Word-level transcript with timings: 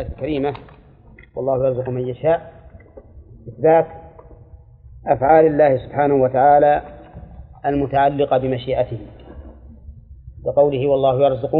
الآية 0.00 0.12
الكريمة 0.12 0.54
والله 1.34 1.66
يرزق 1.66 1.88
من 1.88 2.08
يشاء 2.08 2.52
إثبات 3.48 3.86
أفعال 5.06 5.46
الله 5.46 5.86
سبحانه 5.86 6.14
وتعالى 6.14 6.82
المتعلقة 7.66 8.38
بمشيئته 8.38 8.98
بقوله 10.44 10.86
والله 10.86 11.24
يرزق 11.24 11.54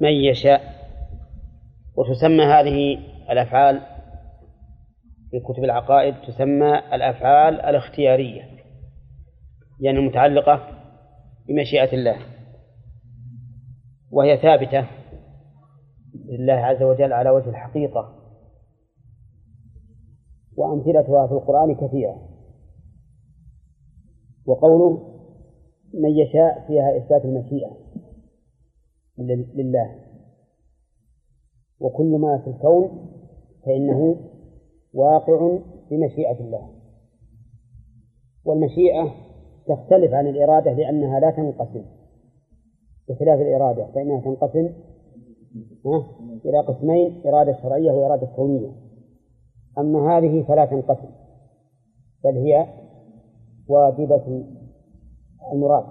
من 0.00 0.10
يشاء. 0.10 0.60
وتسمى 1.96 2.44
هذه 2.44 2.98
الأفعال 3.30 3.80
في 5.30 5.40
كتب 5.40 5.64
العقائد 5.64 6.14
تسمى 6.26 6.78
الأفعال 6.92 7.60
الاختيارية 7.60 8.42
يعني 9.80 9.98
المتعلقة 9.98 10.68
بمشيئة 11.48 11.94
الله 11.94 12.16
وهي 14.10 14.36
ثابتة 14.36 14.99
لله 16.14 16.52
عز 16.52 16.82
وجل 16.82 17.12
على 17.12 17.30
وجه 17.30 17.50
الحقيقة. 17.50 18.16
وأمثلتها 20.56 21.26
في 21.26 21.32
القرآن 21.32 21.74
كثيرة. 21.74 22.28
وقوله 24.46 25.10
من 25.94 26.10
يشاء 26.10 26.66
فيها 26.66 26.96
إثبات 26.96 27.24
المشيئة 27.24 27.76
لله. 29.54 29.96
وكل 31.80 32.18
ما 32.18 32.38
في 32.38 32.50
الكون 32.50 33.10
فإنه 33.66 34.16
واقع 34.94 35.58
بمشيئة 35.90 36.40
الله. 36.40 36.70
والمشيئة 38.44 39.14
تختلف 39.66 40.12
عن 40.12 40.26
الإرادة 40.26 40.72
لأنها 40.72 41.20
لا 41.20 41.30
تنقسم. 41.30 41.84
بخلاف 43.08 43.40
الإرادة 43.40 43.86
فإنها 43.86 44.20
تنقسم 44.20 44.72
إلى 46.44 46.58
قسمين 46.58 47.22
إرادة 47.26 47.62
شرعية 47.62 47.92
وإرادة 47.92 48.26
كونية. 48.36 48.72
أما 49.78 50.18
هذه 50.18 50.42
فلا 50.42 50.64
تنقسم 50.64 51.10
بل 52.24 52.36
هي 52.36 52.66
واجبة 53.68 54.44
المراد. 55.52 55.84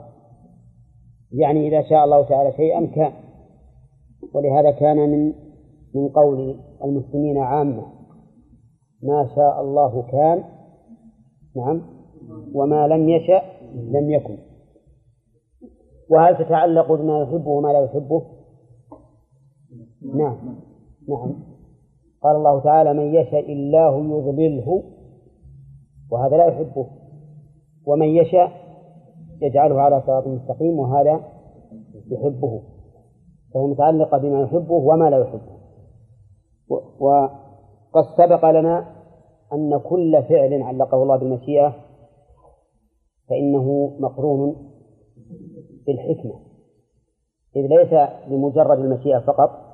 يعني 1.31 1.67
إذا 1.67 1.89
شاء 1.89 2.05
الله 2.05 2.27
تعالى 2.27 2.51
شيئا 2.51 2.85
كان 2.85 3.13
ولهذا 4.33 4.71
كان 4.71 4.97
من 5.09 5.33
من 5.95 6.09
قول 6.09 6.59
المسلمين 6.83 7.37
عامة 7.37 7.83
ما 9.03 9.29
شاء 9.35 9.61
الله 9.61 10.01
كان 10.01 10.43
نعم 11.55 11.81
وما 12.53 12.87
لم 12.87 13.09
يشأ 13.09 13.41
لم 13.73 14.09
يكن. 14.09 14.37
وهل 16.09 16.37
تتعلق 16.45 16.91
بما 16.91 17.21
يحبه 17.21 17.49
وما 17.49 17.67
لا 17.67 17.79
يحبه؟ 17.79 18.38
نعم. 20.01 20.55
نعم. 21.07 21.35
قال 22.21 22.35
الله 22.35 22.59
تعالى 22.63 22.93
من 22.93 23.15
يشاء 23.15 23.53
الله 23.53 23.97
يضلله 23.97 24.83
وهذا 26.11 26.37
لا 26.37 26.45
يحبه. 26.45 26.87
ومن 27.85 28.07
يشاء 28.07 28.51
يجعله 29.41 29.81
على 29.81 30.01
صراط 30.01 30.27
مستقيم 30.27 30.79
وهذا 30.79 31.21
يحبه. 32.11 32.61
فهي 33.53 33.63
متعلقة 33.63 34.17
بما 34.17 34.41
يحبه 34.41 34.73
وما 34.73 35.09
لا 35.09 35.17
يحبه. 35.17 35.59
وقد 36.99 38.03
سبق 38.17 38.49
لنا 38.49 38.95
أن 39.53 39.79
كل 39.79 40.23
فعل 40.23 40.63
علقه 40.63 41.03
الله 41.03 41.17
بالمشيئة 41.17 41.75
فإنه 43.29 43.97
مقرون 43.99 44.55
بالحكمة. 45.87 46.39
إذ 47.55 47.61
ليس 47.61 48.09
لمجرد 48.27 48.79
المشيئة 48.79 49.19
فقط 49.19 49.68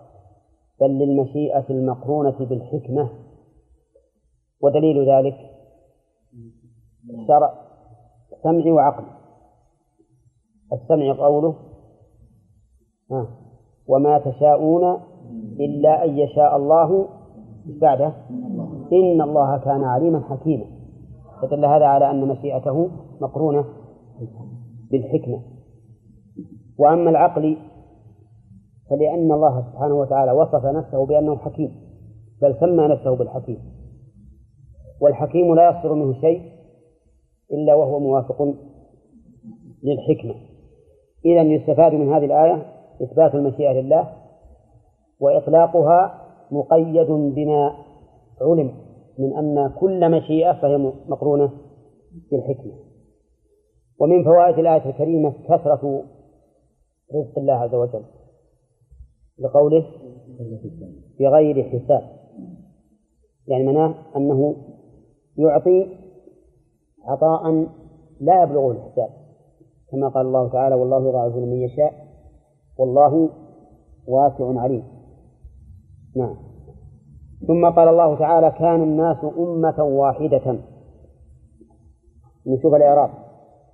بل 0.81 0.87
للمشيئة 0.87 1.65
المقرونة 1.69 2.37
بالحكمة. 2.39 3.09
ودليل 4.61 5.09
ذلك 5.09 5.37
شرع 7.27 7.53
سمع 8.43 8.73
وعقل. 8.73 9.03
السمع 10.73 11.25
قوله 11.25 11.55
آه 13.11 13.27
وما 13.87 14.19
تشاءون 14.19 14.99
إلا 15.59 16.05
أن 16.05 16.17
يشاء 16.17 16.55
الله 16.55 17.07
بعده. 17.81 18.13
إن 18.93 19.21
الله 19.21 19.57
كان 19.57 19.83
عليما 19.83 20.19
حكيما. 20.19 20.65
فدل 21.41 21.65
هذا 21.65 21.85
على 21.85 22.11
أن 22.11 22.27
مشيئته 22.27 22.89
مقرونة 23.21 23.65
بالحكمة. 24.91 25.41
وأما 26.79 27.09
العقل 27.09 27.57
فلأن 28.89 29.31
الله 29.31 29.71
سبحانه 29.71 29.95
وتعالى 29.95 30.31
وصف 30.31 30.65
نفسه 30.65 31.05
بأنه 31.05 31.37
حكيم 31.37 31.71
بل 32.41 32.55
سمى 32.59 32.87
نفسه 32.87 33.15
بالحكيم. 33.15 33.59
والحكيم 35.01 35.55
لا 35.55 35.69
يصدر 35.69 35.93
منه 35.93 36.21
شيء 36.21 36.41
إلا 37.51 37.73
وهو 37.73 37.99
موافق 37.99 38.53
للحكمة. 39.83 40.35
إذا 41.25 41.41
يستفاد 41.41 41.93
من 41.93 42.13
هذه 42.13 42.25
الآية 42.25 42.65
إثبات 43.03 43.35
المشيئة 43.35 43.71
لله 43.71 44.13
وإطلاقها 45.19 46.21
مقيد 46.51 47.07
بما 47.11 47.71
علم 48.41 48.71
من 49.19 49.37
أن 49.37 49.73
كل 49.79 50.11
مشيئة 50.11 50.53
فهي 50.61 50.77
مقرونة 51.07 51.51
بالحكمة. 52.31 52.73
ومن 53.99 54.23
فوائد 54.23 54.59
الآية 54.59 54.89
الكريمة 54.89 55.33
كثرة 55.43 56.03
رزق 57.15 57.39
الله 57.39 57.53
عز 57.53 57.75
وجل. 57.75 58.03
لقوله 59.39 59.85
بغير 61.19 61.63
حساب. 61.63 62.01
يعني 63.47 63.63
معناه 63.63 63.95
أنه 64.15 64.55
يعطي 65.37 65.87
عطاء 67.03 67.67
لا 68.19 68.43
يبلغه 68.43 68.71
الحساب. 68.71 69.09
كما 69.91 70.09
قال 70.09 70.25
الله 70.25 70.49
تعالى 70.49 70.75
والله 70.75 71.09
يضاعف 71.09 71.35
لمن 71.35 71.61
يشاء 71.61 71.93
والله 72.77 73.29
واسع 74.07 74.59
عليم. 74.59 74.83
نعم. 76.15 76.35
ثم 77.47 77.69
قال 77.69 77.87
الله 77.87 78.19
تعالى 78.19 78.51
كان 78.51 78.83
الناس 78.83 79.17
أمة 79.37 79.83
واحدة. 79.83 80.59
نشوف 82.47 82.75
الإعراب. 82.75 83.09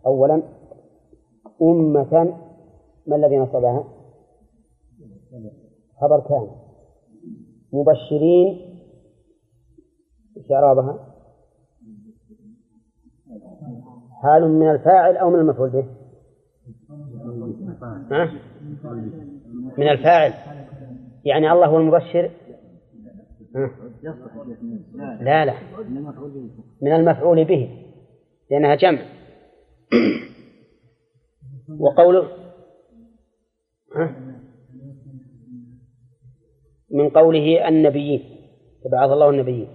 أولا 0.05 0.43
أمة 1.61 2.35
ما 3.07 3.15
الذي 3.15 3.37
نصبها؟ 3.37 4.00
خبر 6.01 6.19
كان 6.19 6.47
مبشرين 7.73 8.71
إيش؟ 10.37 10.99
حال 14.23 14.49
من 14.49 14.71
الفاعل 14.71 15.17
أو 15.17 15.29
من 15.29 15.39
المفعول 15.39 15.69
به؟ 15.69 15.85
ها؟ 18.11 18.31
من 19.77 19.89
الفاعل 19.89 20.33
يعني 21.25 21.51
الله 21.51 21.65
هو 21.65 21.77
المبشر؟ 21.77 22.31
لا 25.21 25.45
لا 25.45 25.53
من 26.81 26.93
المفعول 26.93 27.45
به 27.45 27.69
لأنها 28.51 28.75
جمع 28.75 28.99
وقوله 31.79 32.27
ها؟ 33.95 34.30
من 36.93 37.09
قوله 37.09 37.67
النبيين 37.67 38.23
فبعث 38.85 39.09
الله 39.09 39.29
النبيين. 39.29 39.67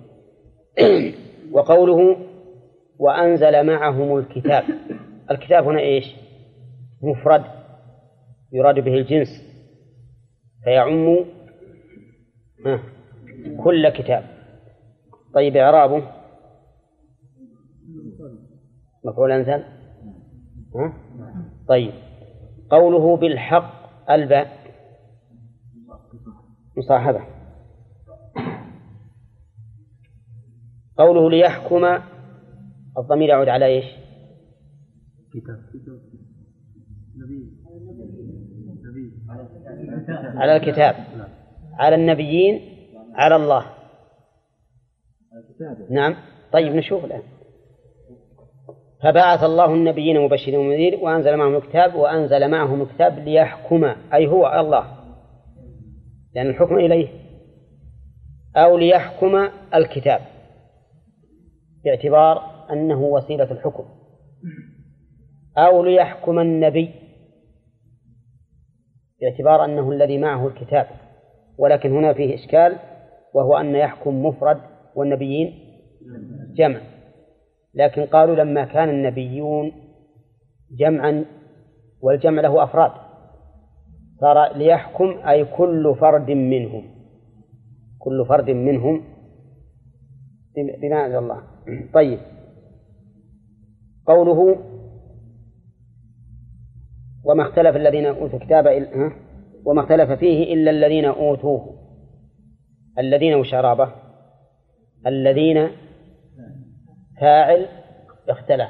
وقوله 1.55 2.17
وأنزل 2.99 3.67
معهم 3.67 4.19
الكتاب. 4.19 4.65
الكتاب 5.31 5.65
هنا 5.65 5.81
إيش؟ 5.81 6.17
مفرد 7.03 7.45
يراد 8.53 8.81
به 8.81 8.95
الجنس. 8.95 9.29
فيعم 10.65 11.25
كل 13.65 13.89
كتاب. 13.89 14.25
طيب 15.35 15.57
إعرابه. 15.57 16.03
مفعول 19.05 19.33
أنزل؟ 19.33 19.65
طيب. 21.69 21.93
قوله 22.71 23.17
بالحق 23.17 24.11
الباء. 24.11 24.66
مصاحبة. 26.77 27.21
قوله 30.99 31.31
ليحكم 31.31 31.85
الضمير 32.99 33.29
يعود 33.29 33.49
على 33.49 33.67
إيش؟ 33.67 33.85
كتاب. 35.35 35.59
على 40.37 40.57
الكتاب. 40.57 40.95
على 41.79 41.95
النبيين 41.95 42.61
على 43.15 43.37
الله. 43.37 43.67
نعم. 45.91 46.17
طيب 46.53 46.75
نشوف 46.75 47.05
الآن. 47.05 47.23
فبعث 49.03 49.45
الله 49.45 49.75
النبيين 49.75 50.21
مبشرين 50.21 50.59
ومنذرين 50.59 50.95
وأنزل 50.95 51.37
معهم 51.37 51.55
الكتاب 51.55 51.95
وأنزل 51.95 52.51
معهم 52.51 52.83
الكتاب 52.83 53.19
ليحكم 53.19 53.85
أي 54.15 54.27
هو 54.27 54.61
الله. 54.61 54.96
لأن 56.37 56.47
الحكم 56.47 56.79
إليه. 56.79 57.09
أو 58.57 58.79
ليحكم 58.79 59.49
الكتاب. 59.75 60.21
باعتبار 61.85 62.43
أنه 62.73 63.01
وسيلة 63.01 63.53
الحكم. 63.53 63.85
أو 65.59 65.85
ليحكم 65.85 66.39
النبي. 66.39 66.91
باعتبار 69.21 69.65
أنه 69.65 69.93
الذي 69.93 70.19
معه 70.19 70.49
الكتاب. 70.49 70.87
ولكن 71.59 71.93
هنا 71.93 72.13
فيه 72.13 72.35
إشكال 72.35 72.77
وهو 73.35 73.57
أن 73.57 73.75
يحكم 73.75 74.27
مفرد 74.27 74.61
والنبيين 74.95 75.55
جمع. 76.55 76.81
لكن 77.75 78.03
قالوا 78.07 78.37
لما 78.37 78.65
كان 78.65 78.89
النبيون 78.89 79.73
جمعا 80.79 81.25
والجمع 82.01 82.43
له 82.43 82.65
أفراد. 82.65 83.06
صار 84.21 84.57
ليحكم 84.57 85.29
أي 85.29 85.45
كل 85.45 85.97
فرد 86.01 86.31
منهم. 86.31 86.85
كل 87.99 88.27
فرد 88.29 88.51
منهم. 88.51 89.05
بما 90.83 91.07
أنزل 91.07 91.19
الله. 91.19 91.43
طيب. 91.95 92.19
قوله 94.07 94.57
وما 97.25 97.43
اختلف 97.43 97.77
الذين 97.77 98.07
أوتوا 98.07 98.39
الكتاب 98.39 98.67
وما 99.65 99.81
اختلف 99.83 100.11
فيه 100.13 100.55
إلا 100.55 100.71
الذين 100.71 101.05
أوتوه. 101.05 101.77
الذين 102.99 103.35
وشرابه 103.35 103.93
الذين 105.07 105.69
فاعل 107.21 107.67
اختلف. 108.29 108.69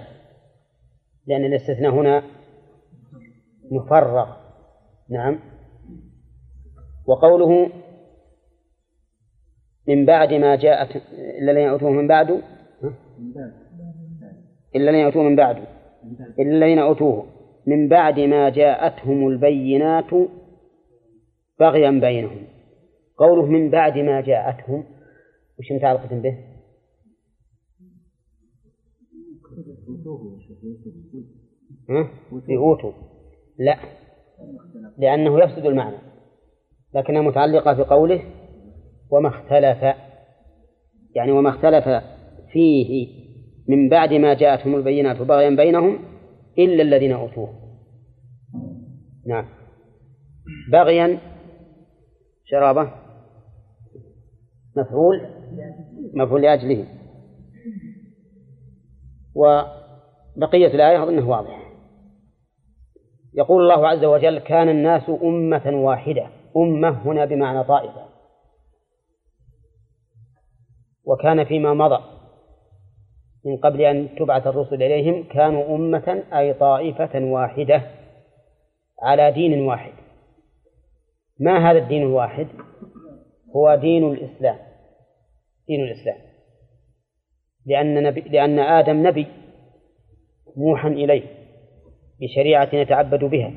لأن 1.26 1.44
الاستثناء 1.44 1.92
هنا 1.92 2.22
مفرغ. 3.70 4.45
نعم. 5.10 5.38
وقوله 7.06 7.70
من 9.88 10.06
بعد 10.06 10.34
ما 10.34 10.56
جاءت 10.56 10.96
إلا 11.38 11.50
الذين 11.50 11.68
أوتوه 11.68 11.90
من 11.90 12.08
بعد؟ 12.08 12.30
إلا 14.76 14.90
الذين 14.90 15.04
أوتوه 15.04 15.22
من 15.22 15.36
بعد. 15.36 15.56
إلا 16.38 16.56
الذين 16.56 16.78
أوتوه. 16.78 17.26
من 17.66 17.88
بعد 17.88 18.20
ما 18.20 18.48
جاءتهم 18.48 19.28
البينات 19.28 20.10
بغيا 21.60 21.90
بينهم. 21.90 22.46
قوله 23.16 23.46
من 23.46 23.70
بعد 23.70 23.98
ما 23.98 24.20
جاءتهم 24.20 24.84
وش 25.58 25.72
متعلقة 25.72 26.20
به؟ 26.20 26.38
في 32.46 32.56
أوتوا 32.56 32.92
لا. 33.58 33.78
لأنه 34.98 35.40
يفسد 35.40 35.66
المعنى 35.66 35.96
لكنها 36.94 37.22
متعلقة 37.22 37.74
في 37.74 37.82
قوله 37.82 38.22
وما 39.10 39.28
اختلف 39.28 39.96
يعني 41.14 41.32
وما 41.32 41.50
اختلف 41.50 42.04
فيه 42.52 43.08
من 43.68 43.88
بعد 43.88 44.12
ما 44.12 44.34
جاءتهم 44.34 44.74
البينات 44.74 45.22
بغيا 45.22 45.50
بينهم 45.50 45.98
إلا 46.58 46.82
الذين 46.82 47.12
أوتوه. 47.12 47.48
نعم. 49.26 49.48
بغيا 50.72 51.18
شرابة 52.44 52.90
مفعول 54.76 55.20
مفعول 56.14 56.42
لأجله. 56.42 56.86
وبقية 59.34 60.66
الآية 60.66 61.02
أظنه 61.02 61.28
واضح. 61.28 61.65
يقول 63.36 63.62
الله 63.62 63.88
عز 63.88 64.04
وجل 64.04 64.38
كان 64.38 64.68
الناس 64.68 65.10
أمة 65.22 65.70
واحدة. 65.74 66.28
أمة 66.56 66.88
هنا 66.88 67.24
بمعنى 67.24 67.64
طائفة. 67.64 68.06
وكان 71.04 71.44
فيما 71.44 71.74
مضى 71.74 72.04
من 73.44 73.56
قبل 73.56 73.80
أن 73.80 74.08
تبعث 74.18 74.46
الرسل 74.46 74.82
إليهم 74.82 75.24
كانوا 75.28 75.76
أمة 75.76 76.22
أي 76.32 76.54
طائفة 76.54 77.24
واحدة 77.24 77.82
على 79.02 79.32
دين 79.32 79.60
واحد. 79.60 79.92
ما 81.40 81.70
هذا 81.70 81.78
الدين 81.78 82.02
الواحد؟ 82.02 82.48
هو 83.56 83.74
دين 83.74 84.12
الإسلام. 84.12 84.58
دين 85.68 85.84
الإسلام. 85.84 86.18
لأن, 87.66 88.02
نبي 88.02 88.20
لأن 88.20 88.58
آدم 88.58 89.06
نبي 89.06 89.26
موحى 90.56 90.88
إليه. 90.88 91.45
بشريعة 92.20 92.74
يتعبد 92.74 93.24
بها 93.24 93.52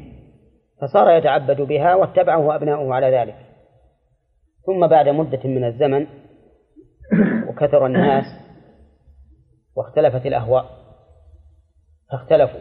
فصار 0.82 1.18
يتعبد 1.18 1.62
بها 1.62 1.96
واتبعه 1.96 2.56
أبناؤه 2.56 2.94
على 2.94 3.18
ذلك. 3.18 3.36
ثم 4.66 4.88
بعد 4.88 5.10
مدة 5.10 5.40
من 5.44 5.64
الزمن 5.64 6.08
وكثر 7.48 7.86
الناس 7.86 8.26
واختلفت 9.76 10.26
الأهواء 10.26 10.66
فاختلفوا. 12.12 12.60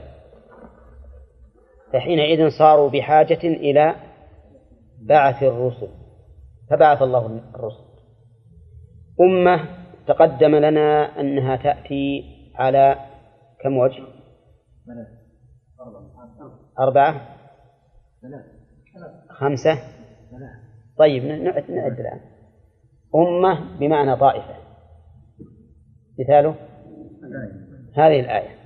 فحينئذ 1.92 2.48
صاروا 2.58 2.90
بحاجة 2.90 3.44
إلى 3.44 3.94
بعث 5.08 5.42
الرسل 5.42 5.88
فبعث 6.70 7.02
الله 7.02 7.40
الرسل. 7.54 7.88
أمة 9.20 9.68
تقدم 10.06 10.56
لنا 10.56 11.20
أنها 11.20 11.56
تأتي 11.56 12.24
على 12.54 12.96
كم 13.62 13.76
وجه؟ 13.76 14.02
أربعة. 16.78 17.20
خمسة. 19.28 19.78
طيب 20.98 21.24
نعد 21.24 21.70
نعد 21.70 22.00
الآن. 22.00 22.20
أمة 23.14 23.78
بمعنى 23.78 24.16
طائفة. 24.16 24.54
مثاله؟ 26.18 26.54
هذه 27.94 28.20
الآية. 28.20 28.58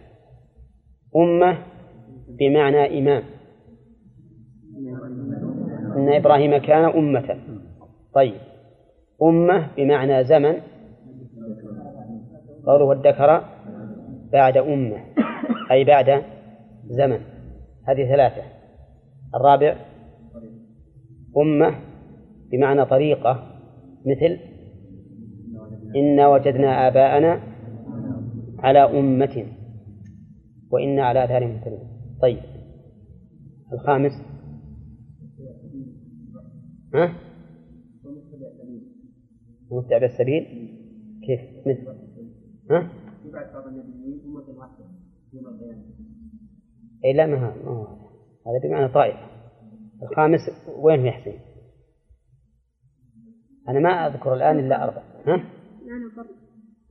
أمة 1.17 1.59
بمعنى 2.29 2.99
إمام. 2.99 3.23
إن 5.97 6.13
إبراهيم 6.13 6.57
كان 6.57 6.85
أمة. 6.85 7.39
طيب. 8.15 8.41
أمة 9.23 9.69
بمعنى 9.77 10.25
زمن. 10.25 10.61
قوله 12.67 12.93
الذكر 12.93 13.45
بعد 14.33 14.57
أمة. 14.57 15.05
أي 15.71 15.85
بعد 15.85 16.32
زمن. 16.93 17.21
هذه 17.89 18.09
ثلاثة. 18.09 18.43
الرابع 19.35 19.77
أمة 21.37 21.75
بمعنى 22.53 22.85
طريقة 22.85 23.61
مثل 24.07 24.39
إنا 25.97 26.29
وجدنا 26.29 26.89
آباءنا 26.89 27.41
على 28.59 28.79
أمة 28.79 29.47
وإنا 30.71 31.03
على 31.03 31.25
آثارهم 31.25 31.51
مهتدون 31.51 31.89
طيب. 32.23 32.39
الخامس. 33.73 34.13
ها؟ 36.95 37.15
متبع 39.71 40.07
السبيل 40.07 40.45
كيف؟ 41.27 41.41
مثل. 41.67 41.87
ها؟ 42.71 42.91
اي 47.05 47.13
لا 47.13 47.27
ما 47.27 47.47
هو 47.47 48.03
هذا 48.47 48.69
بمعنى 48.69 48.93
طائفة 48.93 49.33
الخامس 50.03 50.41
وين 50.69 51.03
في 51.03 51.11
حسين؟ 51.11 51.41
أنا 53.69 53.81
ما 53.81 54.07
أذكر 54.07 54.35
الآن 54.35 54.59
إلا 54.59 54.85
أربع. 54.85 55.03
ها؟ 55.27 55.45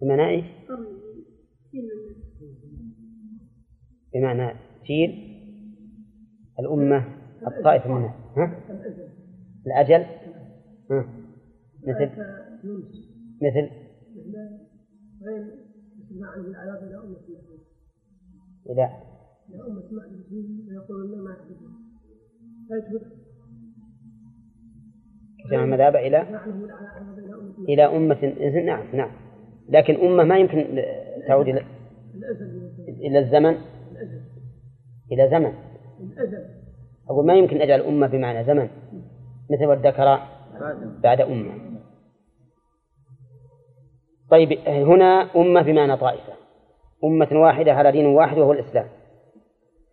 بمعنى 0.01 0.29
إيش؟ 0.29 0.45
بمعنى 4.13 4.59
جيل 4.85 5.31
الأمة 6.59 7.05
الطائفة 7.47 7.89
منها. 7.89 8.15
ها؟ 8.37 8.63
الأجل. 9.67 10.05
ها؟ 10.91 11.05
مثل؟ 11.87 12.11
مثل؟ 13.41 13.69
إلى 18.69 19.10
إلى 19.51 19.63
أمة 19.67 19.83
ويقولون 20.69 21.23
ما 21.23 21.35
جمع 25.51 25.63
المذهب 25.63 25.95
إلى 25.95 26.39
إلى 27.69 27.85
أمة 27.85 28.33
نعم 28.65 28.83
نعم. 28.93 29.11
لكن 29.69 29.95
أمة 29.95 30.23
ما 30.23 30.37
يمكن 30.37 30.83
تعود 31.27 31.47
إلى 31.47 31.61
إلى 32.87 33.19
الزمن؟ 33.19 33.57
إلى 35.11 35.29
زمن. 35.29 35.53
أقول 37.09 37.25
ما 37.25 37.33
يمكن 37.33 37.61
أجعل 37.61 37.81
أمة 37.81 38.07
بمعنى 38.07 38.43
زمن؟ 38.43 38.69
مثل 39.49 39.65
والذكر 39.65 40.19
بعد 41.03 41.21
أمة. 41.21 41.81
طيب 44.29 44.51
هنا 44.67 45.35
أمة 45.35 45.61
بمعنى 45.61 45.97
طائفة. 45.97 46.33
أمة 47.03 47.29
واحدة 47.31 47.73
على 47.73 47.91
دين 47.91 48.05
واحد 48.05 48.37
وهو 48.37 48.53
الإسلام. 48.53 48.87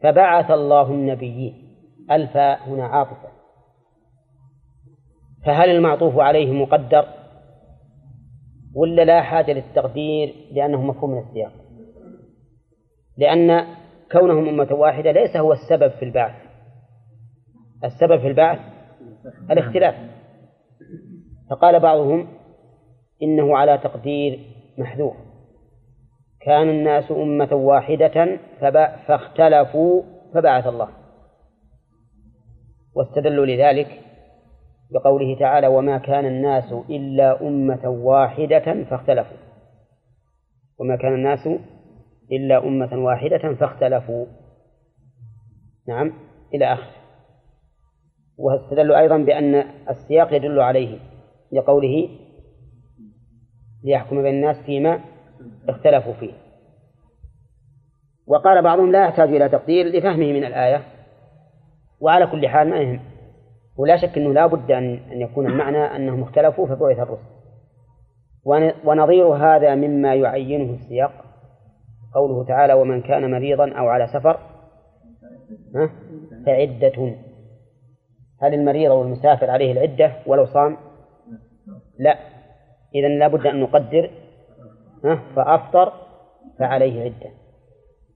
فبعث 0.03 0.51
الله 0.51 0.91
النبيين. 0.91 1.69
الفاء 2.11 2.69
هنا 2.69 2.87
عاطفة. 2.87 3.29
فهل 5.47 5.71
المعطوف 5.71 6.19
عليه 6.19 6.53
مقدر؟ 6.53 7.09
ولا 8.75 9.05
لا 9.05 9.23
حاجة 9.23 9.53
للتقدير 9.53 10.35
لأنه 10.53 10.83
مفهوم 10.83 11.11
من 11.11 11.19
السياق؟ 11.19 11.53
لأن 13.17 13.67
كونهم 14.13 14.49
أمة 14.49 14.69
واحدة 14.75 15.13
ليس 15.13 15.37
هو 15.37 15.53
السبب 15.53 15.91
في 15.91 16.05
البعث. 16.05 16.35
السبب 17.85 18.21
في 18.21 18.29
البعث 18.29 18.59
الاختلاف. 19.51 19.95
فقال 21.51 21.81
بعضهم 21.81 22.29
إنه 23.23 23.57
على 23.57 23.79
تقدير 23.79 24.41
محذوف. 24.79 25.17
كان 26.41 26.69
الناس 26.69 27.11
أمة 27.11 27.53
واحدة 27.53 28.39
فاختلفوا 29.07 30.03
فبعث 30.35 30.67
الله. 30.67 30.89
واستدلوا 32.95 33.47
لذلك 33.47 34.01
بقوله 34.91 35.39
تعالى 35.39 35.67
وما 35.67 35.99
كان 35.99 36.27
الناس 36.27 36.73
إلا 36.73 37.47
أمة 37.47 37.89
واحدة 37.89 38.85
فاختلفوا. 38.85 39.37
وما 40.81 40.97
كان 40.97 41.15
الناس 41.15 41.49
إلا 42.33 42.67
أمة 42.67 43.05
واحدة 43.05 43.55
فاختلفوا. 43.55 44.27
نعم 45.89 46.13
إلى 46.55 46.73
آخره. 46.73 46.99
واستدلوا 48.39 48.99
أيضا 48.99 49.17
بأن 49.17 49.55
السياق 49.91 50.35
يدل 50.35 50.61
عليه 50.61 50.99
لقوله 51.53 52.09
ليحكم 53.85 54.23
بين 54.23 54.35
الناس 54.35 54.57
فيما 54.67 55.01
اختلفوا 55.69 56.13
فيه. 56.13 56.33
وقال 58.27 58.63
بعضهم 58.63 58.93
لا 58.93 59.05
يحتاج 59.05 59.29
إلى 59.29 59.49
تقدير 59.49 59.87
لفهمه 59.87 60.33
من 60.33 60.45
الآية. 60.45 60.83
وعلى 62.01 62.27
كل 62.27 62.49
حال 62.49 62.71
ما 62.71 62.77
يهم. 62.77 63.01
ولا 63.77 63.97
شك 63.97 64.19
أنه 64.19 64.35
لا 64.35 64.47
بد 64.47 64.71
أن 64.71 65.01
يكون 65.13 65.47
المعنى 65.47 65.97
أنهم 65.97 66.23
اختلفوا 66.23 66.67
فبعث 66.67 66.99
الرسل. 66.99 67.39
ونظير 68.85 69.27
هذا 69.27 69.75
مما 69.75 70.15
يعينه 70.15 70.75
السياق. 70.75 71.25
قوله 72.15 72.45
تعالى 72.45 72.73
ومن 72.73 73.03
كان 73.03 73.31
مريضا 73.31 73.73
أو 73.73 73.89
على 73.89 74.07
سفر 74.07 74.39
فعدة. 76.47 77.15
هل 78.43 78.55
المريض 78.55 78.91
أو 78.91 79.03
المسافر 79.03 79.51
عليه 79.51 79.73
العدة 79.73 80.13
ولو 80.27 80.47
صام؟ 80.47 80.77
لا. 81.99 82.19
إذا 82.95 83.09
لا 83.09 83.29
بد 83.29 83.47
أن 83.47 83.61
نقدر 83.61 84.11
فأفطر 85.37 85.93
فعليه 86.59 87.03
عدة. 87.03 87.31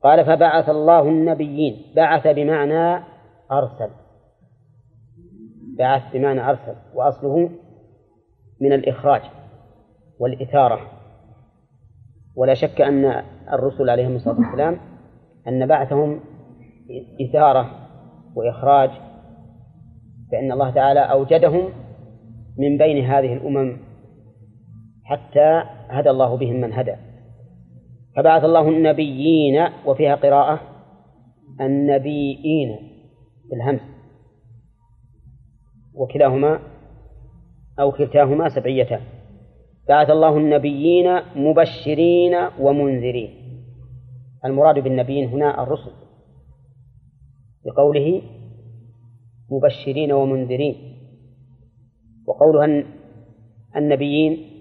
قال 0.02 0.24
فبعث 0.26 0.68
الله 0.68 1.02
النبيين 1.02 1.76
بعث 1.96 2.26
بمعنى 2.26 3.04
أرسل. 3.52 3.90
بعث 5.78 6.02
بمعنى 6.12 6.50
أرسل 6.50 6.74
وأصله 6.94 7.50
من 8.60 8.72
الإخراج 8.72 9.22
والإثارة. 10.20 10.80
ولا 12.36 12.54
شك 12.54 12.80
أن 12.80 13.22
الرسل 13.52 13.90
عليهم 13.90 14.16
الصلاة 14.16 14.38
والسلام 14.38 14.78
أن 15.48 15.66
بعثهم 15.66 16.20
إثارة 17.20 17.70
وإخراج 18.34 18.90
فإن 20.32 20.52
الله 20.52 20.70
تعالى 20.70 21.00
أوجدهم 21.00 21.68
من 22.58 22.78
بين 22.78 23.04
هذه 23.04 23.32
الأمم 23.32 23.76
حتى 25.04 25.62
هدى 25.92 26.10
الله 26.10 26.36
بهم 26.36 26.60
من 26.60 26.72
هدى. 26.72 26.94
فبعث 28.16 28.44
الله 28.44 28.68
النبيين 28.68 29.68
وفيها 29.86 30.14
قراءة 30.14 30.60
النبيين 31.60 32.78
بالهمس. 33.50 33.80
وكلاهما 35.94 36.60
أو 37.80 37.92
كلتاهما 37.92 38.48
سبعيتان. 38.48 39.00
بعث 39.88 40.10
الله 40.10 40.36
النبيين 40.36 41.20
مبشرين 41.36 42.34
ومنذرين. 42.60 43.30
المراد 44.44 44.78
بالنبيين 44.78 45.28
هنا 45.28 45.62
الرسل. 45.62 45.92
بقوله 47.64 48.22
مبشرين 49.50 50.12
ومنذرين. 50.12 50.76
وقولها 52.26 52.84
النبيين 53.76 54.51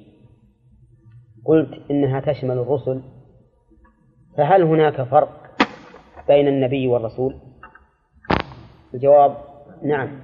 قلت 1.46 1.92
إنها 1.92 2.20
تشمل 2.20 2.58
الرسل 2.58 3.02
فهل 4.38 4.64
هناك 4.64 5.02
فرق 5.02 5.52
بين 6.28 6.48
النبي 6.48 6.88
والرسول؟ 6.88 7.36
الجواب 8.94 9.38
نعم 9.84 10.20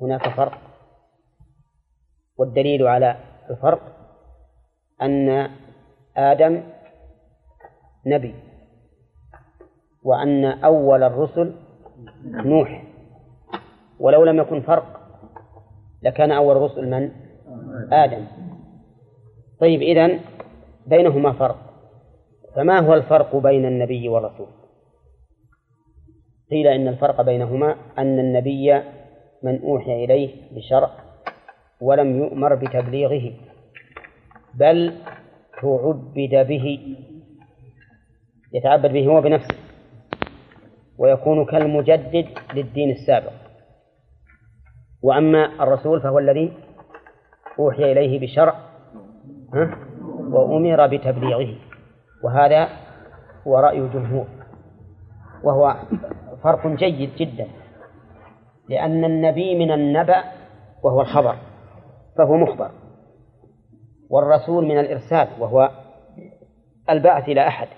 هناك 0.00 0.28
فرق 0.28 0.58
والدليل 2.38 2.86
على 2.86 3.16
الفرق 3.50 3.80
أن 5.02 5.50
آدم 6.16 6.62
نبي 8.06 8.34
وأن 10.02 10.44
أول 10.44 11.02
الرسل 11.02 11.54
نوح. 12.24 12.84
ولو 14.00 14.24
لم 14.24 14.38
يكن 14.38 14.60
فرق 14.60 15.00
لكان 16.02 16.32
أول 16.32 16.56
الرسل 16.56 16.90
من؟ 16.90 17.10
آدم. 17.92 18.26
طيب 19.62 19.82
إذن 19.82 20.20
بينهما 20.86 21.32
فرق 21.32 21.56
فما 22.56 22.80
هو 22.80 22.94
الفرق 22.94 23.36
بين 23.36 23.64
النبي 23.66 24.08
والرسول؟ 24.08 24.46
قيل 26.50 26.66
إن 26.66 26.88
الفرق 26.88 27.22
بينهما 27.22 27.76
أن 27.98 28.18
النبي 28.18 28.82
من 29.42 29.62
أوحي 29.62 30.04
إليه 30.04 30.30
بشرع 30.52 30.90
ولم 31.80 32.18
يؤمر 32.18 32.54
بتبليغه 32.54 33.32
بل 34.54 34.94
تعبد 35.60 36.34
به 36.48 36.96
يتعبد 38.52 38.92
به 38.92 39.06
هو 39.06 39.20
بنفسه 39.20 39.54
ويكون 40.98 41.44
كالمجدد 41.44 42.26
للدين 42.54 42.90
السابق 42.90 43.32
وأما 45.02 45.62
الرسول 45.62 46.00
فهو 46.00 46.18
الذي 46.18 46.52
أوحي 47.58 47.92
إليه 47.92 48.20
بشرع 48.20 48.71
وأمر 50.30 50.86
بتبليغه. 50.86 51.56
وهذا 52.24 52.68
هو 53.46 53.58
رأي 53.58 53.78
الجمهور. 53.78 54.26
وهو 55.44 55.76
فرق 56.42 56.66
جيد 56.66 57.10
جدا. 57.16 57.48
لأن 58.68 59.04
النبي 59.04 59.58
من 59.58 59.72
النبأ 59.72 60.24
وهو 60.82 61.00
الخبر 61.00 61.36
فهو 62.18 62.36
مخبر. 62.36 62.70
والرسول 64.10 64.64
من 64.64 64.78
الإرسال 64.78 65.28
وهو 65.40 65.70
البعث 66.90 67.28
إلى 67.28 67.46
أحد. 67.48 67.68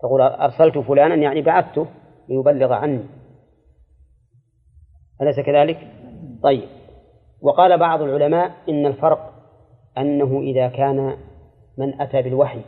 تقول 0.00 0.20
أرسلت 0.22 0.78
فلانا 0.78 1.14
يعني 1.14 1.42
بعثته 1.42 1.86
ليبلغ 2.28 2.72
عني. 2.72 3.04
أليس 5.22 5.40
كذلك؟ 5.46 5.78
طيب. 6.42 6.68
وقال 7.42 7.78
بعض 7.78 8.02
العلماء 8.02 8.50
إن 8.68 8.86
الفرق 8.86 9.29
أنه 10.00 10.40
إذا 10.40 10.68
كان 10.68 11.16
من 11.78 12.00
أتى 12.00 12.22
بالوحي 12.22 12.60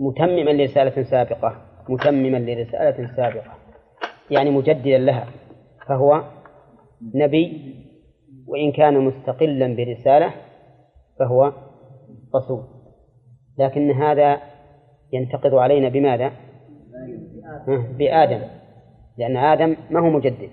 متمما 0.00 0.50
لرسالة 0.50 1.02
سابقة 1.02 1.56
متمما 1.88 2.38
لرسالة 2.38 3.16
سابقة 3.16 3.52
يعني 4.30 4.50
مجددا 4.50 4.98
لها 4.98 5.26
فهو 5.86 6.24
نبي 7.14 7.74
وإن 8.46 8.72
كان 8.72 8.98
مستقلا 8.98 9.76
برسالة 9.76 10.34
فهو 11.18 11.52
رسول. 12.36 12.64
لكن 13.58 13.90
هذا 13.90 14.40
ينتقض 15.12 15.54
علينا 15.54 15.88
بماذا؟ 15.88 16.32
بآدم. 17.98 18.40
لأن 19.18 19.36
آدم 19.36 19.76
ما 19.90 20.00
هو 20.00 20.10
مجدد. 20.10 20.50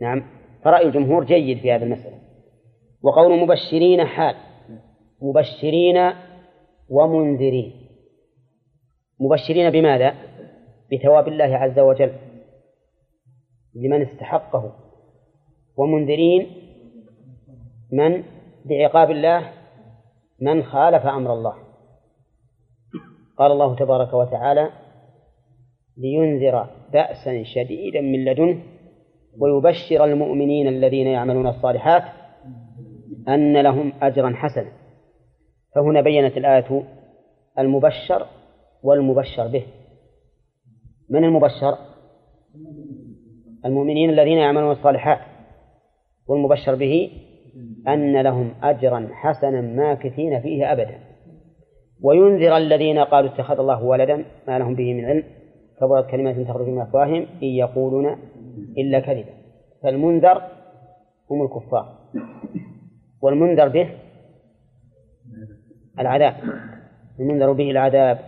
نعم. 0.00 0.22
فرأي 0.64 0.86
الجمهور 0.86 1.24
جيد 1.24 1.58
في 1.58 1.72
هذه 1.72 1.82
المسألة. 1.82 2.23
وقول 3.04 3.40
مبشرين 3.40 4.04
حال. 4.04 4.34
مبشرين 5.22 6.12
ومنذرين. 6.90 7.72
مبشرين 9.20 9.70
بماذا؟ 9.70 10.14
بثواب 10.92 11.28
الله 11.28 11.56
عز 11.56 11.78
وجل. 11.78 12.12
لمن 13.74 14.02
استحقه. 14.02 14.72
ومنذرين 15.76 16.46
من؟ 17.92 18.24
بعقاب 18.64 19.10
الله. 19.10 19.52
من 20.40 20.62
خالف 20.62 21.06
أمر 21.06 21.32
الله. 21.32 21.54
قال 23.38 23.52
الله 23.52 23.76
تبارك 23.76 24.14
وتعالى 24.14 24.70
لينذر 25.96 26.66
بأسا 26.92 27.42
شديدا 27.42 28.00
من 28.00 28.24
لدنه 28.24 28.62
ويبشر 29.38 30.04
المؤمنين 30.04 30.68
الذين 30.68 31.06
يعملون 31.06 31.46
الصالحات 31.46 32.23
أن 33.28 33.60
لهم 33.60 33.92
أجرا 34.02 34.30
حسنا. 34.30 34.72
فهنا 35.74 36.00
بينت 36.00 36.36
الآية 36.36 36.82
المبشر 37.58 38.26
والمبشر 38.82 39.48
به. 39.48 39.66
من 41.10 41.24
المبشر؟ 41.24 41.78
المؤمنين 43.64 44.10
الذين 44.10 44.38
يعملون 44.38 44.72
الصالحات. 44.72 45.18
والمبشر 46.28 46.74
به 46.74 47.10
أن 47.88 48.20
لهم 48.20 48.54
أجرا 48.62 49.08
حسنا 49.12 49.60
ماكثين 49.60 50.40
فيه 50.40 50.72
أبدا. 50.72 50.98
وينذر 52.02 52.56
الذين 52.56 52.98
قالوا 52.98 53.30
اتخذ 53.30 53.58
الله 53.58 53.84
ولدا 53.84 54.24
ما 54.48 54.58
لهم 54.58 54.74
به 54.74 54.94
من 54.94 55.04
علم. 55.04 55.24
كبرت 55.80 56.10
كلمات 56.10 56.40
تخرج 56.40 56.68
من 56.68 56.80
أفواههم 56.80 57.26
إن 57.42 57.48
يقولون 57.48 58.16
إلا 58.78 59.00
كذبا. 59.00 59.34
فالمنذر 59.82 60.42
هم 61.30 61.42
الكفار. 61.42 61.98
والمنذر 63.24 63.68
به 63.68 63.90
العذاب. 65.98 66.34
المنذر 67.20 67.52
به 67.52 67.70
العذاب. 67.70 68.18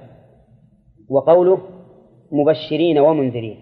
وقوله 1.09 1.59
مبشرين 2.33 2.99
ومنذرين. 2.99 3.61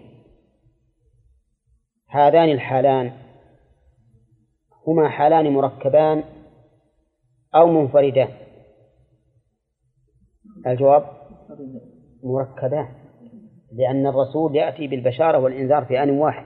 هذان 2.09 2.49
الحالان 2.49 3.11
هما 4.87 5.09
حالان 5.09 5.53
مركبان 5.53 6.23
أو 7.55 7.67
منفردان. 7.67 8.29
الجواب 10.67 11.03
مركبان 12.23 12.87
لأن 13.73 14.07
الرسول 14.07 14.55
يأتي 14.55 14.87
بالبشارة 14.87 15.37
والإنذار 15.37 15.85
في 15.85 16.03
آن 16.03 16.09
واحد. 16.09 16.45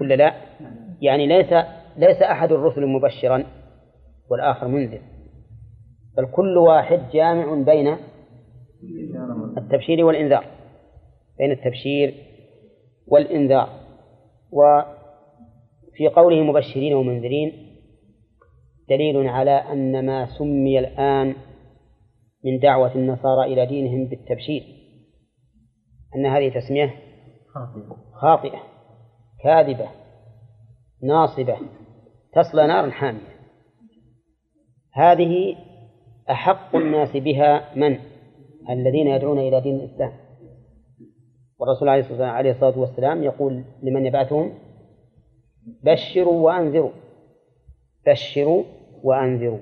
ولا 0.00 0.14
لا؟ 0.14 0.34
يعني 1.00 1.26
ليس 1.26 1.77
ليس 1.98 2.22
أحد 2.22 2.52
الرسل 2.52 2.86
مبشرا 2.86 3.44
والآخر 4.30 4.68
منذر 4.68 5.00
بل 6.16 6.26
كل 6.26 6.56
واحد 6.56 7.00
جامع 7.12 7.62
بين 7.62 7.96
التبشير 9.58 10.04
والإنذار 10.04 10.44
بين 11.38 11.50
التبشير 11.50 12.14
والإنذار. 13.06 13.68
وفي 14.52 16.08
قوله 16.16 16.42
مبشرين 16.42 16.94
ومنذرين 16.94 17.52
دليل 18.88 19.28
على 19.28 19.50
أن 19.50 20.06
ما 20.06 20.26
سمي 20.38 20.78
الآن 20.78 21.34
من 22.44 22.58
دعوة 22.58 22.94
النصارى 22.94 23.52
إلى 23.52 23.66
دينهم 23.66 24.08
بالتبشير 24.08 24.62
أن 26.16 26.26
هذه 26.26 26.48
تسمية 26.60 26.94
خاطئة 28.20 28.62
كاذبة 29.42 29.88
ناصبة. 31.02 31.56
تصلى 32.38 32.66
نارا 32.66 32.90
حامية. 32.90 33.38
هذه 34.92 35.56
أحق 36.30 36.76
الناس 36.76 37.16
بها 37.16 37.74
من؟ 37.76 37.98
الذين 38.70 39.06
يدعون 39.06 39.38
إلى 39.38 39.60
دين 39.60 39.74
الإسلام. 39.74 40.12
والرسول 41.58 41.88
عليه 42.20 42.50
الصلاة 42.50 42.78
والسلام 42.78 43.22
يقول 43.22 43.64
لمن 43.82 44.06
يبعثهم؟ 44.06 44.54
بشروا 45.82 46.46
وأنذروا. 46.46 46.90
بشروا 48.06 48.64
وأنذروا. 49.02 49.60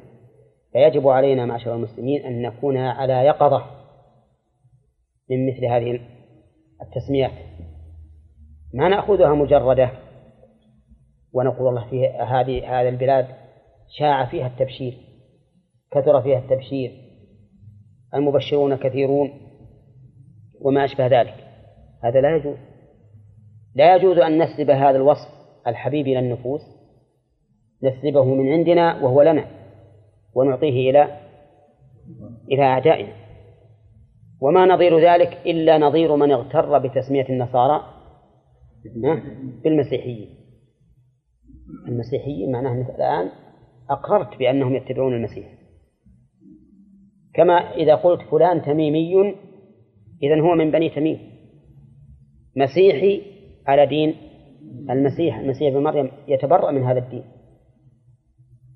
فيجب 0.72 1.08
علينا 1.08 1.46
معشر 1.46 1.74
المسلمين 1.74 2.24
أن 2.24 2.42
نكون 2.42 2.76
على 2.76 3.12
يقظة 3.12 3.64
من 5.30 5.46
مثل 5.46 5.64
هذه 5.64 6.00
التسميات. 6.82 7.32
ما 8.74 8.88
نأخذها 8.88 9.34
مجردة؟ 9.34 9.90
ونقول 11.36 11.68
الله 11.68 11.90
في 11.90 12.06
هذه 12.08 12.80
هذه 12.80 12.88
البلاد 12.88 13.26
شاع 13.98 14.24
فيها 14.24 14.46
التبشير 14.46 14.94
كثر 15.90 16.22
فيها 16.22 16.38
التبشير 16.38 16.92
المبشرون 18.14 18.76
كثيرون 18.76 19.30
وما 20.60 20.84
أشبه 20.84 21.06
ذلك. 21.06 21.34
هذا 22.04 22.20
لا 22.20 22.36
يجوز. 22.36 22.56
لا 23.74 23.96
يجوز 23.96 24.18
أن 24.18 24.42
نسلب 24.42 24.70
هذا 24.70 24.96
الوصف 24.96 25.28
الحبيب 25.66 26.06
إلى 26.06 26.18
النفوس 26.18 26.60
نسلبه 27.82 28.24
من 28.24 28.52
عندنا 28.52 29.04
وهو 29.04 29.22
لنا 29.22 29.46
ونعطيه 30.34 30.90
إلى 30.90 31.20
إلى 32.52 32.62
أعدائنا. 32.62 33.12
وما 34.40 34.66
نظير 34.66 34.98
ذلك 34.98 35.38
إلا 35.46 35.78
نظير 35.78 36.16
من 36.16 36.32
اغتر 36.32 36.78
بتسمية 36.78 37.28
النصارى 37.28 37.80
بالمسيحيين. 39.64 40.45
المسيحيين 41.88 42.52
معناه 42.52 42.72
أنك 42.72 42.90
الآن 42.90 43.30
أقررت 43.90 44.38
بأنهم 44.38 44.76
يتبعون 44.76 45.14
المسيح. 45.14 45.46
كما 47.34 47.52
إذا 47.52 47.94
قلت 47.94 48.20
فلان 48.30 48.62
تميمي 48.62 49.34
إذا 50.22 50.40
هو 50.40 50.54
من 50.54 50.70
بني 50.70 50.90
تميم. 50.90 51.18
مسيحي 52.56 53.22
على 53.66 53.86
دين 53.86 54.14
المسيح 54.90 55.38
المسيح 55.38 55.74
ابن 55.74 55.82
مريم 55.82 56.10
يتبرأ 56.28 56.70
من 56.70 56.82
هذا 56.82 56.98
الدين. 56.98 57.24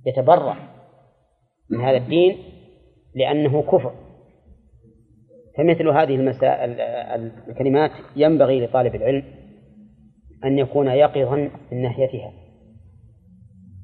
يتبرأ 0.07 0.57
من 1.71 1.81
هذا 1.81 1.97
الدين 1.97 2.37
لأنه 3.15 3.63
كفر. 3.63 3.95
فمثل 5.57 5.89
هذه 5.89 6.15
المسائل 6.15 6.81
الكلمات 7.49 7.91
ينبغي 8.17 8.67
لطالب 8.67 8.95
العلم 8.95 9.25
أن 10.45 10.59
يكون 10.59 10.87
يقظا 10.87 11.51
من 11.73 11.83
ناحيتها. 11.83 12.40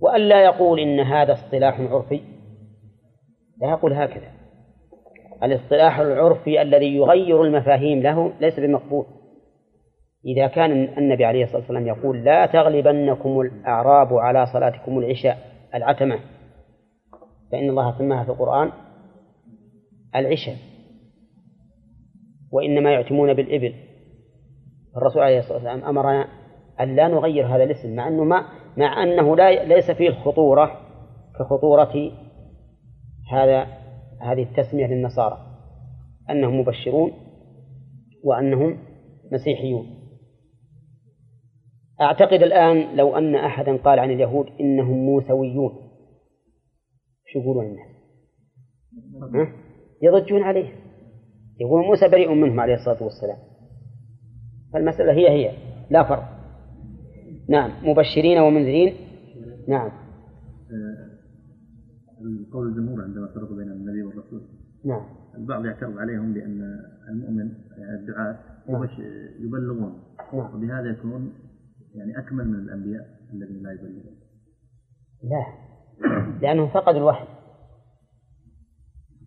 وأن 0.06 0.20
لا 0.20 0.44
يقول 0.44 0.80
إن 0.80 1.00
هذا 1.00 1.32
اصطلاح 1.32 1.80
عرفي. 1.80 2.20
لا 3.60 3.70
يقول 3.70 3.92
هكذا. 3.92 4.32
الاصطلاح 5.42 5.98
العرفي 5.98 6.62
الذي 6.62 6.96
يغير 6.96 7.42
المفاهيم 7.42 8.02
له 8.02 8.32
ليس 8.40 8.60
بمقبول. 8.60 9.06
إذا 10.24 10.46
كان 10.46 10.72
النبي 10.98 11.24
عليه 11.24 11.44
الصلاة 11.44 11.60
والسلام 11.60 11.86
يقول 11.86 12.24
لا 12.24 12.46
تغلبنكم 12.46 13.40
الأعراب 13.40 14.14
على 14.14 14.46
صلاتكم 14.46 14.98
العشاء 14.98 15.38
العتمة. 15.74 16.18
فإن 17.52 17.70
الله 17.70 17.98
سماها 17.98 18.24
في 18.24 18.30
القرآن 18.30 18.72
العشاء. 20.16 20.56
وإنما 22.52 22.92
يعتمون 22.92 23.34
بالإبل. 23.34 23.74
الرسول 24.96 25.22
عليه 25.22 25.38
الصلاة 25.38 25.54
والسلام 25.54 25.84
أمرنا 25.84 26.28
أن 26.80 26.96
لا 26.96 27.08
نغير 27.08 27.46
هذا 27.46 27.64
الاسم 27.64 27.96
مع 27.96 28.08
أنه 28.08 28.24
ما 28.24 28.46
مع 28.76 29.02
أنه 29.02 29.36
لا 29.36 29.64
ليس 29.64 29.90
فيه 29.90 30.08
الخطورة 30.08 30.80
كخطورة 31.38 32.12
هذا 33.32 33.62
هذه 34.20 34.42
التسمية 34.42 34.86
للنصارى 34.86 35.46
أنهم 36.30 36.60
مبشرون 36.60 37.12
وأنهم 38.24 38.78
مسيحيون. 39.32 39.86
أعتقد 42.00 42.42
الآن 42.42 42.96
لو 42.96 43.18
أن 43.18 43.34
أحدا 43.34 43.76
قال 43.76 43.98
عن 43.98 44.10
اليهود 44.10 44.46
إنهم 44.60 44.96
موسويون 44.96 45.72
شو 47.26 47.38
يقولون 47.38 47.66
الناس؟ 47.66 47.88
يضجون 50.02 50.42
عليه. 50.42 50.72
يقول 51.60 51.84
موسى 51.84 52.08
بريء 52.08 52.34
منهم 52.34 52.60
عليه 52.60 52.74
الصلاة 52.74 53.02
والسلام. 53.02 53.38
فالمسألة 54.72 55.12
هي 55.12 55.28
هي 55.28 55.52
لا 55.90 56.02
فرق. 56.02 56.35
نعم 57.48 57.70
مبشرين 57.82 58.38
ومنذرين. 58.38 58.94
نعم. 59.68 59.90
قول 62.52 62.68
الجمهور 62.68 63.02
عندما 63.02 63.26
فرقوا 63.26 63.56
بين 63.56 63.68
النبي 63.72 64.02
والرسول. 64.02 64.40
نعم. 64.84 65.02
البعض 65.38 65.64
يعترض 65.64 65.98
عليهم 65.98 66.34
بأن 66.34 66.80
المؤمن 67.08 67.48
يعني 67.78 68.00
الدعاة 68.00 68.38
نعم. 68.68 68.88
يبلغون. 69.40 70.02
نعم. 70.32 70.54
وبهذا 70.54 70.90
يكون 70.90 71.32
يعني 71.94 72.18
أكمل 72.18 72.48
من 72.48 72.54
الأنبياء 72.54 73.06
الذين 73.32 73.62
لا 73.62 73.72
يبلغون. 73.72 74.16
لا. 75.22 75.46
لأنهم 76.42 76.68
فقدوا 76.68 76.98
الوحي. 76.98 77.26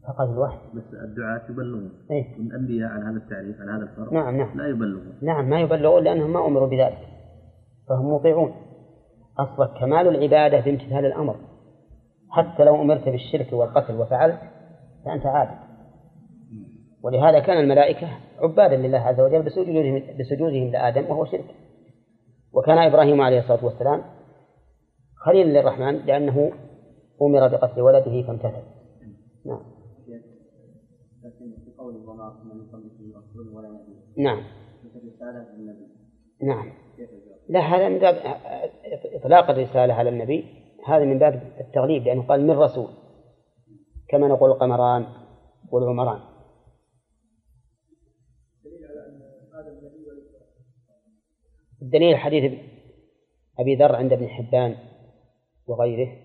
فقدوا 0.07 0.33
الوحي. 0.33 0.57
بس 0.75 0.93
الدعاة 0.93 1.51
يبلغون. 1.51 1.91
إيه؟ 2.11 2.39
والأنبياء 2.39 2.89
على 2.89 3.05
هذا 3.05 3.17
التعريف 3.17 3.61
على 3.61 3.71
هذا 3.71 3.83
الفرق 3.83 4.13
نعم 4.13 4.37
نعم. 4.37 4.57
لا 4.57 4.67
يبلغون. 4.67 5.13
نعم 5.21 5.49
ما 5.49 5.59
يبلغون 5.61 6.03
لأنهم 6.03 6.33
ما 6.33 6.47
أمروا 6.47 6.67
بذلك. 6.67 7.18
فهم 7.89 8.13
مطيعون. 8.13 8.55
أصلك 9.37 9.79
كمال 9.79 10.07
العبادة 10.07 10.59
بامتثال 10.59 11.05
الأمر. 11.05 11.35
حتى 12.29 12.63
لو 12.63 12.81
أمرت 12.81 13.09
بالشرك 13.09 13.53
والقتل 13.53 13.95
وفعلت 13.95 14.39
فأنت 15.05 15.25
عابد. 15.25 15.57
ولهذا 17.03 17.39
كان 17.39 17.57
الملائكة 17.57 18.07
عبادا 18.39 18.75
لله 18.75 18.97
عز 18.97 19.19
وجل 19.19 19.41
بسجودهم 19.41 20.17
بسجودهم 20.19 20.71
لآدم 20.71 21.05
وهو 21.05 21.25
شرك. 21.25 21.55
وكان 22.53 22.77
إبراهيم 22.77 23.21
عليه 23.21 23.39
الصلاة 23.39 23.65
والسلام 23.65 24.03
خليلا 25.15 25.59
للرحمن 25.59 25.95
لأنه 26.05 26.51
أمر 27.21 27.47
بقتل 27.47 27.81
ولده 27.81 28.21
فامتثل. 28.27 28.63
نعم. 29.45 29.61
لكن 31.23 31.51
في 31.65 31.71
قول 31.77 31.95
وما 31.95 32.27
أرسلنا 32.27 32.53
من 32.53 32.67
قبلك 32.67 32.91
رسول 33.15 33.47
ولا 33.47 33.69
نبي. 33.69 34.23
نعم. 34.23 34.43
نعم؟ 36.41 36.71
لا 37.49 37.59
هذا 37.59 37.89
من 37.89 37.99
باب 37.99 38.15
إطلاق 39.15 39.49
الرسالة 39.49 39.93
على 39.93 40.09
النبي. 40.09 40.45
هذا 40.85 41.05
من 41.05 41.19
باب 41.19 41.53
التغليب 41.59 42.03
لأنه 42.03 42.27
قال 42.27 42.47
من 42.47 42.51
رسول 42.51 42.87
كما 44.09 44.27
نقول 44.27 44.51
القمران 44.51 45.05
والعمران. 45.71 46.19
الدليل 51.81 52.17
حديث 52.17 52.53
أبي 53.59 53.75
ذر 53.75 53.95
عند 53.95 54.13
ابن 54.13 54.27
حبان 54.27 54.75
وغيره 55.67 56.17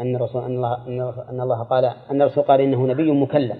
أن 0.00 0.16
الرسول 0.16 0.44
أن 0.44 0.56
الله 0.56 1.30
أن 1.30 1.40
الله 1.40 1.62
قال 1.62 1.84
أن 1.84 2.22
الرسول 2.22 2.44
قال 2.44 2.60
إنه 2.60 2.86
نبي 2.86 3.12
مكلم. 3.12 3.58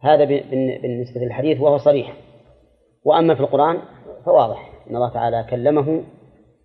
هذا 0.00 0.24
بالنسبة 0.24 1.20
للحديث 1.20 1.60
وهو 1.60 1.78
صريح. 1.78 2.16
وأما 3.04 3.34
في 3.34 3.40
القرآن 3.40 3.82
فواضح. 4.24 4.71
أن 4.90 4.96
الله 4.96 5.12
تعالى 5.12 5.46
كلمه 5.50 6.02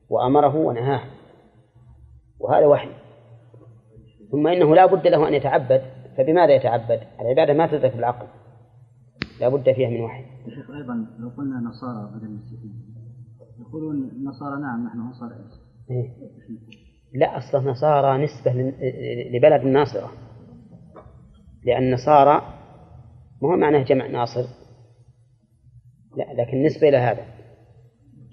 وأمره 0.10 0.56
ونهاه 0.56 1.01
وهذا 2.39 2.65
وحي. 2.65 2.89
ثم 4.32 4.47
إنه 4.47 4.75
لا 4.75 4.86
بد 4.86 5.08
له 5.08 5.27
أن 5.27 5.34
يتعبد 5.34 5.82
فبماذا 6.17 6.56
يتعبد؟ 6.56 7.01
العبادة 7.21 7.53
ما 7.53 7.67
تدرك 7.67 7.95
بالعقل. 7.95 8.27
لا 9.41 9.49
بد 9.49 9.71
فيها 9.71 9.89
من 9.89 10.01
وحي. 10.01 10.23
شيخ 10.45 10.71
أيضا 10.71 11.08
لو 11.19 11.30
قلنا 11.30 11.60
نصارى 11.60 12.12
بدل 12.15 12.25
المسيحيين 12.25 12.88
يقولون 13.60 13.95
النصارى 13.95 14.62
نعم 14.62 14.88
نحن 14.88 14.99
أنصار 14.99 15.32
إيه؟ 15.91 16.10
لا 17.13 17.38
أصلا 17.38 17.71
نصارى 17.71 18.23
نسبة 18.23 18.51
لبلد 19.32 19.62
الناصرة. 19.62 20.12
لأن 21.63 21.93
نصارى 21.93 22.41
ما 23.41 23.49
هو 23.49 23.58
معناه 23.58 23.84
جمع 23.84 24.08
ناصر؟ 24.08 24.45
لا 26.17 26.34
لكن 26.34 26.63
نسبة 26.63 26.89
إلى 26.89 26.97
هذا. 26.97 27.25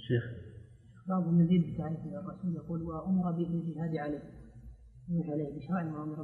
شيخ. 0.08 0.24
بعضهم 1.08 1.40
يزيد 1.40 1.74
بتعريف 1.74 1.98
الرسول 1.98 2.56
يقول 2.56 2.82
وأمر 2.82 3.32
بالجهاد 3.32 3.96
عليه. 3.96 4.22
يوحى 5.08 5.32
عليه 5.32 5.56
بشرع 5.56 5.98
وأمر 5.98 6.22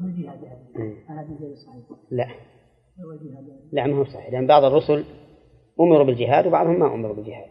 بالجهاد 0.00 0.44
عليه. 0.44 0.94
هذا 1.08 1.36
غير 1.40 1.54
صحيح؟ 1.66 1.84
لا. 2.10 2.26
لا 3.72 3.86
ما 3.86 3.96
هو 3.96 4.04
صحيح. 4.04 4.32
لأن 4.32 4.46
بعض 4.46 4.64
الرسل 4.64 5.04
أمروا 5.80 6.04
بالجهاد 6.04 6.46
وبعضهم 6.46 6.78
ما 6.78 6.94
أمروا 6.94 7.16
بالجهاد. 7.16 7.50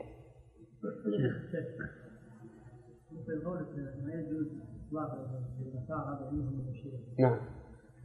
ما 4.04 4.14
يجوز 4.14 4.48
نعم. 7.20 7.40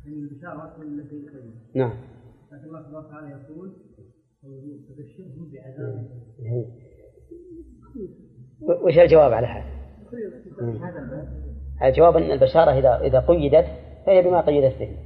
البشارة 0.06 0.82
التي 0.82 1.26
نعم. 1.74 1.92
لكن 2.52 2.64
الله 2.64 2.82
سبحانه 2.82 2.98
وتعالى 2.98 3.30
يقول 3.30 3.76
تبشرهم 4.88 5.50
بعذاب 5.52 6.24
وش 8.84 8.98
الجواب 8.98 9.32
على 9.32 9.46
هذا؟ 9.46 9.74
الجواب 11.82 12.16
أن 12.16 12.30
البشارة 12.30 12.70
إذا 12.70 13.00
إذا 13.06 13.20
قيدت 13.20 13.66
فهي 14.06 14.22
بما 14.22 14.40
قيدت 14.40 14.78
به. 14.78 14.96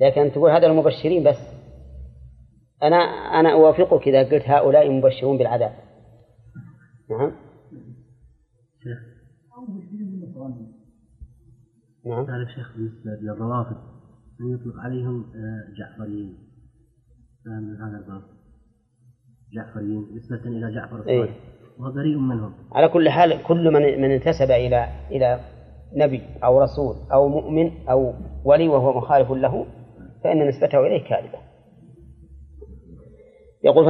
لكن 0.00 0.32
تقول 0.32 0.50
هذا 0.50 0.66
المبشرين 0.66 1.24
بس. 1.24 1.38
أنا 2.82 2.96
أنا 3.40 3.52
أوافقك 3.52 4.08
إذا 4.08 4.22
قلت 4.22 4.42
هؤلاء 4.46 4.90
مبشرون 4.90 5.38
بالعذاب. 5.38 5.72
نعم. 7.10 7.32
نعم. 12.06 12.26
تعرف 12.26 12.48
شيخ 12.48 12.76
بالنسبة 12.76 13.10
للروافض 13.22 13.76
من 14.40 14.54
يطلق 14.54 14.76
عليهم 14.76 15.20
آه، 15.20 15.62
جعفريين. 15.78 16.38
من 17.46 17.76
هذا 17.76 17.98
الباب. 17.98 18.22
جعفريين 19.54 20.06
نسبة 20.16 20.50
إلى 20.50 20.74
جعفر 20.74 20.96
الصادق. 20.96 21.10
إيه؟ 21.10 21.61
وهو 21.78 22.18
منهم. 22.18 22.54
على 22.72 22.88
كل 22.88 23.08
حال 23.08 23.42
كل 23.42 23.70
من 23.70 24.02
من 24.02 24.10
انتسب 24.10 24.50
إلى 24.50 24.88
إلى 25.10 25.40
نبي 25.96 26.22
أو 26.44 26.60
رسول 26.60 26.96
أو 27.12 27.28
مؤمن 27.28 27.70
أو 27.88 28.14
ولي 28.44 28.68
وهو 28.68 28.98
مخالف 28.98 29.30
له 29.30 29.66
فإن 30.24 30.48
نسبته 30.48 30.86
إليه 30.86 31.04
كاذبة. 31.04 31.38
يقول. 33.64 33.84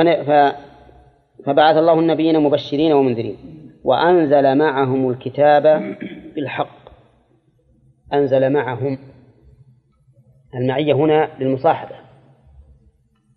فبعث 1.47 1.77
الله 1.77 2.01
النبيين 2.01 2.41
مبشرين 2.41 2.93
ومنذرين 2.93 3.37
وأنزل 3.85 4.59
معهم 4.59 5.11
الكتاب 5.11 5.97
بالحق. 6.35 6.83
أنزل 8.13 8.53
معهم. 8.53 8.99
المعية 10.55 10.95
هنا 10.95 11.29
للمصاحبة 11.41 11.97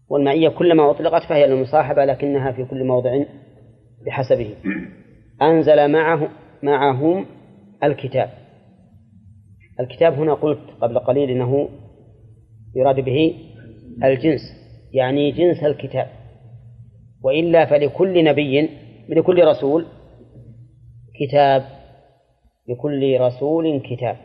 والمعية 0.09 0.49
كلما 0.49 0.91
أطلقت 0.91 1.23
فهي 1.23 1.47
للمصاحبة 1.47 2.05
لكنها 2.05 2.51
في 2.51 2.65
كل 2.65 2.83
موضع 2.83 3.23
بحسبه. 4.05 4.55
أنزل 5.41 5.91
معه 5.91 6.29
معهم 6.63 7.25
الكتاب. 7.83 8.29
الكتاب 9.79 10.13
هنا 10.13 10.33
قلت 10.33 10.59
قبل 10.81 10.99
قليل 10.99 11.29
أنه 11.29 11.69
يراد 12.75 12.99
به 12.99 13.35
الجنس 14.03 14.41
يعني 14.93 15.31
جنس 15.31 15.63
الكتاب. 15.63 16.07
وإلا 17.23 17.65
فلكل 17.65 18.23
نبي 18.23 18.69
لكل 19.09 19.43
رسول 19.43 19.85
كتاب 21.19 21.63
لكل 22.69 23.19
رسول 23.19 23.81
كتاب. 23.89 24.17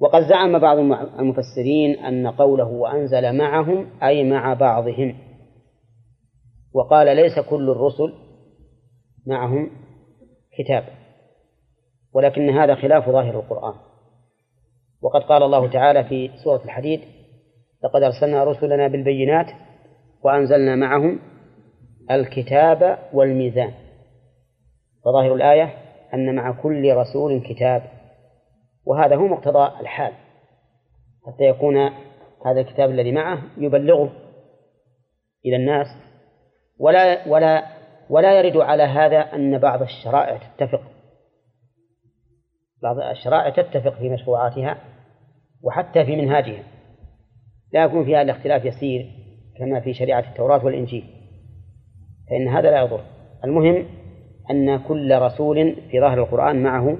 وقد 0.00 0.22
زعم 0.22 0.58
بعض 0.58 0.78
المفسرين 1.18 1.98
أن 1.98 2.26
قوله 2.26 2.66
وأنزل 2.66 3.36
معهم 3.36 3.86
أي 4.02 4.24
مع 4.24 4.54
بعضهم. 4.54 5.14
وقال 6.74 7.16
ليس 7.16 7.38
كل 7.38 7.70
الرسل 7.70 8.12
معهم 9.26 9.70
كتاب 10.58 10.84
ولكن 12.12 12.50
هذا 12.50 12.74
خلاف 12.74 13.10
ظاهر 13.10 13.40
القرآن. 13.40 13.74
وقد 15.02 15.20
قال 15.22 15.42
الله 15.42 15.70
تعالى 15.70 16.04
في 16.04 16.30
سورة 16.44 16.64
الحديد 16.64 17.00
لقد 17.84 18.02
أرسلنا 18.02 18.44
رسلنا 18.44 18.88
بالبينات 18.88 19.46
وأنزلنا 20.22 20.76
معهم 20.76 21.18
الكتاب 22.10 22.98
والميزان 23.12 23.72
فظاهر 25.04 25.34
الآية 25.34 25.74
أن 26.14 26.34
مع 26.34 26.62
كل 26.62 26.94
رسول 26.94 27.42
كتاب 27.42 27.82
وهذا 28.84 29.16
هو 29.16 29.26
مقتضى 29.26 29.80
الحال. 29.80 30.12
حتى 31.26 31.44
يكون 31.44 31.76
هذا 32.46 32.60
الكتاب 32.60 32.90
الذي 32.90 33.12
معه 33.12 33.42
يبلغه 33.58 34.12
إلى 35.46 35.56
الناس. 35.56 35.86
ولا 36.78 37.28
ولا 37.28 37.75
ولا 38.10 38.40
يرد 38.40 38.56
على 38.56 38.82
هذا 38.82 39.18
أن 39.18 39.58
بعض 39.58 39.82
الشرائع 39.82 40.38
تتفق. 40.38 40.82
بعض 42.82 42.98
الشرائع 42.98 43.50
تتفق 43.62 43.98
في 43.98 44.08
مشروعاتها 44.08 44.78
وحتى 45.62 46.04
في 46.04 46.16
منهاجها. 46.16 46.62
لا 47.72 47.84
يكون 47.84 48.04
فيها 48.04 48.22
الاختلاف 48.22 48.64
يسير 48.64 49.10
كما 49.58 49.80
في 49.80 49.94
شريعة 49.94 50.24
التوراة 50.30 50.64
والإنجيل. 50.64 51.04
فإن 52.30 52.48
هذا 52.48 52.70
لا 52.70 52.80
يضر. 52.80 53.00
المهم 53.44 53.86
أن 54.50 54.78
كل 54.78 55.18
رسول 55.18 55.76
في 55.90 56.00
ظاهر 56.00 56.22
القرآن 56.22 56.62
معه 56.62 56.98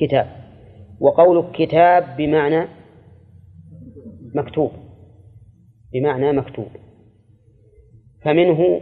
كتاب. 0.00 0.26
وقول 1.00 1.52
كتاب 1.52 2.16
بمعنى 2.16 2.68
مكتوب. 4.34 4.70
بمعنى 5.92 6.32
مكتوب. 6.32 6.68
فمنه 8.24 8.80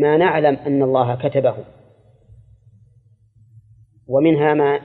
ما 0.00 0.16
نعلم 0.16 0.54
أن 0.54 0.82
الله 0.82 1.28
كتبه. 1.28 1.64
ومنها 4.06 4.54
ما 4.54 4.80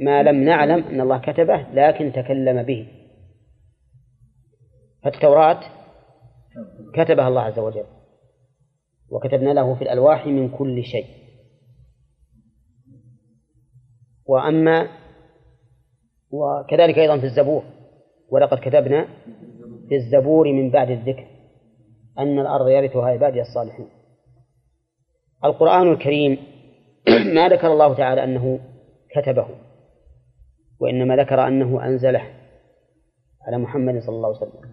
ما 0.00 0.22
لم 0.22 0.44
نعلم 0.44 0.84
أن 0.84 1.00
الله 1.00 1.18
كتبه 1.18 1.66
لكن 1.72 2.12
تكلم 2.12 2.62
به. 2.62 2.88
فالتوراة 5.04 5.60
كتبها 6.94 7.28
الله 7.28 7.40
عز 7.40 7.58
وجل. 7.58 7.84
وكتبنا 9.10 9.50
له 9.50 9.74
في 9.74 9.82
الألواح 9.82 10.26
من 10.26 10.48
كل 10.48 10.84
شيء. 10.84 11.06
وأما 14.26 14.88
وكذلك 16.30 16.98
أيضا 16.98 17.18
في 17.18 17.26
الزبور. 17.26 17.62
ولقد 18.32 18.58
كتبنا 18.58 19.06
في 19.88 19.94
الزبور 19.94 20.52
من 20.52 20.70
بعد 20.70 20.90
الذكر 20.90 21.26
أن 22.18 22.38
الأرض 22.38 22.68
يرثها 22.68 23.06
عبادي 23.06 23.40
الصالحون 23.40 23.88
القرآن 25.44 25.92
الكريم 25.92 26.38
ما 27.34 27.48
ذكر 27.48 27.72
الله 27.72 27.94
تعالى 27.94 28.24
أنه 28.24 28.60
كتبه 29.10 29.46
وإنما 30.80 31.16
ذكر 31.16 31.46
أنه 31.48 31.86
أنزله 31.86 32.22
على 33.46 33.58
محمد 33.58 33.98
صلى 33.98 34.16
الله 34.16 34.28
عليه 34.28 34.36
وسلم. 34.36 34.72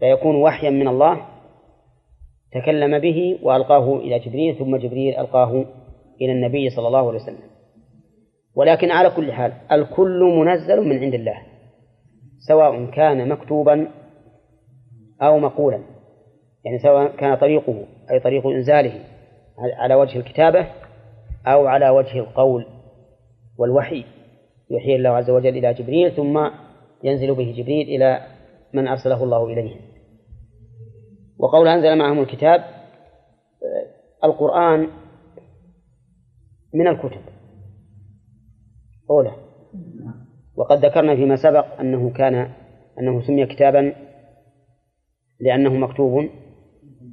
فيكون 0.00 0.36
وحيا 0.36 0.70
من 0.70 0.88
الله 0.88 1.26
تكلم 2.52 2.98
به 2.98 3.38
وألقاه 3.42 3.96
إلى 3.96 4.18
جبريل 4.18 4.58
ثم 4.58 4.76
جبريل 4.76 5.16
ألقاه 5.16 5.64
إلى 6.20 6.32
النبي 6.32 6.70
صلى 6.70 6.86
الله 6.86 7.08
عليه 7.08 7.18
وسلم. 7.22 7.48
ولكن 8.54 8.90
على 8.90 9.10
كل 9.10 9.32
حال 9.32 9.52
الكل 9.72 10.20
منزل 10.22 10.88
من 10.88 10.98
عند 10.98 11.14
الله 11.14 11.42
سواء 12.48 12.84
كان 12.90 13.28
مكتوبا 13.28 13.88
أو 15.22 15.38
مقولا. 15.38 15.80
يعني 16.64 16.78
سواء 16.78 17.16
كان 17.16 17.36
طريقه 17.36 17.84
أي 18.10 18.20
طريق 18.20 18.46
إنزاله. 18.46 19.17
على 19.58 19.94
وجه 19.94 20.18
الكتابة 20.18 20.66
أو 21.46 21.66
على 21.66 21.88
وجه 21.88 22.18
القول 22.18 22.66
والوحي. 23.58 24.04
يوحي 24.70 24.96
الله 24.96 25.10
عز 25.10 25.30
وجل 25.30 25.56
إلى 25.56 25.74
جبريل 25.74 26.12
ثم 26.12 26.50
ينزل 27.04 27.34
به 27.34 27.54
جبريل 27.56 27.88
إلى 27.88 28.26
من 28.72 28.88
أرسله 28.88 29.24
الله 29.24 29.46
إليه. 29.46 29.76
وقول 31.38 31.68
أنزل 31.68 31.98
معهم 31.98 32.20
الكتاب 32.20 32.64
القرآن 34.24 34.88
من 36.74 36.88
الكتب. 36.88 37.20
أولى. 39.10 39.32
وقد 40.56 40.84
ذكرنا 40.84 41.16
فيما 41.16 41.36
سبق 41.36 41.80
أنه 41.80 42.10
كان 42.10 42.50
أنه 43.00 43.22
سمي 43.26 43.46
كتابا 43.46 43.94
لأنه 45.40 45.70
مكتوب 45.70 46.28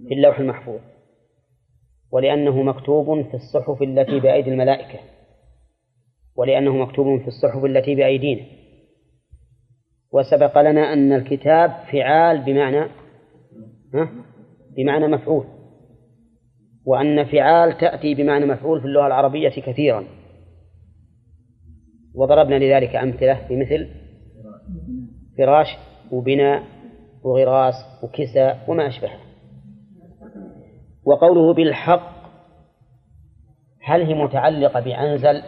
في 0.07 0.13
اللوح 0.13 0.39
المحفوظ. 0.39 0.79
ولأنه 2.15 2.63
مكتوب 2.63 3.21
في 3.21 3.33
الصحف 3.33 3.81
التي 3.81 4.19
بأيدي 4.19 4.49
الملائكة. 4.49 4.99
ولأنه 6.35 6.77
مكتوب 6.77 7.21
في 7.21 7.27
الصحف 7.27 7.65
التي 7.65 7.95
بأيدينا. 7.95 8.41
وسبق 10.11 10.61
لنا 10.61 10.93
أن 10.93 11.13
الكتاب 11.13 11.71
فعال 11.91 12.41
بمعنى؟ 12.41 12.85
بمعنى 14.77 15.07
مفعول. 15.07 15.45
وأن 16.85 17.25
فعال 17.25 17.77
تأتي 17.77 18.15
بمعنى 18.15 18.45
مفعول 18.45 18.81
في 18.81 18.85
اللغة 18.87 19.07
العربية 19.07 19.49
كثيرا. 19.49 20.05
وضربنا 22.15 22.55
لذلك 22.55 22.95
أمثلة 22.95 23.47
بمثل 23.49 23.89
فراش 25.37 25.67
وبناء 26.11 26.63
وغراس 27.23 27.75
وكساء 28.03 28.65
وما 28.67 28.87
أشبهه. 28.87 29.24
وقوله 31.05 31.53
بالحق 31.53 32.15
هل 33.81 34.01
هي 34.01 34.13
متعلقة 34.13 34.79
بأنزل 34.79 35.43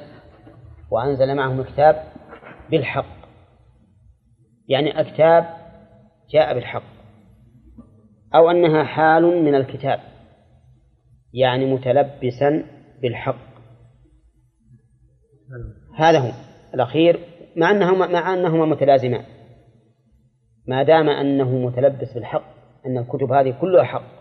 وأنزل 0.91 1.35
معهم 1.35 1.59
الكتاب؟ 1.59 2.03
بالحق. 2.71 3.17
يعني 4.67 5.01
الكتاب 5.01 5.45
جاء 6.29 6.53
بالحق 6.53 6.83
أو 8.35 8.51
أنها 8.51 8.83
حال 8.83 9.43
من 9.43 9.55
الكتاب 9.55 9.99
يعني 11.33 11.73
متلبسا 11.73 12.63
بالحق. 13.01 13.47
هذا 15.95 16.19
هو 16.19 16.31
الأخير 16.73 17.19
مع 17.55 17.71
أنهما 17.71 18.07
مع 18.07 18.33
أنهما 18.33 18.65
متلازمان. 18.65 19.23
ما 20.67 20.83
دام 20.83 21.09
أنه 21.09 21.57
متلبس 21.57 22.13
بالحق 22.13 22.43
أن 22.85 22.97
الكتب 22.97 23.31
هذه 23.31 23.57
كلها 23.61 23.83
حق. 23.83 24.16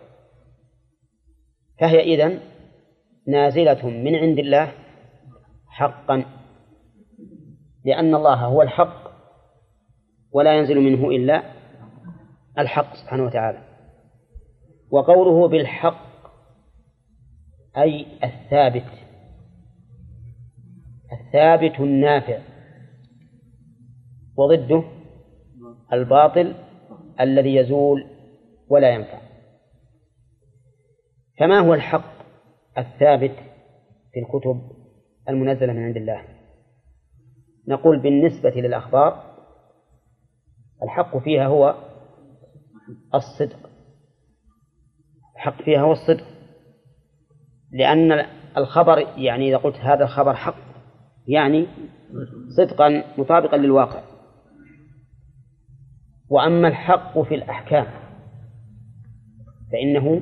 فهي 1.81 2.01
إذن 2.01 2.41
نازلة 3.29 3.87
من 3.87 4.15
عند 4.15 4.39
الله 4.39 4.73
حقا 5.69 6.25
لأن 7.85 8.15
الله 8.15 8.45
هو 8.45 8.63
الحق 8.63 9.07
ولا 10.33 10.59
ينزل 10.59 10.81
منه 10.81 11.09
إلا 11.11 11.43
الحق 12.59 12.95
سبحانه 12.95 13.25
وتعالى. 13.25 13.63
وقوله 14.91 15.49
بالحق 15.49 16.07
أي 17.77 18.07
الثابت 18.25 18.91
الثابت 21.13 21.81
النافع 21.81 22.39
وضده 24.37 24.85
الباطل 25.93 26.55
الذي 27.21 27.55
يزول 27.55 28.07
ولا 28.69 28.91
ينفع. 28.91 29.26
فما 31.39 31.59
هو 31.59 31.75
الحق 31.75 32.17
الثابت 32.79 33.35
في 34.13 34.21
الكتب 34.21 34.71
المنزلة 35.29 35.73
من 35.73 35.83
عند 35.83 35.97
الله. 35.97 36.23
نقول 37.69 38.03
بالنسبة 38.03 38.51
للأخبار 38.51 39.37
الحق 40.83 41.19
فيها 41.19 41.47
هو 41.47 41.75
الصدق. 43.15 43.71
الحق 45.37 45.63
فيها 45.63 45.81
هو 45.81 45.93
الصدق. 45.93 46.27
لأن 47.73 48.27
الخبر 48.57 48.99
يعني 48.99 49.49
إذا 49.49 49.57
قلت 49.57 49.77
هذا 49.77 50.05
الخبر 50.05 50.35
حق 50.35 50.57
يعني 51.29 51.67
صدقا 52.57 53.05
مطابقا 53.19 53.57
للواقع. 53.57 54.03
وأما 56.29 56.69
الحق 56.69 57.19
في 57.19 57.35
الأحكام 57.35 57.87
فإنه 59.73 60.21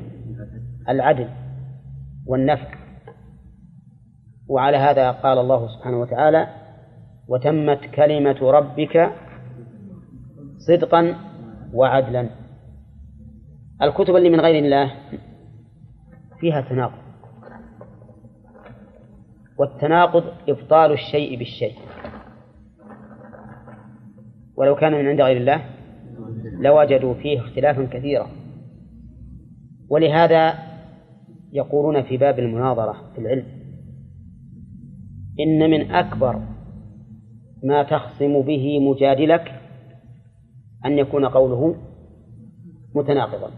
العدل 0.89 1.29
والنفع. 2.27 2.75
وعلى 4.49 4.77
هذا 4.77 5.11
قال 5.11 5.39
الله 5.39 5.69
سبحانه 5.69 6.01
وتعالى 6.01 6.49
وتمت 7.29 7.81
كلمة 7.95 8.51
ربك 8.51 9.13
صدقا 10.59 11.15
وعدلا. 11.75 12.31
الكتب 13.83 14.17
اللي 14.17 14.31
من 14.31 14.41
غير 14.41 14.65
الله 14.65 14.93
فيها 16.41 16.61
تناقض. 16.61 17.05
والتناقض 19.59 20.25
إبطال 20.49 20.93
الشيء 20.93 21.39
بالشيء. 21.39 21.75
ولو 24.57 24.75
كان 24.77 24.93
من 24.93 25.09
عند 25.09 25.21
غير 25.21 25.37
الله 25.37 25.65
لوجدوا 26.61 27.15
فيه 27.15 27.41
اختلافا 27.41 27.85
كثيرا. 27.85 28.29
ولهذا 29.91 30.55
يقولون 31.55 32.03
في 32.03 32.17
باب 32.17 32.39
المناظرة 32.39 33.13
في 33.15 33.21
العلم. 33.21 33.47
إن 35.41 35.71
من 35.71 35.91
أكبر 35.91 36.43
ما 37.65 37.83
تخصم 37.83 38.43
به 38.43 38.79
مجادلك 38.79 39.61
أن 40.85 40.99
يكون 40.99 41.25
قوله 41.27 41.77
متناقضا. 42.95 43.51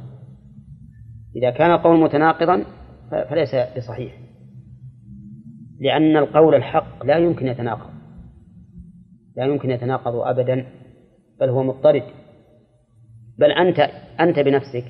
إذا 1.37 1.51
كان 1.51 1.71
القول 1.71 2.01
متناقضا 2.01 2.65
فليس 3.11 3.55
بصحيح. 3.77 4.21
لأن 5.81 6.17
القول 6.17 6.55
الحق 6.55 7.05
لا 7.05 7.19
يمكن 7.19 7.47
يتناقض. 7.47 7.91
لا 9.37 9.45
يمكن 9.45 9.71
يتناقض 9.71 10.15
أبدا 10.15 10.67
بل 11.41 11.49
هو 11.49 11.63
مضطرد. 11.63 12.03
بل 13.39 13.51
أنت 13.53 13.79
أنت 14.21 14.39
بنفسك 14.39 14.85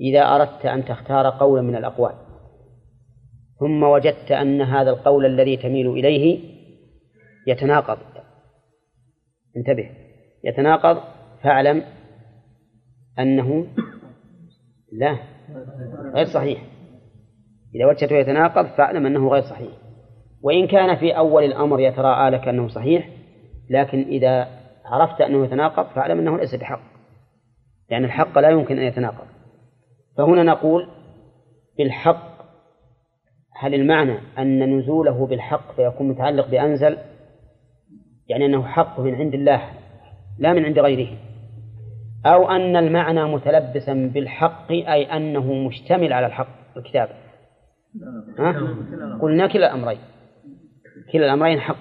إذا 0.00 0.20
أردت 0.20 0.66
أن 0.66 0.84
تختار 0.84 1.30
قولا 1.30 1.62
من 1.62 1.76
الأقوال. 1.76 2.14
ثم 3.60 3.82
وجدت 3.82 4.30
أن 4.30 4.62
هذا 4.62 4.90
القول 4.90 5.26
الذي 5.26 5.56
تميل 5.56 5.90
إليه 5.90 6.40
يتناقض. 7.46 7.98
انتبه. 9.56 9.90
يتناقض 10.44 11.00
فاعلم 11.42 11.82
أنه 13.18 13.66
لا 14.92 15.16
غير 16.14 16.26
صحيح. 16.26 16.62
إذا 17.74 17.86
وجدته 17.86 18.16
يتناقض 18.16 18.66
فاعلم 18.66 19.06
أنه 19.06 19.28
غير 19.28 19.42
صحيح. 19.42 19.72
وإن 20.42 20.66
كان 20.66 20.96
في 20.96 21.16
أول 21.16 21.44
الأمر 21.44 21.80
يتراءى 21.80 22.30
لك 22.30 22.48
أنه 22.48 22.68
صحيح 22.68 23.08
لكن 23.70 24.02
إذا 24.02 24.48
عرفت 24.84 25.20
أنه 25.20 25.44
يتناقض 25.44 25.86
فاعلم 25.86 26.18
أنه 26.18 26.38
ليس 26.38 26.54
بحق. 26.54 26.80
لأن 27.90 28.04
الحق 28.04 28.38
لا 28.38 28.50
يمكن 28.50 28.78
أن 28.78 28.84
يتناقض. 28.84 29.35
فهنا 30.16 30.42
نقول 30.42 30.88
بالحق 31.78 32.36
هل 33.58 33.74
المعنى 33.74 34.18
أن 34.38 34.78
نزوله 34.78 35.26
بالحق 35.26 35.76
فيكون 35.76 36.08
متعلق 36.08 36.48
بأنزل؟ 36.48 36.98
يعني 38.28 38.46
أنه 38.46 38.62
حق 38.62 39.00
من 39.00 39.14
عند 39.14 39.34
الله 39.34 39.62
لا 40.38 40.52
من 40.52 40.64
عند 40.64 40.78
غيره. 40.78 41.16
أو 42.26 42.50
أن 42.50 42.76
المعنى 42.76 43.24
متلبسا 43.24 44.10
بالحق 44.14 44.72
أي 44.72 45.16
أنه 45.16 45.52
مشتمل 45.52 46.12
على 46.12 46.26
الحق 46.26 46.76
الكتاب. 46.76 47.08
ها؟ 48.38 48.52
قلنا 49.22 49.46
كلا 49.46 49.74
الأمرين. 49.74 49.98
كلا 51.12 51.24
الأمرين 51.26 51.60
حق. 51.60 51.76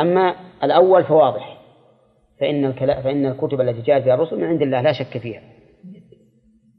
أما 0.00 0.34
الأول 0.62 1.04
فواضح. 1.04 1.58
فإن 2.40 2.72
فإن 2.72 3.26
الكتب 3.26 3.60
التي 3.60 3.82
جاءت 3.82 4.04
بها 4.04 4.14
الرسل 4.14 4.36
من 4.36 4.44
عند 4.44 4.62
الله 4.62 4.80
لا 4.80 4.92
شك 4.92 5.18
فيها. 5.18 5.55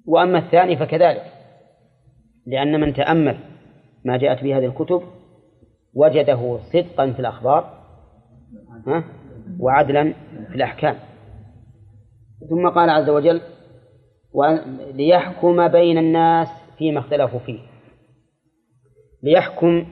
وأما 0.08 0.40
الثاني 0.40 0.78
فكذلك. 0.78 1.34
لأن 2.46 2.80
من 2.80 2.94
تأمل 2.94 3.38
ما 4.06 4.18
جاءت 4.18 4.44
به 4.44 4.58
هذه 4.58 4.66
الكتب 4.66 5.02
وجده 5.94 6.60
صدقا 6.74 7.12
في 7.12 7.20
الأخبار؟ 7.20 7.78
وعدلا 9.60 10.14
في 10.50 10.56
الأحكام. 10.56 10.96
ثم 12.50 12.70
قال 12.70 12.90
عز 12.90 13.10
وجل 13.10 13.42
ليحكم 14.94 15.68
بين 15.68 15.98
الناس 15.98 16.48
فيما 16.78 17.00
اختلفوا 17.00 17.40
فيه. 17.40 17.60
ليحكم 19.24 19.86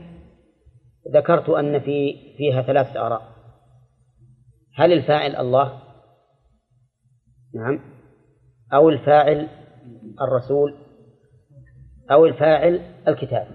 ذكرت 1.14 1.50
أن 1.50 1.80
في 1.80 2.16
فيها 2.38 2.62
ثلاثة 2.62 3.08
آراء. 3.08 3.22
هل 4.76 4.94
الفاعل 4.94 5.36
الله؟ 5.36 5.80
نعم. 7.56 7.80
أو 8.74 8.90
الفاعل 8.90 9.48
الرسول 10.22 10.76
أو 12.12 12.26
الفاعل 12.26 12.82
الكتاب. 13.08 13.48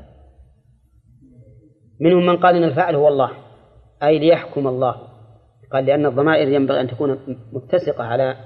منهم 2.01 2.27
من 2.27 2.37
قال 2.37 2.57
إن 2.57 2.65
الفاعل 2.65 2.95
هو 2.95 3.09
الله 3.09 3.31
أي 4.03 4.19
ليحكم 4.19 4.67
الله. 4.67 4.95
قال 5.73 5.87
لأن 5.87 6.07
الضمائر 6.07 6.49
ينبغي 6.49 6.81
أن 6.81 6.89
تكون 6.89 7.19
متسقة 7.53 8.05
على 8.05 8.37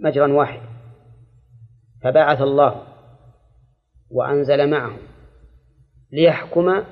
مجرى 0.00 0.32
واحد. 0.32 0.60
فبعث 2.02 2.40
الله 2.40 2.82
وأنزل 4.10 4.70
معه 4.70 4.96
ليحكم 6.12 6.82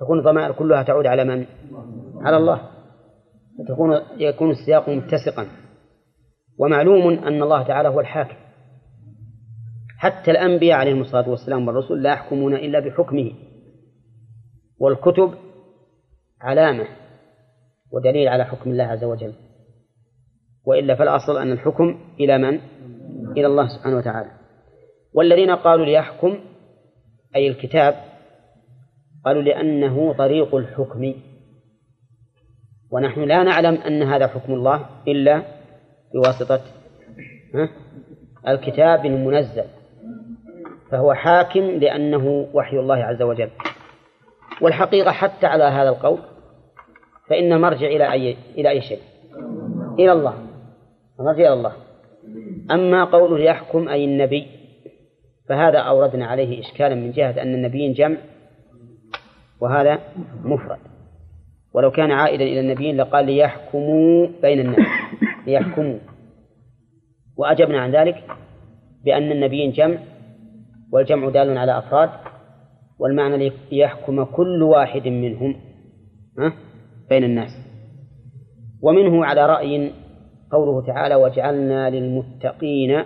تكون 0.00 0.18
الضمائر 0.18 0.52
كلها 0.52 0.82
تعود 0.82 1.06
على 1.06 1.24
من؟ 1.24 1.46
على 2.20 2.36
الله. 2.36 2.70
فتكون 3.58 4.00
يكون 4.16 4.50
السياق 4.50 4.88
متسقا. 4.88 5.46
ومعلوم 6.58 7.08
أن 7.08 7.42
الله 7.42 7.62
تعالى 7.62 7.88
هو 7.88 8.00
الحاكم. 8.00 8.47
حتى 9.98 10.30
الأنبياء 10.30 10.78
عليهم 10.78 11.00
الصلاة 11.00 11.28
والسلام 11.28 11.68
والرسل 11.68 12.02
لا 12.02 12.12
يحكمون 12.12 12.54
إلا 12.54 12.80
بحكمه. 12.80 13.32
والكتب 14.78 15.34
علامة 16.40 16.86
ودليل 17.92 18.28
على 18.28 18.44
حكم 18.44 18.70
الله 18.70 18.84
عز 18.84 19.04
وجل. 19.04 19.32
وإلا 20.64 20.94
فالأصل 20.94 21.38
أن 21.38 21.52
الحكم 21.52 22.00
إلى 22.20 22.38
من؟ 22.38 22.60
إلى 23.36 23.46
الله 23.46 23.68
سبحانه 23.68 23.96
وتعالى. 23.96 24.30
والذين 25.14 25.50
قالوا 25.50 25.86
ليحكم 25.86 26.38
أي 27.36 27.48
الكتاب 27.48 27.94
قالوا 29.24 29.42
لأنه 29.42 30.12
طريق 30.12 30.54
الحكم. 30.54 31.14
ونحن 32.90 33.20
لا 33.20 33.42
نعلم 33.42 33.74
أن 33.74 34.02
هذا 34.02 34.26
حكم 34.26 34.52
الله 34.52 34.86
إلا 35.08 35.42
بواسطة 36.14 36.60
الكتاب 38.48 39.06
المنزل. 39.06 39.64
فهو 40.90 41.14
حاكم 41.14 41.60
لأنه 41.60 42.48
وحي 42.54 42.78
الله 42.78 42.96
عز 42.96 43.22
وجل. 43.22 43.50
والحقيقة 44.62 45.10
حتى 45.10 45.46
على 45.46 45.64
هذا 45.64 45.88
القول 45.88 46.18
فإن 47.28 47.52
المرجع 47.52 47.86
إلى 47.86 48.12
أي 48.12 48.36
إلى 48.58 48.68
أي 48.68 48.80
شيء؟ 48.80 49.00
إلى 49.98 50.12
الله. 50.12 50.34
المرجع 51.20 51.40
إلى 51.40 51.52
الله. 51.52 51.72
أما 52.70 53.04
قوله 53.04 53.40
يحكم 53.40 53.88
أي 53.88 54.04
النبي 54.04 54.46
فهذا 55.48 55.78
أوردنا 55.78 56.26
عليه 56.26 56.60
إشكالا 56.60 56.94
من 56.94 57.12
جهة 57.12 57.42
أن 57.42 57.54
النبيين 57.54 57.92
جمع 57.92 58.16
وهذا 59.60 59.98
مفرد. 60.44 60.78
ولو 61.74 61.90
كان 61.90 62.10
عائدا 62.10 62.44
إلى 62.44 62.60
النبيين 62.60 62.96
لقال 62.96 63.26
ليحكموا 63.26 64.26
بين 64.42 64.60
الناس. 64.60 64.86
ليحكموا. 65.46 65.98
وأجبنا 67.36 67.80
عن 67.80 67.90
ذلك 67.90 68.24
بأن 69.04 69.32
النبيين 69.32 69.72
جمع 69.72 69.98
والجمع 70.92 71.28
دال 71.28 71.58
على 71.58 71.78
أفراد 71.78 72.10
والمعنى 72.98 73.52
ليحكم 73.72 74.24
كل 74.24 74.62
واحد 74.62 75.08
منهم 75.08 75.56
بين 77.08 77.24
الناس. 77.24 77.50
ومنه 78.82 79.24
على 79.24 79.46
رأي 79.46 79.92
قوله 80.50 80.86
تعالى 80.86 81.14
وجعلنا 81.14 81.90
للمتقين 81.90 83.04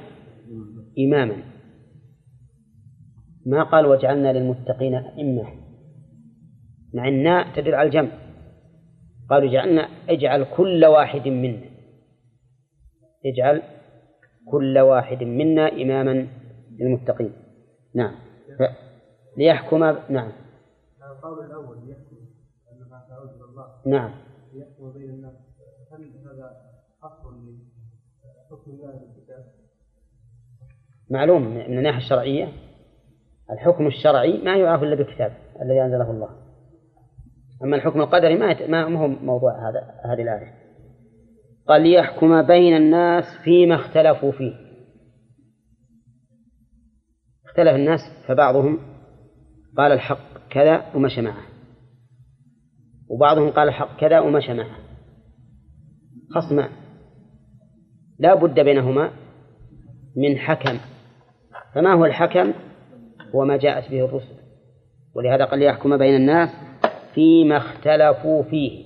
إماما. 0.98 1.36
ما 3.46 3.62
قال 3.62 3.86
وجعلنا 3.86 4.32
للمتقين 4.32 4.94
أئمة 4.94 5.44
مع 6.94 7.08
الناء 7.08 7.46
تدل 7.56 7.74
على 7.74 7.86
الجمع. 7.86 8.10
قالوا 9.30 9.52
جعلنا 9.52 9.88
اجعل 10.08 10.46
كل 10.56 10.84
واحد 10.84 11.28
منا. 11.28 11.62
اجعل 13.26 13.62
كل 14.50 14.78
واحد 14.78 15.22
منا 15.24 15.72
إماما 15.82 16.26
للمتقين. 16.80 17.32
نعم. 17.94 18.14
ف... 18.58 18.62
ليحكم 19.36 19.84
نعم. 20.08 20.32
القول 21.10 21.44
الأول 21.44 21.76
يحكم 21.90 22.16
أن 22.72 22.90
ما 22.90 23.04
تعود 23.08 23.28
إلى 23.28 23.44
الله 23.44 23.66
نعم. 23.86 24.10
يحكم 24.54 24.92
بين 24.92 25.10
الناس. 25.10 25.34
هل 25.92 26.12
هذا 26.26 26.56
حصر 27.02 27.30
لحكم 27.30 28.70
الله 28.70 28.92
بالكتاب؟ 28.92 29.44
معلوم 31.10 31.42
من 31.42 31.78
الناحية 31.78 31.98
الشرعية. 31.98 32.52
الحكم 33.50 33.86
الشرعي 33.86 34.42
ما 34.42 34.56
يعرف 34.56 34.82
إلا 34.82 34.94
بالكتاب 34.94 35.32
الذي 35.62 35.82
أنزله 35.82 36.10
الله. 36.10 36.28
أما 37.62 37.76
الحكم 37.76 38.00
القدري 38.00 38.38
ما 38.38 38.66
ما 38.66 38.98
هو 38.98 39.08
موضوع 39.08 39.68
هذا 39.68 39.94
هذه 40.04 40.22
الآية. 40.22 40.54
قال 41.68 41.82
ليحكم 41.82 42.42
بين 42.42 42.76
الناس 42.76 43.24
فيما 43.44 43.74
اختلفوا 43.74 44.32
فيه. 44.32 44.61
اختلف 47.52 47.74
الناس 47.74 48.00
فبعضهم 48.26 48.78
قال 49.78 49.92
الحق 49.92 50.48
كذا 50.50 50.84
ومشى 50.94 51.22
معه 51.22 51.42
وبعضهم 53.10 53.50
قال 53.50 53.68
الحق 53.68 54.00
كذا 54.00 54.20
ومشى 54.20 54.54
معه 54.54 54.76
خصمان 56.34 56.70
لا 58.18 58.34
بد 58.34 58.60
بينهما 58.60 59.10
من 60.16 60.38
حكم. 60.38 60.78
فما 61.74 61.92
هو 61.94 62.04
الحكم؟ 62.04 62.52
هو 63.34 63.44
ما 63.44 63.56
جاءت 63.56 63.90
به 63.90 64.04
الرسل. 64.04 64.34
ولهذا 65.14 65.44
قال 65.44 65.58
ليحكم 65.58 65.96
بين 65.96 66.16
الناس 66.16 66.48
فيما 67.14 67.56
اختلفوا 67.56 68.42
فيه. 68.42 68.84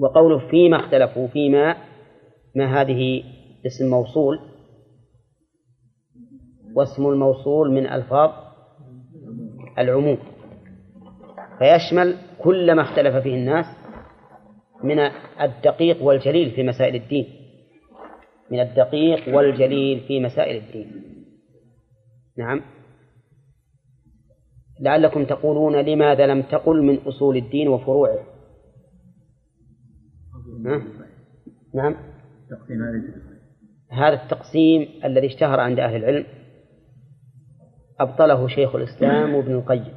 وقوله 0.00 0.50
فيما 0.50 0.76
اختلفوا 0.76 1.28
فيما 1.28 1.76
ما 2.56 2.80
هذه 2.80 3.22
اسم 3.66 3.90
موصول؟ 3.90 4.38
واسم 6.74 7.06
الموصول 7.06 7.70
من 7.70 7.86
ألفاظ 7.86 8.30
العموم. 9.78 10.18
فيشمل 11.58 12.16
كل 12.38 12.74
ما 12.74 12.82
اختلف 12.82 13.16
فيه 13.16 13.34
الناس 13.34 13.66
من 14.84 14.98
الدقيق 15.40 16.02
والجليل 16.02 16.50
في 16.50 16.62
مسائل 16.62 16.94
الدين. 16.94 17.26
من 18.50 18.60
الدقيق 18.60 19.36
والجليل 19.36 20.00
في 20.00 20.20
مسائل 20.20 20.56
الدين. 20.56 21.08
نعم. 22.38 22.60
لعلكم 24.80 25.24
تقولون 25.24 25.76
لماذا 25.76 26.26
لم 26.26 26.42
تقل 26.42 26.82
من 26.82 26.98
أصول 26.98 27.36
الدين 27.36 27.68
وفروعه؟ 27.68 28.18
ها؟ 30.66 30.82
نعم. 31.74 31.96
هذا 33.90 34.22
التقسيم 34.22 34.88
الذي 35.04 35.26
اشتهر 35.26 35.60
عند 35.60 35.78
أهل 35.78 35.96
العلم 35.96 36.26
أبطله 38.00 38.48
شيخ 38.48 38.74
الإسلام 38.74 39.34
وابن 39.34 39.54
القيم. 39.54 39.94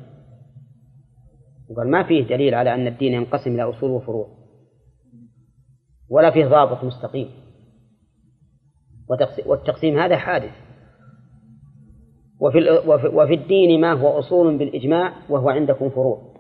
وقال 1.70 1.92
ما 1.92 2.04
فيه 2.04 2.28
دليل 2.28 2.56
على 2.56 2.74
أن 2.74 2.88
الدين 2.88 3.14
ينقسم 3.14 3.52
إلى 3.52 3.64
أصول 3.64 3.92
وفروع 3.92 4.28
ولا 6.10 6.32
فيه 6.32 6.46
ضابط 6.46 6.84
مستقيم. 6.84 7.30
والتقسيم 9.46 10.00
هذا 10.00 10.18
حادث. 10.18 10.52
وفي 12.40 12.58
وفي 13.14 13.34
الدين 13.34 13.82
ما 13.82 13.94
هو 13.94 14.20
أصول 14.20 14.58
بالإجماع 14.58 15.14
وهو 15.30 15.50
عندكم 15.50 15.90
فروع. 15.90 16.32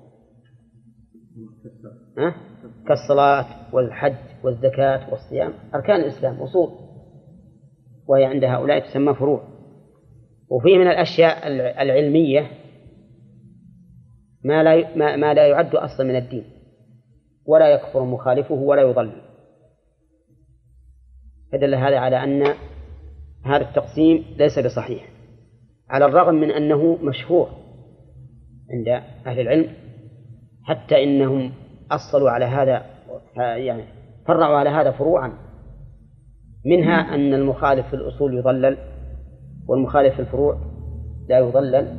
أه؟ 2.17 2.33
كالصلاة 2.87 3.73
والحج 3.75 4.15
والزكاة 4.43 5.09
والصيام. 5.11 5.53
أركان 5.75 6.01
الإسلام 6.01 6.35
أصول 6.35 6.69
وهي 8.07 8.25
عند 8.25 8.43
هؤلاء 8.43 8.79
تسمى 8.79 9.13
فروع. 9.13 9.50
وفيه 10.51 10.77
من 10.77 10.87
الأشياء 10.87 11.47
العلمية 11.81 12.51
ما 14.43 14.63
لا 14.63 14.95
ما, 15.15 15.33
لا 15.33 15.47
يعد 15.47 15.75
أصلا 15.75 16.07
من 16.07 16.15
الدين 16.15 16.43
ولا 17.45 17.67
يكفر 17.67 18.03
مخالفه 18.03 18.55
ولا 18.55 18.81
يضل. 18.81 19.11
فدل 21.51 21.75
هذا 21.75 21.97
على 21.97 22.23
أن 22.23 22.55
هذا 23.45 23.69
التقسيم 23.69 24.25
ليس 24.37 24.59
بصحيح 24.59 25.09
على 25.89 26.05
الرغم 26.05 26.35
من 26.35 26.51
أنه 26.51 26.95
مشهور 26.95 27.49
عند 28.71 28.87
أهل 29.27 29.39
العلم 29.39 29.73
حتى 30.63 31.03
إنهم 31.03 31.51
أصلوا 31.91 32.29
على 32.29 32.45
هذا 32.45 32.85
يعني 33.37 33.83
فرعوا 34.27 34.57
على 34.57 34.69
هذا 34.69 34.91
فروعا. 34.91 35.33
منها 36.65 37.15
أن 37.15 37.33
المخالف 37.33 37.87
في 37.87 37.93
الأصول 37.93 38.37
يضلل 38.37 38.77
والمخالف 39.67 40.13
في 40.13 40.19
الفروع 40.19 40.57
لا 41.29 41.39
يضلل 41.39 41.97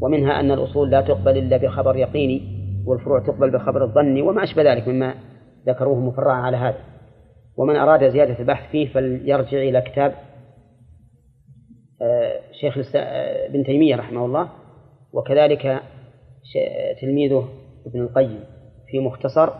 ومنها 0.00 0.40
أن 0.40 0.50
الأصول 0.50 0.90
لا 0.90 1.00
تقبل 1.00 1.38
إلا 1.38 1.56
بخبر 1.56 1.96
يقيني 1.96 2.58
والفروع 2.86 3.26
تقبل 3.26 3.50
بخبر 3.50 3.84
الظني 3.84 4.22
وما 4.22 4.44
أشبه 4.44 4.62
ذلك 4.62 4.88
مما 4.88 5.14
ذكروه 5.66 6.00
مفرعا 6.00 6.36
على 6.36 6.56
هذا. 6.56 6.78
ومن 7.56 7.76
أراد 7.76 8.08
زيادة 8.08 8.38
البحث 8.38 8.70
فيه 8.70 8.92
فليرجع 8.92 9.58
إلى 9.58 9.80
كتاب 9.80 10.14
آه، 12.02 12.40
شيخ 12.60 12.96
آه، 12.96 13.46
ابن 13.46 13.64
تيمية 13.64 13.96
رحمه 13.96 14.24
الله 14.24 14.48
وكذلك 15.12 15.82
تلميذه 17.00 17.48
ابن 17.86 18.00
القيم 18.00 18.40
في 18.90 18.98
مختصر 18.98 19.50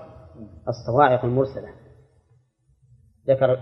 الصواعق 0.68 1.24
المرسلة. 1.24 1.68
ذكر 3.28 3.58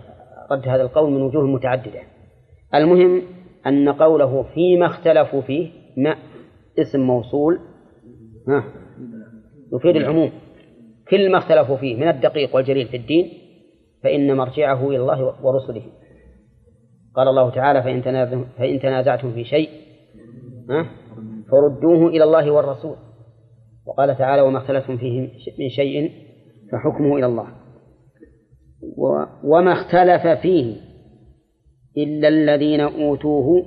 رد 0.50 0.68
هذا 0.68 0.82
القول 0.82 1.10
من 1.10 1.22
وجوه 1.22 1.46
متعددة. 1.46 2.00
المهم 2.74 3.22
أن 3.66 3.88
قوله 3.88 4.42
فيما 4.42 4.86
اختلفوا 4.86 5.40
فيه 5.40 5.70
ما 5.96 6.16
اسم 6.78 7.00
موصول 7.00 7.58
ها 8.48 8.64
يفيد 9.72 9.96
العموم. 9.96 10.30
كل 11.10 11.32
ما 11.32 11.38
اختلفوا 11.38 11.76
فيه 11.76 11.96
من 11.96 12.08
الدقيق 12.08 12.56
والجليل 12.56 12.88
في 12.88 12.96
الدين 12.96 13.32
فإن 14.02 14.36
مرجعه 14.36 14.88
إلى 14.88 14.96
الله 14.96 15.46
ورسله. 15.46 15.82
قال 17.14 17.28
الله 17.28 17.50
تعالى 17.50 17.82
فإن 17.82 18.02
فإن 18.58 18.80
تنازعتم 18.80 19.32
في 19.32 19.44
شيء 19.44 19.68
فردوه 21.50 22.08
إلى 22.08 22.24
الله 22.24 22.50
والرسول. 22.50 22.96
وقال 23.86 24.18
تعالى 24.18 24.42
وما 24.42 24.58
اختلفتم 24.58 24.96
فيه 24.96 25.20
من 25.58 25.68
شيء 25.68 26.12
فحكمه 26.72 27.16
إلى 27.16 27.26
الله. 27.26 27.46
وما 29.44 29.72
اختلف 29.72 30.40
فيه 30.42 30.85
إلا 31.96 32.28
الذين 32.28 32.80
أوتوه 32.80 33.66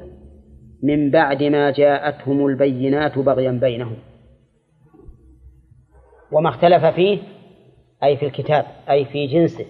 من 0.84 1.12
بعد 1.12 1.44
ما 1.44 1.72
جاءتهم 1.72 2.46
البينات 2.46 3.20
بغيا 3.20 3.52
بينهم. 3.52 3.98
وما 6.32 6.50
اختلف 6.50 6.86
فيه 6.86 7.20
أي 8.04 8.18
في 8.18 8.26
الكتاب 8.26 8.66
أي 8.90 9.06
في 9.06 9.28
جنسه. 9.28 9.66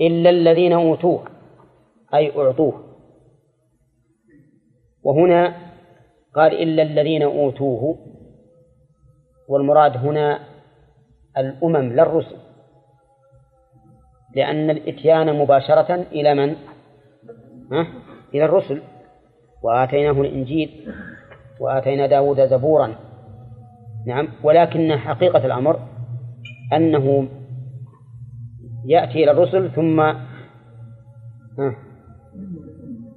إلا 0.00 0.30
الذين 0.30 0.72
أوتوه 0.72 1.24
أي 2.14 2.38
أعطوه. 2.38 2.84
وهنا 5.02 5.56
قال 6.34 6.62
إلا 6.62 6.82
الذين 6.82 7.22
أوتوه 7.22 7.98
والمراد 9.48 9.96
هنا 9.96 10.40
الأمم 11.38 11.92
لا 11.92 12.02
الرسل 12.02 12.47
لأن 14.36 14.70
الإتيان 14.70 15.38
مباشرة 15.38 15.94
إلى 15.94 16.34
من؟ 16.34 16.56
ها؟ 17.72 17.86
إلى 18.34 18.44
الرسل. 18.44 18.82
وآتيناه 19.62 20.20
الإنجيل 20.20 20.92
وآتينا 21.60 22.06
داود 22.06 22.40
زبورا. 22.40 22.94
نعم. 24.06 24.28
ولكن 24.42 24.96
حقيقة 24.96 25.46
الأمر 25.46 25.80
أنه 26.72 27.28
يأتي 28.86 29.24
إلى 29.24 29.30
الرسل 29.30 29.70
ثم 29.70 30.12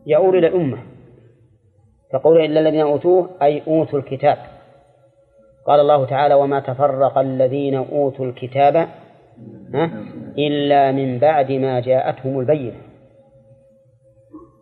يؤول 0.08 0.38
إلى 0.38 0.48
الأمة. 0.48 0.78
فقول 2.14 2.42
إلا 2.42 2.60
الذين 2.60 2.82
أوتوه 2.82 3.30
أي 3.42 3.64
أوتوا 3.68 4.00
الكتاب. 4.00 4.38
قال 5.68 5.80
الله 5.80 6.06
تعالى 6.06 6.34
وما 6.34 6.60
تفرق 6.60 7.18
الذين 7.18 7.76
أوتوا 7.76 8.26
الكتاب 8.26 8.88
إلا 10.38 10.92
من 10.92 11.20
بعد 11.20 11.52
ما 11.52 11.80
جاءتهم 11.80 12.40
البينة. 12.40 12.78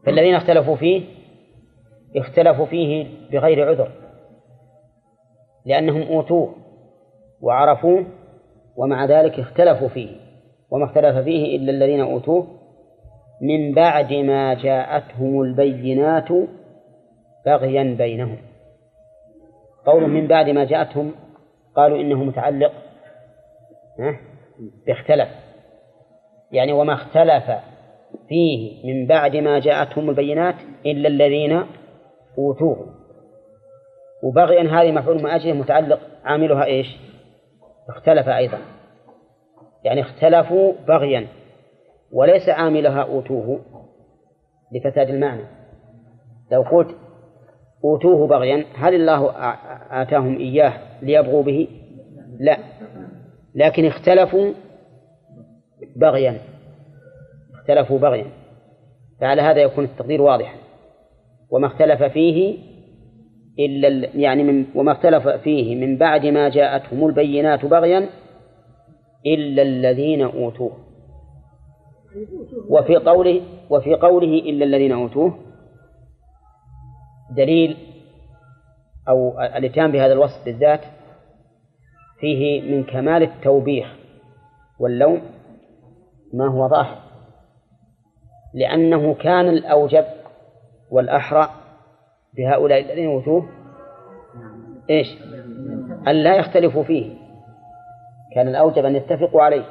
فالذين 0.05 0.35
اختلفوا 0.35 0.75
فيه 0.75 1.03
اختلفوا 2.15 2.65
فيه 2.65 3.07
بغير 3.31 3.69
عذر 3.69 3.91
لأنهم 5.65 6.01
أوتوه 6.01 6.55
وعرفوه 7.41 8.05
ومع 8.75 9.05
ذلك 9.05 9.39
اختلفوا 9.39 9.87
فيه 9.87 10.09
وما 10.71 10.85
اختلف 10.85 11.17
فيه 11.17 11.57
إلا 11.57 11.71
الذين 11.71 12.01
أوتوه. 12.01 12.47
من 13.41 13.73
بعد 13.73 14.13
ما 14.13 14.53
جاءتهم 14.53 15.41
البينات 15.41 16.27
بغيا 17.45 17.95
بينهم. 17.97 18.37
قول 19.85 20.07
من 20.07 20.27
بعد 20.27 20.49
ما 20.49 20.63
جاءتهم 20.63 21.11
قالوا 21.75 22.01
إنه 22.01 22.23
متعلق 22.23 22.71
باختلف. 24.87 25.29
يعني 26.51 26.73
وما 26.73 26.93
اختلف 26.93 27.43
فيه 28.29 28.85
من 28.93 29.07
بعد 29.07 29.35
ما 29.35 29.59
جاءتهم 29.59 30.09
البينات 30.09 30.55
إلا 30.85 31.07
الذين 31.07 31.63
أوتوه. 32.37 32.95
وبغيا 34.23 34.61
هذه 34.61 34.91
مفعول 34.91 35.17
من 35.17 35.29
أجله 35.29 35.53
متعلق 35.53 35.99
عاملها 36.23 36.65
إيش؟ 36.65 36.97
اختلف 37.89 38.29
أيضا. 38.29 38.57
يعني 39.83 40.01
اختلفوا 40.01 40.73
بغيا 40.87 41.27
وليس 42.11 42.49
عاملها 42.49 43.03
أوتوه. 43.03 43.59
لفساد 44.71 45.09
المعنى. 45.09 45.43
لو 46.51 46.61
قلت 46.61 46.95
أوتوه 47.83 48.27
بغيا 48.27 48.65
هل 48.75 48.93
الله 48.93 49.31
آتاهم 50.01 50.37
إياه 50.37 50.73
ليبغوا 51.01 51.43
به؟ 51.43 51.67
لا. 52.39 52.57
لكن 53.59 53.85
اختلفوا 53.85 54.53
بغيا. 55.95 56.37
اختلفوا 57.53 57.99
بغيا. 57.99 58.25
فعلى 59.21 59.41
هذا 59.41 59.61
يكون 59.61 59.83
التقدير 59.83 60.21
واضحا. 60.21 60.55
وما 61.49 61.67
اختلف 61.67 62.03
فيه 62.03 62.57
إلا 63.59 64.09
يعني 64.15 64.43
من 64.43 64.65
وما 64.75 64.91
اختلف 64.91 65.27
فيه 65.27 65.75
من 65.75 65.97
بعد 65.97 66.25
ما 66.25 66.49
جاءتهم 66.49 67.07
البينات 67.07 67.65
بغيا 67.65 68.09
إلا 69.25 69.61
الذين 69.61 70.21
أوتوه. 70.21 70.71
وفي 72.69 72.95
قوله 72.95 73.41
وفي 73.69 73.93
قوله 73.93 74.39
إلا 74.39 74.65
الذين 74.65 74.91
أوتوه 74.91 75.37
دليل 77.31 77.77
أو 79.07 79.39
الإتيان 79.41 79.91
بهذا 79.91 80.13
الوصف 80.13 80.45
بالذات 80.45 80.81
فيه 82.19 82.61
من 82.75 82.83
كمال 82.83 83.23
التوبيخ 83.23 83.87
واللوم 84.79 85.21
ما 86.33 86.47
هو 86.47 86.67
ظاهر. 86.67 86.97
لأنه 88.53 89.13
كان 89.13 89.49
الأوجب 89.49 90.05
والأحرى 90.91 91.49
بهؤلاء 92.37 92.79
الذين 92.79 93.09
أوتوه 93.09 93.49
إيش؟ 94.89 95.17
أن 96.07 96.15
لا 96.15 96.35
يختلفوا 96.35 96.83
فيه. 96.83 97.13
كان 98.35 98.47
الأوجب 98.47 98.85
أن 98.85 98.95
يتفقوا 98.95 99.41
عليه 99.41 99.65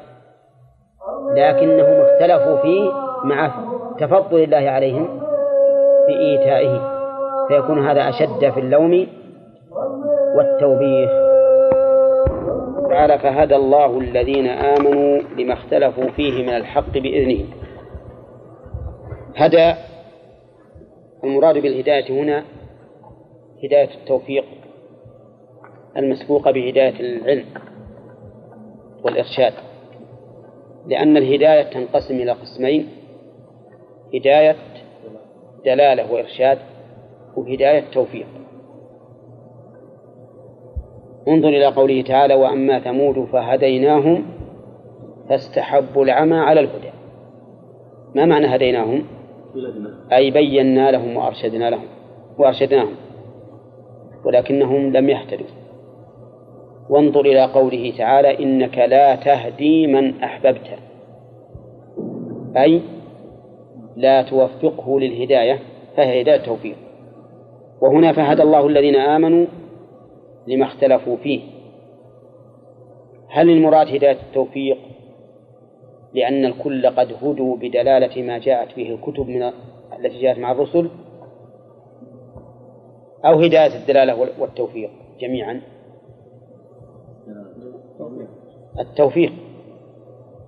لكنهم 1.35 2.01
اختلفوا 2.01 2.61
فيه 2.61 2.91
مع 3.23 3.65
تفضل 3.99 4.43
الله 4.43 4.69
عليهم 4.69 5.19
بإيتائه 6.07 6.99
فيكون 7.47 7.87
هذا 7.87 8.09
أشد 8.09 8.49
في 8.49 8.59
اللوم 8.59 9.07
والتوبيخ. 10.35 11.28
تعالى 12.89 13.19
فهدى 13.19 13.55
الله 13.55 13.97
الذين 13.99 14.47
آمنوا 14.47 15.21
لما 15.37 15.53
اختلفوا 15.53 16.09
فيه 16.09 16.43
من 16.43 16.49
الحق 16.49 16.89
بإذنه 16.97 17.45
هدى 19.35 19.73
المراد 21.23 21.57
بالهداية 21.57 22.11
هنا 22.11 22.45
هداية 23.63 23.89
التوفيق 23.95 24.45
المسبوقة 25.97 26.51
بهداية 26.51 26.99
العلم 26.99 27.45
والإرشاد. 29.03 29.53
لأن 30.87 31.17
الهداية 31.17 31.63
تنقسم 31.63 32.15
إلى 32.15 32.31
قسمين 32.31 32.87
هداية 34.13 34.55
دلالة 35.65 36.11
وإرشاد 36.13 36.57
وهداية 37.35 37.83
توفيق. 37.91 38.27
انظر 41.27 41.49
إلى 41.49 41.65
قوله 41.65 42.01
تعالى 42.01 42.33
وأما 42.33 42.79
ثمود 42.79 43.25
فهديناهم 43.25 44.25
فاستحبوا 45.29 46.03
العمى 46.03 46.35
على 46.35 46.59
الهدى. 46.59 46.89
ما 48.15 48.25
معنى 48.25 48.55
هديناهم؟ 48.55 49.03
أي 50.13 50.31
بينا 50.31 50.91
لهم 50.91 51.17
وأرشدنا 51.17 51.69
لهم 51.69 51.85
وأرشدناهم 52.37 52.95
ولكنهم 54.25 54.93
لم 54.93 55.09
يهتدوا. 55.09 55.45
وانظر 56.89 57.21
إلى 57.21 57.45
قوله 57.45 57.93
تعالى 57.97 58.43
إنك 58.43 58.77
لا 58.77 59.15
تهدي 59.15 59.87
من 59.87 60.23
أحببت. 60.23 60.67
أي 62.57 62.81
لا 63.95 64.21
توفقه 64.21 64.99
للهداية 64.99 65.59
فهي 65.97 66.21
هداية 66.21 66.37
توفيق. 66.37 66.75
وهنا 67.81 68.13
فهدى 68.13 68.43
الله 68.43 68.67
الذين 68.67 68.95
آمنوا 68.95 69.45
لما 70.49 70.65
اختلفوا 70.65 71.17
فيه. 71.17 71.41
هل 73.29 73.49
المراد 73.49 73.87
هداية 73.87 74.17
التوفيق 74.21 74.77
لأن 76.13 76.45
الكل 76.45 76.87
قد 76.87 77.13
هدوا 77.23 77.57
بدلالة 77.57 78.23
ما 78.23 78.37
جاءت 78.37 78.75
به 78.75 78.89
الكتب 78.89 79.27
من 79.27 79.43
التي 79.99 80.21
جاءت 80.21 80.37
مع 80.37 80.51
الرسل؟ 80.51 80.89
أو 83.25 83.39
هداية 83.39 83.75
الدلالة 83.75 84.31
والتوفيق 84.39 84.89
جميعا؟ 85.19 85.61
التوفيق. 88.79 89.31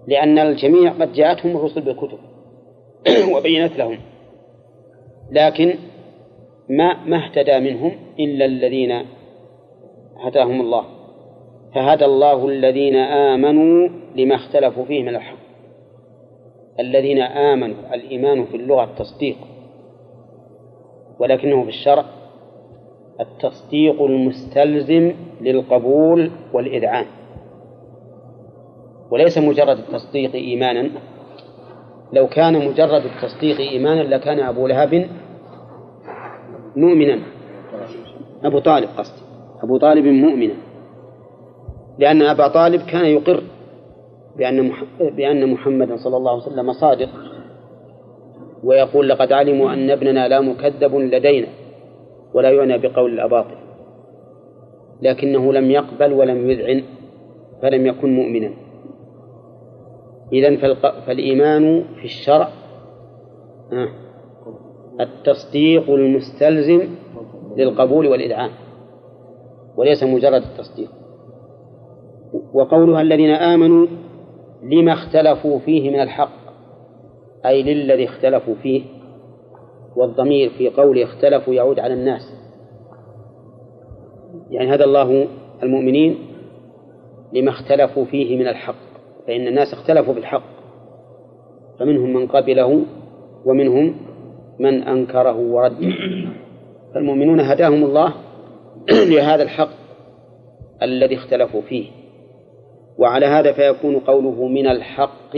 لأن 0.08 0.39
الجميع 0.39 0.91
قد 0.91 1.14
جاءتهم 1.14 1.58
الرسل 1.58 1.82
بالكتب 1.82 2.20
وبينت 3.36 3.78
لهم. 3.78 3.97
لكن 5.32 5.76
ما 6.70 7.06
ما 7.06 7.26
اهتدى 7.26 7.60
منهم 7.60 7.91
إلا 8.20 8.45
الذين 8.45 9.06
هداهم 10.22 10.61
الله. 10.61 10.84
فهدى 11.76 12.05
الله 12.05 12.47
الذين 12.47 12.95
آمنوا 12.95 13.89
لما 14.15 14.36
اختلفوا 14.36 14.86
فيه 14.86 15.03
من 15.03 15.15
الحق. 15.15 15.38
الذين 16.80 17.22
آمنوا 17.22 17.93
الإيمان 17.93 18.45
في 18.45 18.57
اللغة 18.57 18.84
التصديق. 18.84 19.38
ولكنه 21.19 21.63
في 21.63 21.69
الشرع 21.69 22.05
التصديق 23.19 24.01
المستلزم 24.01 25.13
للقبول 25.41 26.32
والإذعان. 26.53 27.05
وليس 29.11 29.38
مجرد 29.38 29.78
التصديق 29.78 30.36
إيمانا. 30.36 30.89
لو 32.13 32.28
كان 32.28 32.67
مجرد 32.67 33.01
التصديق 33.05 33.59
إيمانا 33.59 34.01
لكان 34.01 34.39
أبو 34.39 34.67
لهب 34.67 35.09
مؤمنا. 36.76 37.19
أبو 38.43 38.59
طالب 38.59 38.89
قصدي. 38.97 39.30
أبو 39.64 39.78
طالب 39.78 40.05
مؤمنا 40.05 40.53
لأن 41.99 42.22
أبا 42.22 42.47
طالب 42.47 42.82
كان 42.82 43.05
يقر 43.05 43.43
بأن. 44.38 44.72
بأن 44.99 45.53
محمدا 45.53 45.95
صلى 45.97 46.18
الله 46.18 46.32
عليه 46.32 46.41
وسلم 46.41 46.74
صادق 46.74 47.09
ويقول 48.64 49.09
لقد 49.09 49.32
علموا 49.32 49.74
أن 49.74 49.89
ابننا 49.89 50.28
لا 50.28 50.41
مكذب 50.41 50.95
لدينا 50.95 51.47
ولا 52.34 52.49
يعنى 52.51 52.78
بقول 52.78 53.14
الأباطل 53.14 53.55
لكنه 55.01 55.53
لم 55.53 55.72
يقبل 55.72 56.14
ولم 56.14 56.49
يذعن 56.49 56.84
فلم 57.62 57.86
يكن 57.88 58.16
مؤمنا 58.16 58.51
فالق... 60.57 60.99
فالإيمان 60.99 61.84
في 61.99 62.05
الشرع 62.05 62.49
التصديق 64.99 65.89
المستلزم 65.89 66.88
للقبول 67.57 68.07
والإذعان 68.07 68.49
وليس 69.82 70.03
مجرد 70.03 70.41
التصديق. 70.41 70.89
وقولها 72.53 73.01
الذين 73.01 73.29
آمنوا 73.29 73.88
لما 74.63 74.93
اختلفوا 74.93 75.59
فيه 75.59 75.89
من 75.89 75.99
الحق 75.99 76.41
أي 77.45 77.63
للذي 77.63 78.05
اختلفوا 78.05 78.55
فيه 78.55 78.82
والضمير 79.95 80.49
في 80.49 80.69
قول 80.69 81.01
اختلفوا 81.01 81.53
يعود 81.53 81.79
على 81.79 81.93
الناس. 81.93 82.21
يعني 84.49 84.69
هذا 84.69 84.84
الله 84.84 85.27
المؤمنين 85.63 86.17
لما 87.34 87.49
اختلفوا 87.49 88.05
فيه 88.05 88.38
من 88.38 88.47
الحق 88.47 88.75
فإن 89.27 89.47
الناس 89.47 89.73
اختلفوا 89.73 90.13
في 90.13 90.19
الحق 90.19 90.43
فمنهم 91.79 92.13
من 92.13 92.27
قبله 92.27 92.82
ومنهم 93.45 93.95
من 94.59 94.84
أنكره 94.84 95.38
ورده. 95.38 95.93
فالمؤمنون 96.93 97.39
هداهم 97.39 97.84
الله 97.84 98.13
لهذا 99.11 99.43
الحق 99.43 99.69
الذي 100.84 101.15
اختلفوا 101.15 101.61
فيه. 101.61 101.86
وعلى 102.97 103.25
هذا 103.25 103.51
فيكون 103.51 103.99
قوله 103.99 104.47
من 104.47 104.67
الحق 104.67 105.32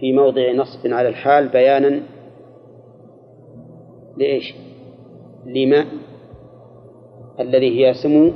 في 0.00 0.12
موضع 0.12 0.52
نصب 0.52 0.92
على 0.92 1.08
الحال 1.08 1.48
بيانا 1.48 2.00
لإيش؟ 4.16 4.54
لما 5.46 5.84
الذي 7.40 7.80
هي 7.80 7.90
اسم 7.90 8.32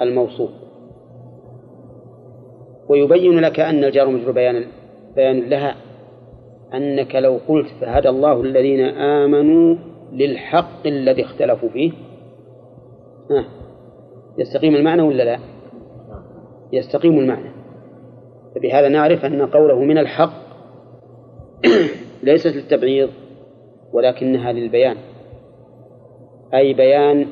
الموصوف. 0.00 0.50
ويبين 2.88 3.38
لك 3.38 3.60
أن 3.60 3.84
الجار 3.84 4.08
مجرور 4.08 4.32
بيان 4.32 4.64
بيان 5.16 5.40
لها 5.40 5.76
أنك 6.74 7.14
لو 7.14 7.40
قلت 7.48 7.68
فهدى 7.80 8.08
الله 8.08 8.40
الذين 8.40 8.80
آمنوا 8.94 9.76
للحق 10.12 10.86
الذي 10.86 11.22
اختلفوا 11.22 11.68
فيه. 11.68 11.92
آه. 13.30 13.44
يستقيم 14.38 14.74
المعنى 14.76 15.02
ولا 15.02 15.22
لا؟ 15.22 15.38
يستقيم 16.72 17.18
المعنى 17.18 17.50
فبهذا 18.54 18.88
نعرف 18.88 19.24
أن 19.24 19.46
قوله 19.46 19.78
من 19.78 19.98
الحق 19.98 20.32
ليست 22.22 22.46
للتبعيض 22.46 23.10
ولكنها 23.92 24.52
للبيان 24.52 24.96
أي 26.54 26.74
بيان 26.74 27.26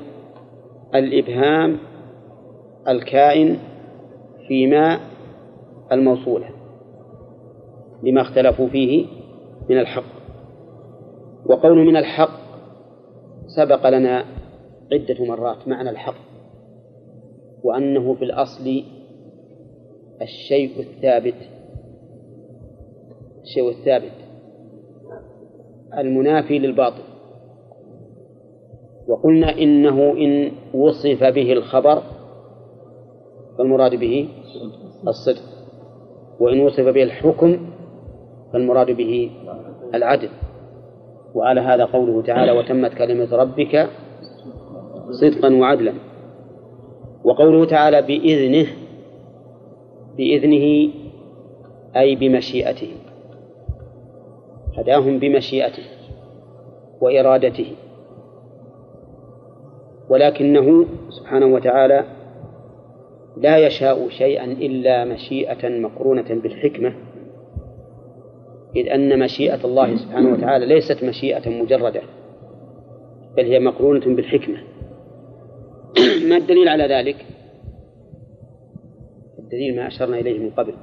الإبهام 0.94 1.78
الكائن 2.88 3.58
فيما 4.48 5.00
الموصولة 5.92 6.48
لما 8.02 8.20
اختلفوا 8.20 8.68
فيه 8.68 9.06
من 9.70 9.78
الحق 9.78 10.18
وقول 11.46 11.86
من 11.86 11.96
الحق 11.96 12.40
سبق 13.56 13.88
لنا 13.88 14.37
عدة 14.92 15.24
مرات 15.24 15.68
معنى 15.68 15.90
الحق 15.90 16.14
وأنه 17.62 18.14
في 18.14 18.24
الأصل 18.24 18.82
الشيء 20.22 20.80
الثابت 20.80 21.34
الشيء 23.42 23.68
الثابت 23.68 24.12
المنافي 25.98 26.58
للباطل. 26.58 27.02
وقلنا 29.08 29.52
إنه 29.58 30.12
إن 30.12 30.52
وصف 30.74 31.24
به 31.24 31.52
الخبر 31.52 32.02
فالمراد 33.58 33.94
به 33.94 34.28
الصدق 35.08 35.42
وإن 36.40 36.60
وصف 36.60 36.84
به 36.84 37.02
الحكم 37.02 37.70
فالمراد 38.52 38.90
به 38.90 39.30
العدل. 39.94 40.28
وعلى 41.34 41.60
هذا 41.60 41.84
قوله 41.84 42.22
تعالى 42.22 42.52
وتمت 42.52 42.94
كلمة 42.94 43.36
ربك 43.36 43.88
صدقا 45.10 45.54
وعدلا. 45.54 45.92
وقوله 47.24 47.64
تعالى 47.64 48.02
بإذنه 48.02 48.66
بإذنه 50.16 50.92
أي 51.96 52.14
بمشيئته. 52.14 52.90
هداهم 54.78 55.18
بمشيئته 55.18 55.82
وإرادته. 57.00 57.72
ولكنه 60.10 60.86
سبحانه 61.10 61.46
وتعالى 61.46 62.04
لا 63.36 63.66
يشاء 63.66 64.08
شيئا 64.08 64.44
إلا 64.44 65.04
مشيئة 65.04 65.68
مقرونة 65.68 66.40
بالحكمة 66.42 66.94
إذ 68.76 68.88
أن 68.88 69.18
مشيئة 69.18 69.64
الله 69.64 69.96
سبحانه 69.96 70.32
وتعالى 70.32 70.66
ليست 70.66 71.04
مشيئة 71.04 71.50
مجردة 71.62 72.00
بل 73.36 73.44
هي 73.44 73.60
مقرونة 73.60 74.06
بالحكمة. 74.16 74.56
ما 76.28 76.36
الدليل 76.36 76.68
على 76.68 76.84
ذلك؟ 76.84 77.26
الدليل 79.38 79.76
ما 79.76 79.86
أشرنا 79.86 80.18
إليه 80.18 80.38
من 80.38 80.50
قبل 80.50 80.74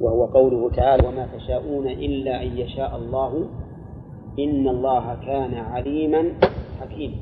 وهو 0.00 0.24
قوله 0.26 0.70
تعالى 0.70 1.08
وما 1.08 1.28
تشاءون 1.36 1.88
إلا 1.88 2.42
أن 2.42 2.58
يشاء 2.58 2.96
الله 2.96 3.48
إن 4.38 4.68
الله 4.68 5.14
كان 5.14 5.54
عليما 5.54 6.32
حكيما 6.80 7.16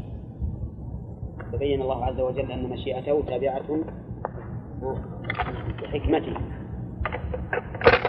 تبين 1.52 1.82
الله 1.82 2.04
عز 2.04 2.20
وجل 2.20 2.52
أن 2.52 2.68
مشيئته 2.68 3.22
تابعة 3.26 3.68
لحكمته. 5.82 6.36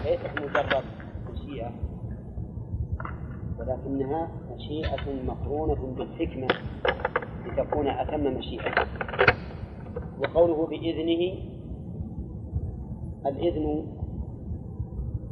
ليست 0.04 0.30
مجرد 0.36 0.84
مشيئة 1.32 1.70
ولكنها 3.58 4.28
مشيئة 4.54 5.22
مقرونة 5.26 5.94
بالحكمة. 5.96 6.48
لتكون 7.46 7.88
أتم 7.88 8.24
مشيئة 8.38 8.86
وقوله 10.20 10.66
بإذنه 10.66 11.34
الإذن 13.26 13.86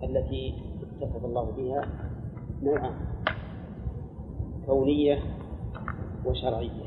التي 0.02 0.54
اتصف 0.82 1.24
الله 1.24 1.44
بها 1.56 1.88
نوعان 2.62 2.94
كونية 4.66 5.18
وشرعية. 6.24 6.86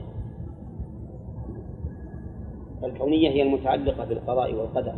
الكونية 2.83 3.29
هي 3.29 3.41
المتعلقة 3.41 4.05
بالقضاء 4.05 4.53
والقدر 4.55 4.95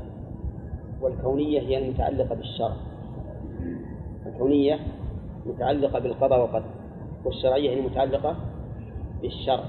والكونية 1.02 1.60
هي 1.60 1.78
المتعلقة 1.78 2.36
بالشرع. 2.36 2.76
الكونية 4.26 4.80
متعلقة 5.46 6.00
بالقضاء 6.00 6.42
والقدر 6.42 6.70
والشرعية 7.26 7.70
هي 7.70 7.80
المتعلقة 7.80 8.36
بالشرع. 9.22 9.64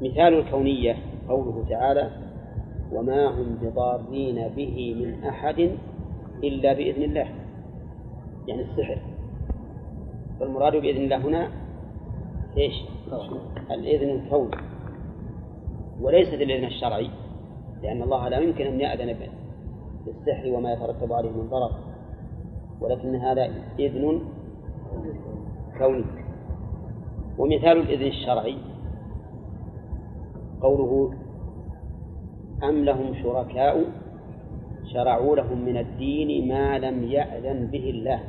مثال 0.00 0.34
الكونية 0.34 0.96
قوله 1.28 1.64
تعالى 1.68 2.10
وما 2.92 3.28
هم 3.28 3.58
بضارين 3.62 4.48
به 4.56 4.94
من 4.98 5.24
أحد 5.24 5.70
إلا 6.44 6.72
بإذن 6.72 7.02
الله. 7.02 7.28
يعني 8.48 8.62
السحر. 8.62 8.98
فالمراد 10.40 10.76
بإذن 10.76 11.04
الله 11.04 11.16
هنا 11.16 11.48
إيش؟ 12.56 12.74
الإذن 13.70 14.10
الكوني 14.10 14.56
وليست 16.00 16.34
الإذن 16.34 16.64
الشرعي 16.64 17.10
لأن 17.82 18.02
الله 18.02 18.28
لا 18.28 18.38
يمكن 18.38 18.66
أن 18.66 18.80
يأذن 18.80 19.16
بالسحر 20.06 20.52
وما 20.52 20.72
يترتب 20.72 21.12
عليه 21.12 21.30
من 21.30 21.48
ضرر. 21.50 21.70
ولكن 22.80 23.14
هذا 23.14 23.50
إذن 23.78 24.20
كوني. 25.78 26.04
ومثال 27.38 27.76
الإذن 27.78 28.06
الشرعي 28.06 28.69
قوله 30.62 31.14
أم 32.64 32.84
لهم 32.84 33.14
شركاء 33.22 33.84
شرعوا 34.92 35.36
لهم 35.36 35.64
من 35.64 35.76
الدين 35.76 36.48
ما 36.48 36.78
لم 36.78 37.02
يأذن 37.04 37.66
به 37.66 37.90
الله. 37.90 38.20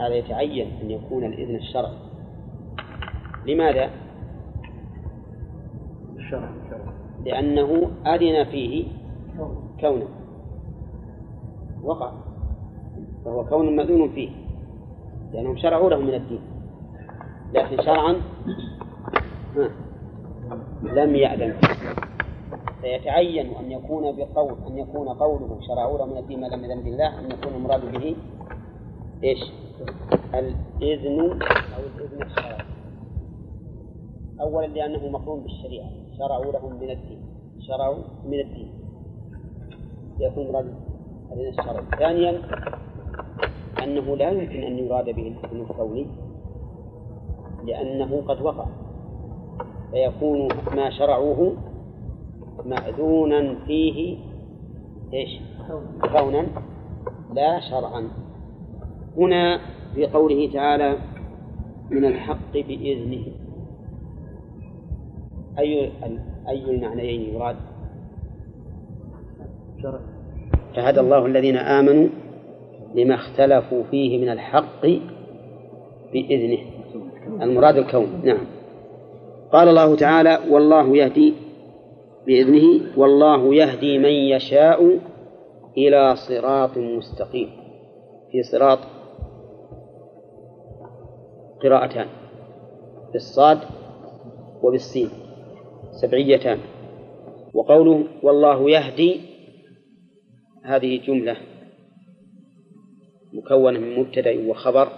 هذا 0.00 0.14
يتعين 0.14 0.68
أن 0.82 0.90
يكون 0.90 1.24
الإذن 1.24 1.54
الشرعي 1.54 1.98
لماذا؟ 3.46 3.90
لأنه 7.24 7.90
أذن 8.06 8.44
فيه 8.44 8.86
كونه 9.80 10.08
وقع. 11.82 12.12
فهو 13.24 13.44
كون 13.44 13.76
مأذون 13.76 14.08
فيه. 14.08 14.30
لأنهم 15.32 15.56
شرعوا 15.56 15.90
له 15.90 16.00
من 16.00 16.14
الدين. 16.14 16.40
لكن 17.54 17.82
شرعا 17.82 18.12
ها. 19.56 19.83
لم 20.82 21.16
يأذن 21.16 21.54
فيتعين 22.80 23.56
أن 23.56 23.72
يكون 23.72 24.16
بقول 24.16 24.56
أن 24.66 24.78
يكون 24.78 25.08
قوله 25.08 25.58
شرعوا 25.60 26.06
من 26.06 26.16
الدين 26.16 26.40
ما 26.40 26.46
لم 26.46 26.64
يأذن 26.64 26.82
بالله 26.82 27.20
أن 27.20 27.30
يكون 27.30 27.54
المراد 27.54 27.92
به 27.92 28.16
إيش؟ 29.24 29.38
الإذن 30.34 31.20
أو 31.20 31.82
الإذن 31.96 32.22
الشرعي. 32.22 32.64
أولا 34.40 34.66
لأنه 34.66 35.08
مقرون 35.08 35.40
بالشريعة. 35.42 35.88
شرعوا 36.18 36.52
لهم 36.52 36.72
من 36.80 36.90
الدين. 36.90 37.20
شرعوا 37.60 38.02
من 38.26 38.40
الدين. 38.40 38.72
يكون 40.20 40.52
مراد 40.52 40.74
الإذن 41.32 41.48
الشرعي. 41.48 41.84
ثانيا 41.98 42.42
أنه 43.82 44.16
لا 44.16 44.30
يمكن 44.30 44.62
أن 44.62 44.78
يراد 44.78 45.04
به 45.04 45.26
الإذن 45.28 45.60
الكوني 45.60 46.06
لأنه 47.64 48.22
قد 48.28 48.42
وقع. 48.42 48.66
فيكون 49.94 50.48
ما 50.76 50.90
شرعوه 50.90 51.56
مأذونا 52.64 53.54
فيه 53.66 54.16
إيش؟ 55.12 55.40
كونا 56.12 56.46
لا 57.34 57.60
شرعا. 57.60 58.08
هنا 59.16 59.60
في 59.94 60.06
قوله 60.06 60.50
تعالى 60.52 60.96
من 61.90 62.04
الحق 62.04 62.52
بإذنه. 62.52 63.26
أي 65.58 65.92
أي 66.48 66.70
المعنيين 66.70 67.34
يراد؟ 67.34 67.56
فهدى 70.76 71.00
الله 71.00 71.26
الذين 71.26 71.56
آمنوا 71.56 72.08
لما 72.94 73.14
اختلفوا 73.14 73.82
فيه 73.90 74.18
من 74.18 74.28
الحق 74.28 74.86
بإذنه. 76.12 76.58
المراد 77.42 77.76
الكون. 77.76 78.06
نعم. 78.24 78.53
قال 79.54 79.68
الله 79.68 79.96
تعالى 79.96 80.38
والله 80.50 80.96
يهدي 80.96 81.34
بإذنه 82.26 82.98
والله 82.98 83.54
يهدي 83.54 83.98
من 83.98 84.10
يشاء 84.10 84.98
إلى 85.78 86.16
صراط 86.16 86.78
مستقيم. 86.78 87.50
في 88.32 88.42
صراط 88.42 88.78
قراءتان 91.62 92.06
بالصاد 93.12 93.58
وبالسين 94.62 95.08
سبعيتان. 96.02 96.58
وقوله 97.54 98.04
والله 98.22 98.70
يهدي 98.70 99.20
هذه 100.64 101.00
جملة 101.06 101.36
مكونة 103.32 103.78
من 103.78 103.98
مبتدأ 103.98 104.50
وخبر 104.50 104.88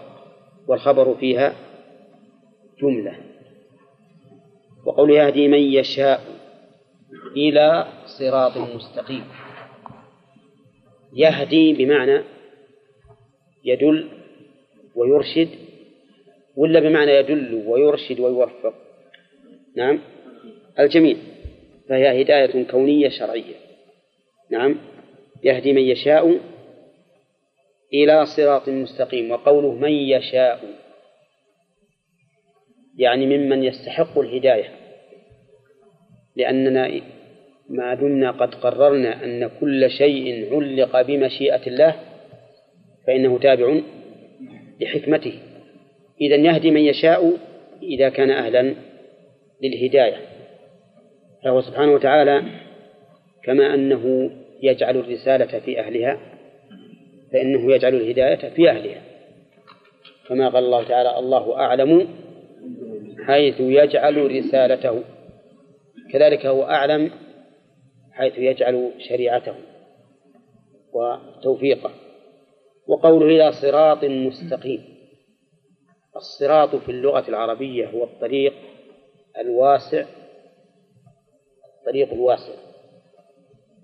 والخبر 0.69 1.15
فيها 1.15 1.53
جملة. 2.83 3.26
وقول 4.87 5.11
يهدي 5.11 5.49
من 5.49 5.59
يشاء 5.59 6.21
إلى 7.37 7.87
صراط 8.19 8.57
مستقيم. 8.57 9.25
يهدي 11.13 11.73
بمعنى 11.73 12.23
يدل 13.65 14.09
ويرشد 14.95 15.49
ولا 16.57 16.81
بمعنى 16.81 17.11
يدل 17.11 17.65
ويرشد 17.67 18.21
ويوفق؟ 18.21 18.75
نعم. 19.77 19.99
الجميع 20.79 21.17
فهي 21.89 22.23
هداية 22.23 22.65
كونية 22.65 23.09
شرعية. 23.09 23.55
نعم. 24.51 24.77
يهدي 25.45 25.73
من 25.73 25.83
يشاء 25.83 26.41
إلى 27.95 28.27
صراط 28.27 28.69
مستقيم. 28.69 29.31
وقوله 29.31 29.75
من 29.75 29.93
يشاء. 29.93 30.86
يعني 32.99 33.27
ممن 33.27 33.65
يستحق 33.65 34.19
الهداية. 34.19 34.71
لأننا 36.37 37.01
ما 37.69 37.95
دمنا 37.95 38.31
قد 38.31 38.55
قررنا 38.55 39.25
أن 39.25 39.51
كل 39.61 39.91
شيء 39.91 40.55
علق 40.55 41.03
بمشيئة 41.03 41.67
الله 41.67 41.95
فإنه 43.07 43.39
تابع 43.39 43.81
لحكمته. 44.81 45.33
إذا 46.21 46.37
يهدي 46.37 46.71
من 46.71 46.81
يشاء 46.81 47.33
إذا 47.83 48.09
كان 48.09 48.31
أهلا 48.31 48.75
للهداية. 49.63 50.17
فهو 51.45 51.61
سبحانه 51.61 51.93
وتعالى 51.93 52.43
كما 53.45 53.75
أنه 53.75 54.31
يجعل 54.63 54.97
الرسالة 54.97 55.59
في 55.59 55.81
أهلها 55.81 56.21
فإنه 57.33 57.73
يجعل 57.75 57.95
الهداية 57.95 58.51
في 58.51 58.71
أهلها. 58.71 59.03
كما 60.29 60.49
قال 60.49 60.65
الله 60.65 60.85
تعالى 60.85 61.19
الله 61.19 61.57
أعلم 61.57 62.09
حيث 63.27 63.61
يجعل 63.61 64.31
رسالته 64.37 65.05
كذلك 66.13 66.47
هو 66.47 66.63
أعلم 66.65 67.11
حيث 68.13 68.39
يجعل 68.39 68.93
شريعته 68.99 69.55
وتوفيقه. 70.93 71.91
وقوله 72.87 73.27
إلى 73.27 73.53
صراط 73.53 74.05
مستقيم 74.05 74.85
الصراط 76.17 76.77
في 76.77 76.89
اللغة 76.89 77.29
العربية 77.29 77.87
هو 77.91 78.05
الطريق 78.05 78.55
الواسع 79.39 80.05
الطريق 81.81 82.13
الواسع. 82.13 82.55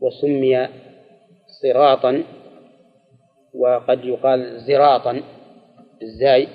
وسمي 0.01 0.69
صراطا 1.63 2.25
وقد 3.55 4.05
يقال 4.05 4.61
زراطا 4.61 5.23
الزاي. 6.03 6.49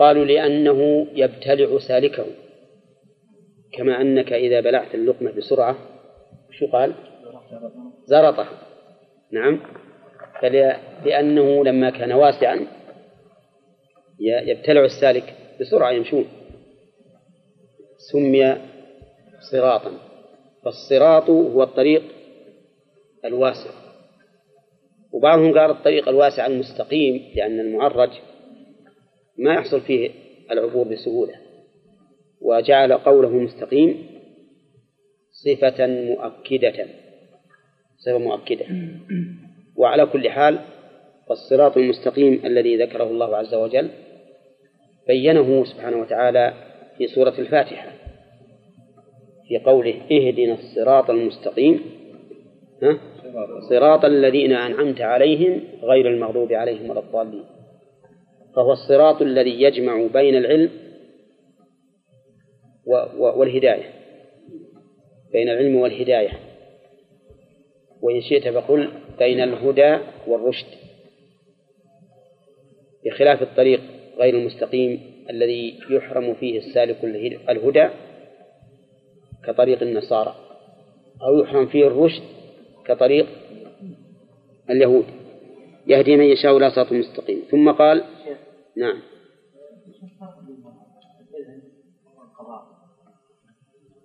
قالوا 0.00 0.24
لأنه 0.24 1.06
يبتلع 1.14 1.78
سالكه. 1.78 2.26
كما 3.72 4.00
أنك 4.00 4.32
إذا 4.32 4.60
بلعت 4.60 4.94
اللقمة 4.94 5.30
بسرعة 5.30 5.76
شو 6.50 6.66
قال؟ 6.66 6.94
زرطه 8.04 8.48
نعم. 9.32 9.60
لأنه 11.04 11.64
لما 11.64 11.90
كان 11.90 12.12
واسعا 12.12 12.66
يبتلع 14.20 14.84
السالك 14.84 15.34
بسرعة 15.60 15.90
يمشون. 15.90 16.24
سمي 18.12 18.56
صراطا. 19.52 19.92
فالصراط 20.64 21.30
هو 21.30 21.62
الطريق 21.62 22.02
الواسع. 23.24 23.70
وبعضهم 25.12 25.58
قال 25.58 25.70
الطريق 25.70 26.08
الواسع 26.08 26.46
المستقيم 26.46 27.32
لأن 27.36 27.60
المعرج 27.60 28.10
ما 29.40 29.54
يحصل 29.54 29.80
فيه 29.80 30.10
العبور 30.50 30.88
بسهولة. 30.88 31.34
وجعل 32.40 32.92
قوله 32.92 33.30
مستقيم 33.30 34.06
صفة 35.32 35.86
مؤكدة. 35.86 36.86
صفة 37.98 38.18
مؤكدة. 38.18 38.66
وعلى 39.76 40.06
كل 40.06 40.30
حال 40.30 40.58
فالصراط 41.28 41.76
المستقيم 41.76 42.40
الذي 42.44 42.76
ذكره 42.76 43.04
الله 43.04 43.36
عز 43.36 43.54
وجل 43.54 43.88
بينه 45.06 45.64
سبحانه 45.64 45.96
وتعالى 45.96 46.54
في 46.98 47.06
سورة 47.06 47.34
الفاتحة 47.38 47.92
في 49.48 49.58
قوله 49.58 49.94
اهدنا 50.12 50.54
الصراط 50.54 51.10
المستقيم 51.10 51.80
ها؟ 52.82 52.98
صراط 53.70 54.04
الذين 54.04 54.52
أنعمت 54.52 55.00
عليهم 55.00 55.60
غير 55.82 56.08
المغضوب 56.08 56.52
عليهم 56.52 56.90
ولا 56.90 57.00
الضالين. 57.00 57.44
فهو 58.56 58.72
الصراط 58.72 59.22
الذي 59.22 59.62
يجمع 59.62 60.06
بين 60.06 60.36
العلم 60.36 60.70
والهداية. 63.18 63.90
بين 65.32 65.48
العلم 65.48 65.76
والهداية. 65.76 66.30
وإن 68.02 68.20
شئت 68.20 68.48
فقل 68.48 68.90
بين 69.18 69.40
الهدى 69.40 69.98
والرشد. 70.26 70.66
بخلاف 73.04 73.42
الطريق 73.42 73.80
غير 74.18 74.34
المستقيم 74.34 75.00
الذي 75.30 75.78
يحرم 75.90 76.34
فيه 76.34 76.58
السالك 76.58 77.04
الهدى 77.50 77.88
كطريق 79.44 79.82
النصارى 79.82 80.34
أو 81.22 81.38
يحرم 81.38 81.66
فيه 81.66 81.86
الرشد 81.86 82.22
كطريق 82.86 83.26
اليهود. 84.70 85.19
يهدي 85.86 86.16
من 86.16 86.24
يشاء 86.24 86.56
إلى 86.56 86.70
صراط 86.70 86.92
مستقيم. 86.92 87.42
ثم 87.50 87.72
قال 87.72 88.04
نعم. 88.76 89.02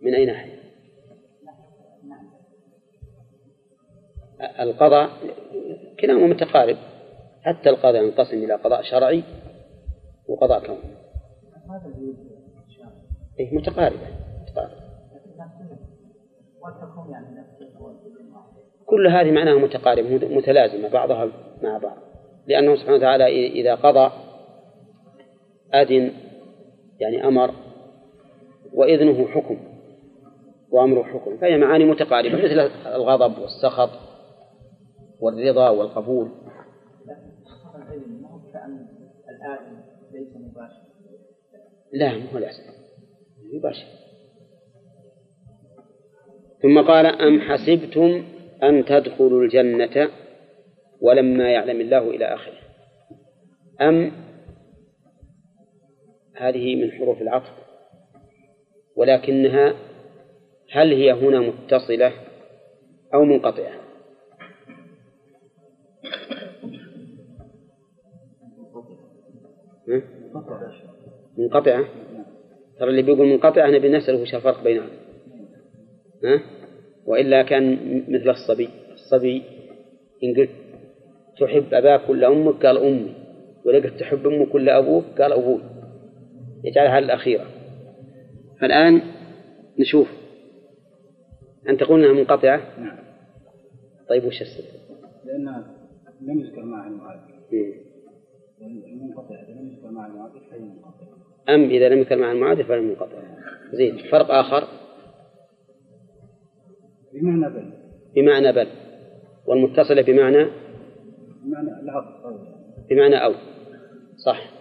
من 0.01 0.13
أي 0.13 0.25
ناحية؟ 0.25 0.65
القضاء 4.59 5.09
كلاهما 5.99 6.27
متقارب. 6.27 6.77
حتى 7.41 7.69
القضاء 7.69 8.03
ينقسم 8.03 8.37
إلى 8.43 8.53
قضاء 8.53 8.81
شرعي 8.81 9.23
وقضاء 10.27 10.65
كوني 10.65 10.95
إيه 13.39 13.55
متقاربة. 13.55 14.07
متقاربة. 14.41 14.85
كل 18.85 19.07
هذه 19.07 19.31
معناها 19.31 19.55
متقاربة 19.55 20.09
متلازمة 20.35 20.89
بعضها 20.89 21.29
مع 21.61 21.77
بعض. 21.77 21.97
لأنه 22.47 22.75
سبحانه 22.75 22.95
وتعالى 22.95 23.47
إذا 23.47 23.75
قضى 23.75 24.11
أذن 25.73 26.11
يعني 26.99 27.27
أمر 27.27 27.51
وإذنه 28.73 29.27
حكم 29.27 29.57
وأمره 30.71 31.03
حكم 31.03 31.37
فهي 31.37 31.57
معاني 31.57 31.85
متقاربة 31.85 32.37
مثل 32.37 32.71
الغضب 32.85 33.39
والسخط 33.39 33.89
والرضا 35.19 35.69
والقبول. 35.69 36.31
لا 41.93 42.11
هو 42.11 42.37
الأحسن. 42.37 42.63
مباشر 43.53 43.85
ثم 46.61 46.81
قال 46.81 47.05
أم 47.05 47.41
حسبتم 47.41 48.23
أن 48.69 48.85
تدخلوا 48.85 49.43
الجنة 49.43 50.09
ولما 51.01 51.49
يعلم 51.51 51.81
الله 51.81 52.09
إلى 52.09 52.25
آخره. 52.25 52.57
أم 53.81 54.11
هذه 56.35 56.75
من 56.75 56.91
حروف 56.91 57.21
العطف 57.21 57.51
ولكنها 58.95 59.73
هل 60.71 60.93
هي 60.93 61.11
هنا 61.11 61.39
متصلة 61.39 62.13
أو 63.13 63.23
منقطعة؟ 63.23 63.85
منقطعة؟ 71.37 71.85
ترى 72.79 72.89
اللي 72.89 73.01
بيقول 73.01 73.27
منقطعة 73.27 73.67
نبي 73.67 73.89
نسأله 73.89 74.21
وش 74.21 74.35
الفرق 74.35 74.63
بينها 74.63 74.87
ها؟ 76.23 76.54
وإلا 77.05 77.43
كان 77.43 77.77
مثل 78.07 78.29
الصبي. 78.29 78.69
الصبي 78.93 79.43
إن 80.23 80.35
قلت 80.35 80.49
تحب 81.39 81.73
أباك 81.73 82.09
ولا 82.09 82.27
أمك 82.27 82.65
قال 82.65 82.77
أمي. 82.77 83.13
ولا 83.65 83.79
قلت 83.79 83.99
تحب 83.99 84.27
أمك 84.27 84.55
ولا 84.55 84.77
أبوك 84.77 85.03
قال 85.21 85.33
أبوي. 85.33 85.61
يجعلها 86.63 86.99
الأخيرة. 86.99 87.45
فالآن 88.61 89.01
نشوف. 89.79 90.07
أن 91.69 91.77
تقول 91.77 92.03
أنها 92.03 92.13
منقطعة؟ 92.13 92.61
نعم. 92.79 92.97
طيب 94.09 94.25
وش 94.25 94.41
السبب؟ 94.41 94.65
لأن 95.25 95.63
لم 96.21 96.39
يذكر 96.39 96.65
معها 96.65 96.87
المعادل 96.87 97.21
إيه. 97.53 97.85
المنقطع 98.61 99.35
إذا 99.35 99.53
لم 99.53 99.67
يذكر 99.67 99.91
معها 99.91 100.07
المعادل 100.07 100.39
فهي 100.51 100.59
منقطع 100.59 101.05
أم 101.49 101.63
إذا 101.63 101.89
لم 101.89 101.97
يذكر 101.97 102.15
مع 102.15 102.31
المعادل 102.31 102.63
فلا 102.63 102.81
منقطع 102.81 103.23
زين 103.73 103.97
فرق 104.11 104.31
آخر. 104.31 104.67
بمعنى 107.15 107.53
بل. 107.53 107.73
بمعنى 108.15 108.51
بل. 108.51 108.67
والمتصلة 109.45 110.01
بمعنى 110.01 110.45
بمعنى 111.43 111.81
العطف 111.83 112.25
بمعنى 112.89 113.25
أو. 113.25 113.33
صح. 114.25 114.51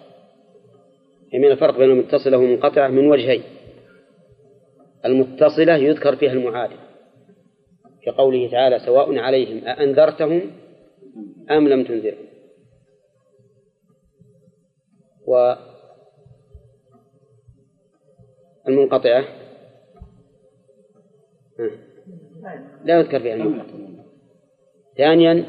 من 1.34 1.44
الفرق 1.44 1.78
بين 1.78 1.90
المتصلة 1.90 2.38
والمنقطعة 2.38 2.88
من 2.88 3.10
وجهين. 3.10 3.42
المتصلة 5.04 5.76
يذكر 5.76 6.16
فيها 6.16 6.32
المعادل. 6.32 6.76
كقوله 8.02 8.50
تعالى 8.50 8.78
سواء 8.78 9.18
عليهم 9.18 9.64
أأنذرتهم 9.64 10.50
أم 11.50 11.68
لم 11.68 11.84
تنذرهم. 11.84 12.26
والمنقطعة. 18.66 19.24
لا 22.84 22.98
يذكر 22.98 23.20
فيها 23.20 23.34
المنقطعة 23.34 24.04
ثانيا 24.98 25.44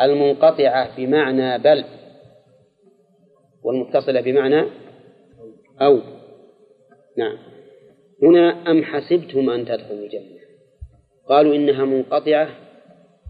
المنقطعة 0.00 0.96
بمعنى 0.96 1.58
بل 1.58 1.84
والمتصلة 3.62 4.20
بمعنى 4.20 4.64
أو. 5.80 6.00
نعم. 7.16 7.38
هنا 8.22 8.70
أم 8.70 8.84
حسبتم 8.84 9.50
أن 9.50 9.64
تدخلوا 9.64 10.04
الجنة؟ 10.04 10.38
قالوا 11.28 11.54
إنها 11.54 11.84
منقطعة 11.84 12.48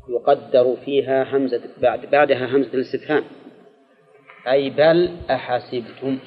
يقدر 0.09 0.77
فيها 0.85 1.37
همزة 1.37 1.63
بعد 1.83 2.07
بعدها 2.07 2.57
همزة 2.57 2.75
الاستفهام. 2.75 3.25
أي 4.49 4.71
بل 4.71 5.11
أحسبتم؟ 5.31 6.19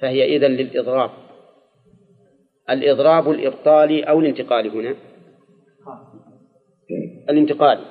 فهي 0.00 0.36
إذن 0.36 0.50
للإضراب. 0.50 1.10
الإضراب 2.70 3.30
الإبطالي 3.30 4.02
أو 4.02 4.20
الانتقالي 4.20 4.68
هنا. 4.68 4.96
الانتقالي 7.30 7.84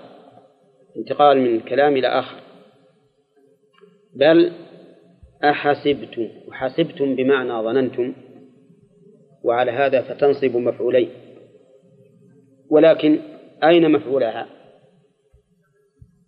انتقال 0.97 1.37
من 1.37 1.59
كلام 1.59 1.97
إلى 1.97 2.07
آخر. 2.07 2.39
بل 4.15 4.51
أحسبتم 5.43 6.27
وحسبتم 6.47 7.15
بمعنى 7.15 7.63
ظننتم 7.63 8.13
وعلى 9.43 9.71
هذا 9.71 10.01
فتنصب 10.01 10.55
مفعولين. 10.57 11.09
ولكن 12.69 13.19
أين 13.63 13.91
مفعولها؟ 13.91 14.47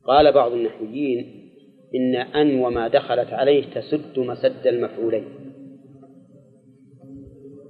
قال 0.03 0.31
بعض 0.31 0.51
النحويين 0.51 1.49
إن 1.95 2.15
أن 2.15 2.59
وما 2.59 2.87
دخلت 2.87 3.33
عليه 3.33 3.65
تسد 3.65 4.19
مسد 4.19 4.67
المفعولين. 4.67 5.25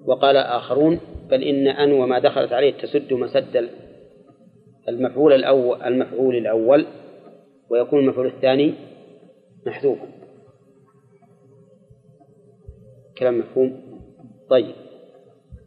وقال 0.06 0.38
آخرون 0.38 1.00
بل 1.30 1.44
إن 1.44 1.68
أن 1.68 1.92
وما 1.92 2.20
دخلت 2.20 2.54
عليه 2.54 2.72
تسد 2.72 3.14
مسد 3.14 3.70
المفعول 4.90 5.34
الأول 5.34 5.82
المفعول 5.82 6.36
الأول 6.36 6.86
ويكون 7.70 8.00
المفعول 8.00 8.28
الثاني 8.28 8.74
محذوفا. 9.66 10.08
كلام 13.18 13.40
مفهوم؟ 13.40 13.82
طيب. 14.50 14.76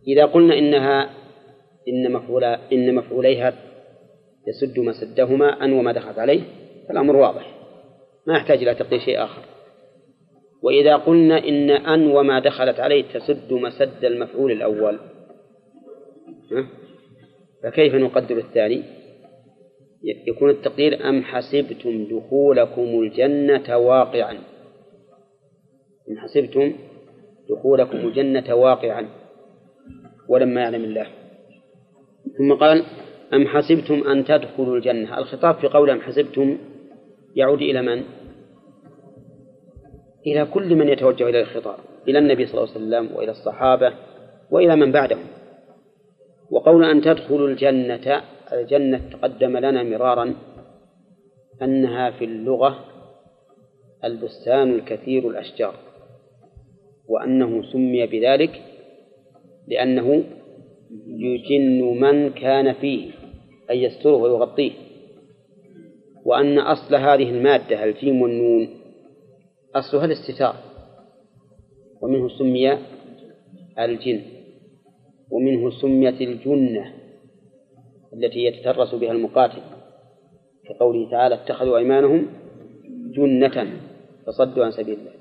إذا 0.08 0.24
قلنا 0.24 0.58
إنها 0.58 1.10
إن 1.88 2.12
مفعولا 2.12 2.72
إن 2.72 2.94
مفعوليها 2.94 3.52
يسد 4.46 4.78
مسدهما 4.78 5.64
أن 5.64 5.72
وما 5.72 5.92
دخلت 5.92 6.18
عليه 6.18 6.40
فالأمر 6.88 7.16
واضح. 7.16 7.56
ما 8.26 8.36
يحتاج 8.36 8.58
إلى 8.58 8.74
تقدير 8.74 8.98
شيء 8.98 9.24
آخر. 9.24 9.42
وإذا 10.62 10.96
قلنا 10.96 11.38
إن 11.38 11.70
أن 11.70 12.06
وما 12.06 12.40
دخلت 12.40 12.80
عليه 12.80 13.04
تسد 13.14 13.52
مسد 13.52 14.04
المفعول 14.04 14.52
الأول؟ 14.52 14.98
فكيف 17.62 17.94
نقدر 17.94 18.38
الثاني؟ 18.38 18.82
يكون 20.26 20.50
التقدير 20.50 21.08
أم 21.08 21.22
حسبتم 21.22 22.04
دخولكم 22.04 22.82
الجنة 22.82 23.76
واقعا؟ 23.76 24.32
أم 26.10 26.18
حسبتم 26.18 26.72
دخولكم 27.50 27.96
الجنة 27.96 28.54
واقعا 28.54 29.08
ولما 30.28 30.60
يعلم 30.60 30.84
الله. 30.84 31.06
ثم 32.38 32.54
قال 32.54 32.84
أم 33.34 33.46
حسبتم 33.46 34.08
أن 34.08 34.24
تدخلوا 34.24 34.76
الجنة؟ 34.76 35.18
الخطاب 35.18 35.54
في 35.54 35.66
قول 35.66 35.90
أم 35.90 36.00
حسبتم 36.00 36.58
يعود 37.34 37.62
إلى 37.62 37.82
من؟ 37.82 38.02
إلى 40.26 40.44
كل 40.44 40.74
من 40.74 40.88
يتوجه 40.88 41.28
إلى 41.28 41.40
الخطاب 41.40 41.78
إلى 42.08 42.18
النبي 42.18 42.46
صلى 42.46 42.60
الله 42.60 42.74
عليه 42.74 42.86
وسلم 42.86 43.16
وإلى 43.16 43.30
الصحابة 43.30 43.92
وإلى 44.50 44.76
من 44.76 44.92
بعدهم. 44.92 45.24
وقول 46.50 46.84
أن 46.84 47.00
تدخلوا 47.00 47.48
الجنة 47.48 48.22
الجنة 48.52 49.10
تقدم 49.12 49.56
لنا 49.56 49.82
مرارا 49.82 50.34
أنها 51.62 52.10
في 52.10 52.24
اللغة 52.24 52.84
البستان 54.04 54.70
الكثير 54.74 55.30
الأشجار 55.30 55.74
وأنه 57.08 57.62
سمي 57.72 58.06
بذلك 58.06 58.62
لأنه 59.68 60.24
يجن 61.06 61.80
من 62.00 62.30
كان 62.30 62.72
فيه 62.72 63.10
أي 63.70 63.82
يستره 63.82 64.16
ويغطيه 64.16 64.72
وأن 66.24 66.58
أصل 66.58 66.94
هذه 66.94 67.30
المادة 67.30 67.84
الجيم 67.84 68.22
والنون 68.22 68.68
أصلها 69.74 70.04
الاستتار 70.04 70.56
ومنه 72.02 72.28
سمي 72.28 72.78
الجن 73.78 74.22
ومنه 75.30 75.70
سميت 75.70 76.20
الجنة. 76.20 76.92
التي 78.12 78.44
يتترس 78.44 78.94
بها 78.94 79.12
المقاتل. 79.12 79.62
كقوله 80.68 81.10
تعالى 81.10 81.34
اتخذوا 81.34 81.78
أيمانهم 81.78 82.26
جنة 83.16 83.66
فصدوا 84.26 84.64
عن 84.64 84.70
سبيل 84.70 84.98
الله. 84.98 85.12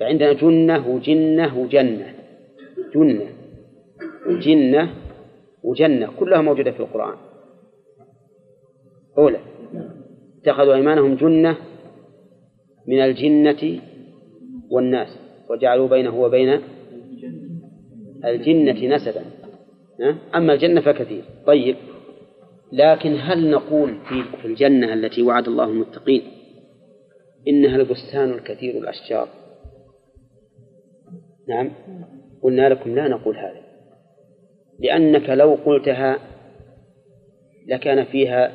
فعندنا 0.00 0.32
جنة 0.32 0.88
وجنة 0.88 1.58
وجنة. 1.58 2.14
جنة 2.94 3.26
وجنة 4.26 4.90
وجنة 5.62 6.10
كلها 6.18 6.42
موجودة 6.42 6.70
في 6.70 6.80
القرآن. 6.80 7.16
أولى 9.18 9.38
اتخذوا 10.42 10.74
أيمانهم 10.74 11.14
جنة 11.14 11.56
من 12.86 13.00
الجنة 13.00 13.80
والناس 14.70 15.18
وجعلوا 15.50 15.88
بينه 15.88 16.20
وبين 16.20 16.60
الجنة 18.24 18.94
نسبا. 18.94 19.24
أما 20.34 20.52
الجنة 20.52 20.80
فكثير. 20.80 21.24
طيب. 21.46 21.76
لكن 22.72 23.16
هل 23.20 23.50
نقول 23.50 23.98
في 24.42 24.44
الجنة 24.44 24.94
التي 24.94 25.22
وعد 25.22 25.48
الله 25.48 25.64
المتقين 25.64 26.22
إنها 27.48 27.76
البستان 27.76 28.30
الكثير 28.30 28.78
الأشجار؟ 28.78 29.28
نعم. 31.48 31.72
قلنا 32.42 32.68
لكم 32.68 32.94
لا 32.94 33.08
نقول 33.08 33.36
هذا. 33.36 33.62
لأنك 34.78 35.30
لو 35.30 35.54
قلتها 35.54 36.18
لكان 37.66 38.04
فيها 38.04 38.52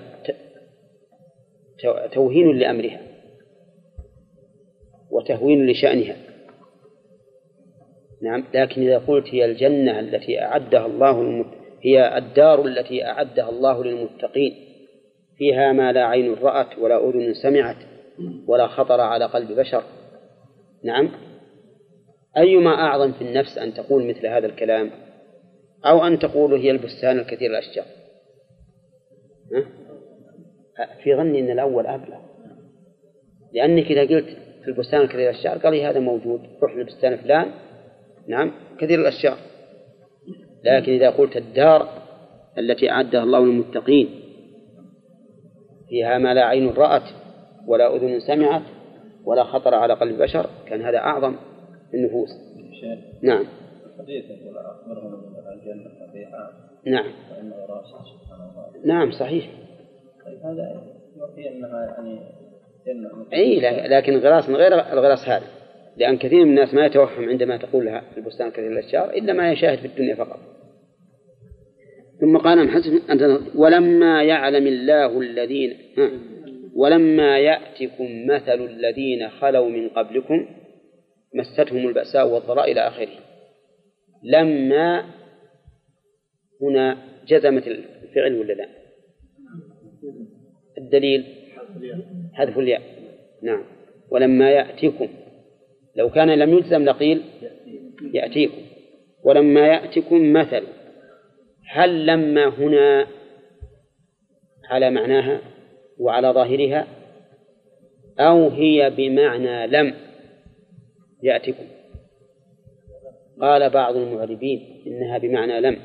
توهين 2.13 2.57
لأمرها 2.59 3.01
وتهوين 5.11 5.67
لشأنها. 5.67 6.15
نعم. 8.21 8.43
لكن 8.53 8.81
إذا 8.81 8.97
قلت 8.97 9.27
هي 9.27 9.45
الجنة 9.45 9.99
التي 9.99 10.41
أعدها 10.41 10.85
الله 10.85 11.23
للمت... 11.23 11.47
هي 11.81 12.17
الدار 12.17 12.65
التي 12.65 13.05
أعدها 13.05 13.49
الله 13.49 13.83
للمتقين 13.83 14.55
فيها 15.37 15.71
ما 15.71 15.91
لا 15.91 16.05
عين 16.05 16.33
رأت 16.33 16.79
ولا 16.79 17.09
أذن 17.09 17.33
سمعت 17.33 17.77
ولا 18.47 18.67
خطر 18.67 19.01
على 19.01 19.25
قلب 19.25 19.51
بشر. 19.51 19.83
نعم. 20.83 21.11
أيما 22.37 22.73
أعظم 22.73 23.11
في 23.11 23.21
النفس 23.21 23.57
أن 23.57 23.73
تقول 23.73 24.07
مثل 24.07 24.27
هذا 24.27 24.45
الكلام؟ 24.45 24.91
أو 25.85 26.07
أن 26.07 26.19
تقول 26.19 26.53
هي 26.53 26.71
البستان 26.71 27.19
الكثير 27.19 27.51
الأشجار. 27.51 27.85
في 31.03 31.15
ظني 31.15 31.39
أن 31.39 31.51
الأول 31.51 31.87
أبلغ. 31.87 32.19
لأنك 33.53 33.85
إذا 33.91 34.01
قلت 34.01 34.37
في 34.63 34.67
البستان 34.67 35.01
الكثير 35.01 35.29
الأشجار 35.29 35.57
قال 35.57 35.73
لي 35.73 35.85
هذا 35.85 35.99
موجود 35.99 36.41
روح 36.61 36.75
للبستان 36.75 37.17
فلان 37.17 37.51
نعم 38.27 38.51
كثير 38.79 38.99
الأشجار 38.99 39.37
لكن 40.63 40.91
إذا 40.91 41.09
قلت 41.09 41.37
الدار 41.37 41.87
التي 42.57 42.91
أعدها 42.91 43.23
الله 43.23 43.45
للمتقين 43.45 44.09
فيها 45.89 46.17
ما 46.17 46.33
لا 46.33 46.45
عين 46.45 46.69
رأت 46.69 47.09
ولا 47.67 47.95
أذن 47.95 48.19
سمعت 48.19 48.61
ولا 49.25 49.43
خطر 49.43 49.75
على 49.75 49.93
قلب 49.93 50.21
بشر 50.21 50.49
كان 50.67 50.81
هذا 50.81 50.97
أعظم 50.97 51.35
النفوس. 51.93 52.29
نعم. 53.21 53.45
حديث 53.99 54.25
يقول 54.25 54.57
أخبرهم 54.57 55.11
من 55.11 55.53
الجنة 55.53 55.91
نعم. 56.85 57.05
راسه 57.69 57.97
سبحان 57.97 58.41
الله 58.41 58.85
نعم 58.85 59.11
صحيح. 59.11 59.49
طيب 60.25 60.39
هذا 60.39 60.83
يوحي 61.17 61.49
أنها 61.49 61.85
يعني 61.85 62.19
أي 63.33 63.59
لكن 63.87 64.13
الغراس 64.13 64.49
من 64.49 64.55
غير 64.55 64.73
الغراس 64.73 65.29
هذا. 65.29 65.45
لأن 65.97 66.17
كثير 66.17 66.45
من 66.45 66.49
الناس 66.49 66.73
ما 66.73 66.85
يتوهم 66.85 67.29
عندما 67.29 67.57
تقول 67.57 67.85
لها 67.85 68.03
البستان 68.17 68.51
كثير 68.51 68.71
الأشجار 68.71 69.09
إلا 69.09 69.33
ما 69.33 69.51
يشاهد 69.51 69.79
في 69.79 69.85
الدنيا 69.85 70.15
فقط. 70.15 70.39
ثم 72.21 72.37
قال 72.37 72.59
أم 72.59 72.67
حسب 72.67 73.01
ولما 73.55 74.23
يعلم 74.23 74.67
الله 74.67 75.19
الذين 75.19 75.77
ولما 76.75 77.39
يأتكم 77.39 78.25
مثل 78.27 78.65
الذين 78.65 79.29
خلوا 79.29 79.69
من 79.69 79.89
قبلكم 79.89 80.47
مستهم 81.35 81.87
البأساء 81.87 82.27
والضراء 82.27 82.71
إلى 82.71 82.87
آخره. 82.87 83.09
لما 84.23 85.05
هنا 86.61 86.97
جزمت 87.27 87.67
الفعل 87.67 88.39
ولا 88.39 88.53
لا؟ 88.53 88.67
الدليل؟ 90.77 91.25
حذف 92.33 92.57
الياء. 92.57 92.81
نعم. 93.43 93.63
ولما 94.11 94.51
يأتيكم 94.51 95.07
لو 95.95 96.09
كان 96.09 96.29
لم 96.29 96.57
يجزم 96.57 96.83
لقيل 96.83 97.21
يأتيكم. 98.13 98.61
ولما 99.23 99.67
يأتكم 99.67 100.33
مثل 100.33 100.63
هل 101.67 102.05
لما 102.05 102.47
هنا 102.47 103.07
على 104.69 104.89
معناها 104.89 105.41
وعلى 105.99 106.29
ظاهرها 106.29 106.87
أو 108.19 108.49
هي 108.49 108.89
بمعنى 108.89 109.67
لم 109.67 109.93
يأتكم؟ 111.23 111.65
قال 113.41 113.69
بعض 113.69 113.95
المعربين 113.95 114.83
إنها 114.87 115.17
بمعنى 115.17 115.61
لم. 115.61 115.77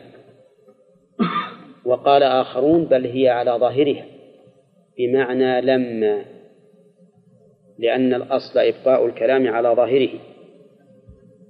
وقال 1.84 2.22
آخرون 2.22 2.84
بل 2.84 3.06
هي 3.06 3.28
على 3.28 3.50
ظاهرها 3.50 4.04
بمعنى 4.98 5.60
لما. 5.60 6.35
لأن 7.78 8.14
الأصل 8.14 8.58
إبقاء 8.58 9.06
الكلام 9.06 9.48
على 9.48 9.68
ظاهره. 9.68 10.20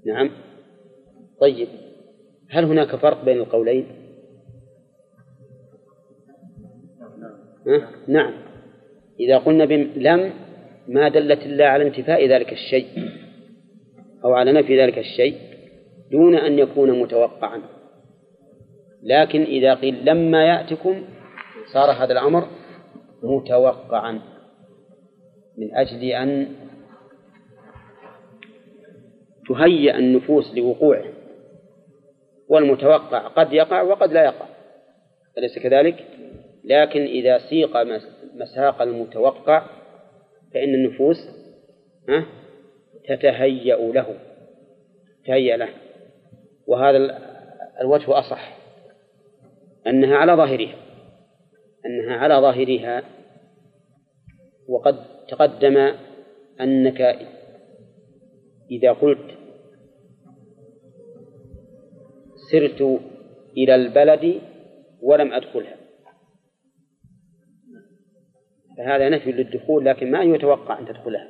نعم. 0.07 0.31
طيب. 1.41 1.69
هل 2.51 2.65
هناك 2.65 2.97
فرق 2.97 3.25
بين 3.25 3.39
القولين؟ 3.39 3.87
ها؟ 7.67 7.91
نعم. 8.09 8.33
إذا 9.21 9.39
قلنا 9.39 9.65
لم 9.97 10.33
ما 10.89 11.09
دلت 11.09 11.43
إلا 11.43 11.69
على 11.69 11.87
انتفاء 11.87 12.29
ذلك 12.29 12.53
الشيء 12.53 12.87
أو 14.25 14.35
على 14.35 14.53
نفي 14.53 14.81
ذلك 14.81 14.99
الشيء 14.99 15.37
دون 16.11 16.35
أن 16.35 16.59
يكون 16.59 17.01
متوقعا. 17.01 17.63
لكن 19.03 19.43
إذا 19.43 19.75
قيل 19.75 20.05
لما 20.05 20.45
يأتكم 20.45 21.03
صار 21.73 21.91
هذا 21.91 22.13
الأمر 22.13 22.49
متوقعا. 23.23 24.36
من 25.59 25.75
أجل 25.75 26.05
أن 26.05 26.57
تهيأ 29.49 29.99
النفوس 29.99 30.55
لوقوعه 30.55 31.05
والمتوقع 32.49 33.29
قد 33.29 33.53
يقع 33.53 33.83
وقد 33.83 34.13
لا 34.13 34.25
يقع 34.25 34.47
أليس 35.39 35.59
كذلك؟ 35.59 36.05
لكن 36.65 37.01
إذا 37.01 37.39
سيق 37.39 37.77
مساق 38.35 38.83
المتوقع 38.83 39.67
فإن 40.55 40.75
النفوس 40.75 41.17
تتهيأ 43.09 43.93
له 43.93 44.19
تهيأ 45.27 45.57
له 45.57 45.69
وهذا 46.67 47.19
الوجه 47.81 48.19
أصح 48.19 48.57
أنها 49.87 50.17
على 50.17 50.33
ظاهرها 50.33 50.75
أنها 51.87 52.17
على 52.17 52.35
ظاهرها 52.35 53.03
وقد 54.69 55.16
تقدم 55.29 55.93
أنك 56.61 57.01
إذا 58.71 58.93
قلت 58.93 59.31
سرت 62.51 63.01
إلى 63.57 63.75
البلد 63.75 64.41
ولم 65.03 65.33
أدخلها. 65.33 65.77
فهذا 68.79 69.09
نفي 69.09 69.33
للدخول 69.33 69.85
لكن 69.85 70.11
ما 70.11 70.23
يتوقع 70.23 70.79
أن 70.79 70.87
تدخلها. 70.87 71.29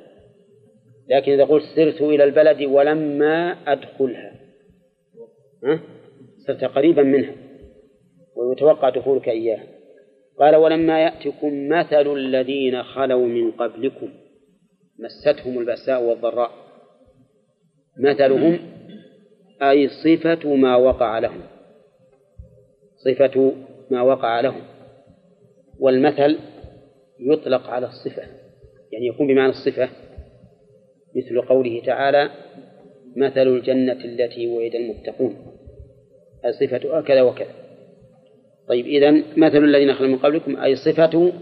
لكن 1.09 1.31
إذا 1.31 1.45
قلت 1.45 1.63
سرت 1.75 2.01
إلى 2.01 2.23
البلد 2.23 2.61
ولما 2.61 3.51
أدخلها 3.67 4.35
ها؟ 5.63 5.79
صرت 6.47 6.63
قريبا 6.63 7.03
منها 7.03 7.33
ويتوقع 8.35 8.89
دخولك 8.89 9.29
إياها. 9.29 9.76
قال 10.39 10.55
ولما 10.55 11.01
يأتكم 11.01 11.69
مثل 11.69 12.13
الذين 12.13 12.83
خلوا 12.83 13.27
من 13.27 13.51
قبلكم 13.51 14.09
مستهم 14.99 15.59
البأساء 15.59 16.03
والضراء. 16.03 16.51
مثلهم 17.99 18.59
أي 19.61 19.87
صفة 19.87 20.55
ما 20.55 20.75
وقع 20.75 21.19
لهم. 21.19 21.41
صفة 22.95 23.53
ما 23.91 24.01
وقع 24.01 24.39
لهم. 24.39 24.61
والمثل 25.79 26.39
يطلق 27.19 27.69
على 27.69 27.85
الصفة 27.87 28.23
يعني 28.91 29.07
يكون 29.07 29.27
بمعنى 29.27 29.49
الصفة 29.49 29.89
مثل 31.15 31.41
قوله 31.41 31.81
تعالى 31.85 32.29
مثل 33.15 33.47
الجنة 33.47 34.05
التي 34.05 34.47
وعد 34.47 34.75
المتقون 34.75 35.35
صفتها 36.59 37.01
كذا 37.01 37.21
وكذا. 37.21 37.66
طيب 38.67 38.85
إذا 38.85 39.11
مثل 39.37 39.63
الذين 39.63 39.93
خلوا 39.93 40.09
من 40.09 40.17
قبلكم 40.17 40.57
أي 40.57 40.75
صفة 40.75 41.33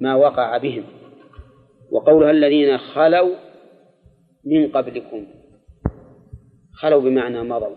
ما 0.00 0.14
وقع 0.14 0.56
بهم. 0.56 0.84
وقولها 1.90 2.30
الذين 2.30 2.78
خلوا 2.78 3.34
من 4.44 4.68
قبلكم. 4.68 5.26
خلوا 6.72 7.00
بمعنى 7.00 7.42
مضوا. 7.42 7.76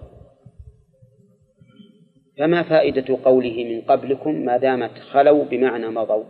فما 2.37 2.63
فائدة 2.63 3.17
قوله 3.25 3.63
من 3.63 3.81
قبلكم 3.81 4.45
ما 4.45 4.57
دامت 4.57 4.91
خلوا 4.91 5.45
بمعنى 5.45 5.87
مضوا؟ 5.87 6.23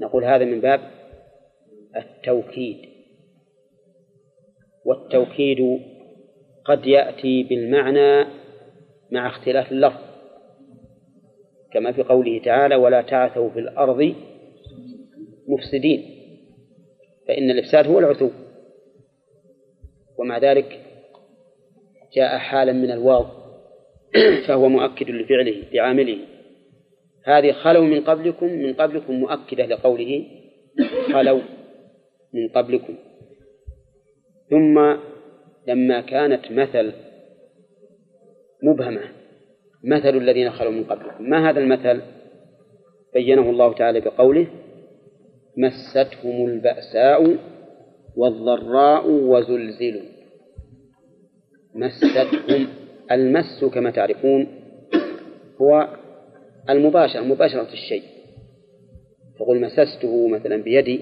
نقول 0.00 0.24
هذا 0.24 0.44
من 0.44 0.60
باب 0.60 0.80
التوكيد. 1.96 2.78
والتوكيد 4.84 5.80
قد 6.64 6.86
يأتي 6.86 7.42
بالمعنى 7.42 8.24
مع 9.12 9.28
اختلاف 9.28 9.72
اللفظ 9.72 10.00
كما 11.72 11.92
في 11.92 12.02
قوله 12.02 12.40
تعالى 12.44 12.76
ولا 12.76 13.02
تعثوا 13.02 13.50
في 13.50 13.58
الأرض 13.58 14.14
مفسدين 15.48 16.18
فإن 17.28 17.50
الإفساد 17.50 17.86
هو 17.86 17.98
العثو. 17.98 18.30
ومع 20.18 20.38
ذلك 20.38 20.80
جاء 22.16 22.38
حالا 22.38 22.72
من 22.72 22.90
الواو 22.90 23.24
فهو 24.46 24.68
مؤكد 24.68 25.10
لفعله 25.10 25.62
لعامله 25.72 26.18
هذه 27.24 27.52
خلوا 27.52 27.84
من 27.84 28.00
قبلكم 28.00 28.46
من 28.46 28.74
قبلكم 28.74 29.14
مؤكدة 29.14 29.66
لقوله 29.66 30.26
خلوا 31.12 31.40
من 32.34 32.48
قبلكم. 32.48 32.94
ثم 34.50 34.96
لما 35.66 36.00
كانت 36.00 36.52
مثل 36.52 36.92
مبهمة. 38.62 39.00
مثل 39.84 40.16
الذين 40.16 40.50
خلوا 40.50 40.72
من 40.72 40.84
قبلكم 40.84 41.30
ما 41.30 41.50
هذا 41.50 41.60
المثل؟ 41.60 42.02
بينه 43.14 43.50
الله 43.50 43.74
تعالى 43.74 44.00
بقوله 44.00 44.46
مستهم 45.56 46.46
البأساء 46.46 47.36
والضراء 48.16 49.10
وزلزلوا. 49.10 50.02
مستهم 51.74 52.66
المس 53.12 53.64
كما 53.64 53.90
تعرفون 53.90 54.46
هو 55.60 55.88
المباشر 56.70 57.22
مباشرة 57.22 57.72
الشيء. 57.72 58.02
تقول 59.38 59.60
مسسته 59.60 60.28
مثلا 60.28 60.56
بيدي. 60.56 61.00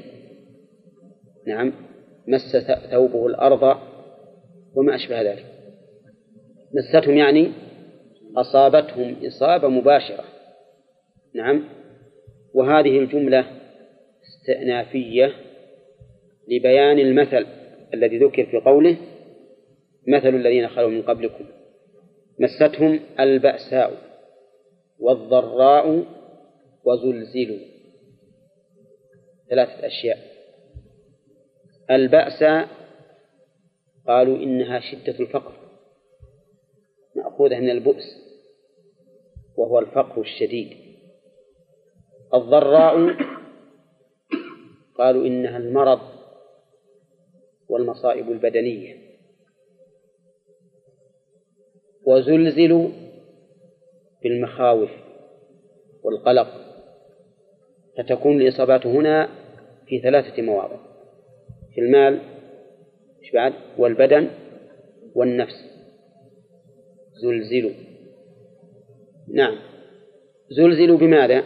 نعم 1.47 1.73
مس 2.29 2.57
ثوبه 2.91 3.27
الأرض 3.27 3.77
وما 4.75 4.95
أشبه 4.95 5.23
ذلك. 5.23 5.56
مستهم 6.77 7.17
يعني 7.17 7.53
أصابتهم 8.37 9.27
إصابة 9.27 9.69
مباشرة. 9.69 10.25
نعم. 11.35 11.65
وهذه 12.55 12.99
الجملة 12.99 13.47
استئنافية 14.23 15.33
لبيان 16.49 16.99
المثل 16.99 17.47
الذي 17.95 18.19
ذكر 18.19 18.47
في 18.47 18.57
قوله 18.57 18.97
مثل 20.09 20.29
الذين 20.29 20.69
خلوا 20.69 20.91
من 20.91 21.03
قبلكم. 21.03 21.45
مستهم 22.41 23.01
البأساء 23.21 23.93
والضراء 24.99 26.05
وزلزلوا. 26.85 27.59
ثلاثة 29.51 29.87
أشياء. 29.87 30.19
البأس 31.91 32.45
قالوا 34.07 34.37
إنها 34.37 34.81
شدة 34.81 35.21
الفقر. 35.21 35.66
مأخوذة 37.17 37.59
من 37.61 37.71
البؤس 37.71 38.05
وهو 39.57 39.79
الفقر 39.79 40.21
الشديد. 40.21 40.77
الضراء 42.35 43.17
قالوا 44.99 45.27
إنها 45.27 45.59
المرض 45.59 46.01
والمصائب 47.69 48.31
البدنية. 48.31 48.97
وزلزلوا 52.05 52.89
بالمخاوف 54.23 54.91
والقلق 56.03 56.49
فتكون 57.99 58.41
الإصابات 58.41 58.87
هنا 58.87 59.29
في 59.87 60.01
ثلاثة 60.01 60.43
مواضع 60.43 60.77
في 61.75 61.81
المال 61.81 62.37
بعد؟ 63.37 63.53
والبدن 63.79 64.31
والنفس. 65.15 65.76
زلزلوا. 67.17 67.71
نعم. 69.29 69.57
زلزلوا 70.51 70.99
بماذا؟ 70.99 71.45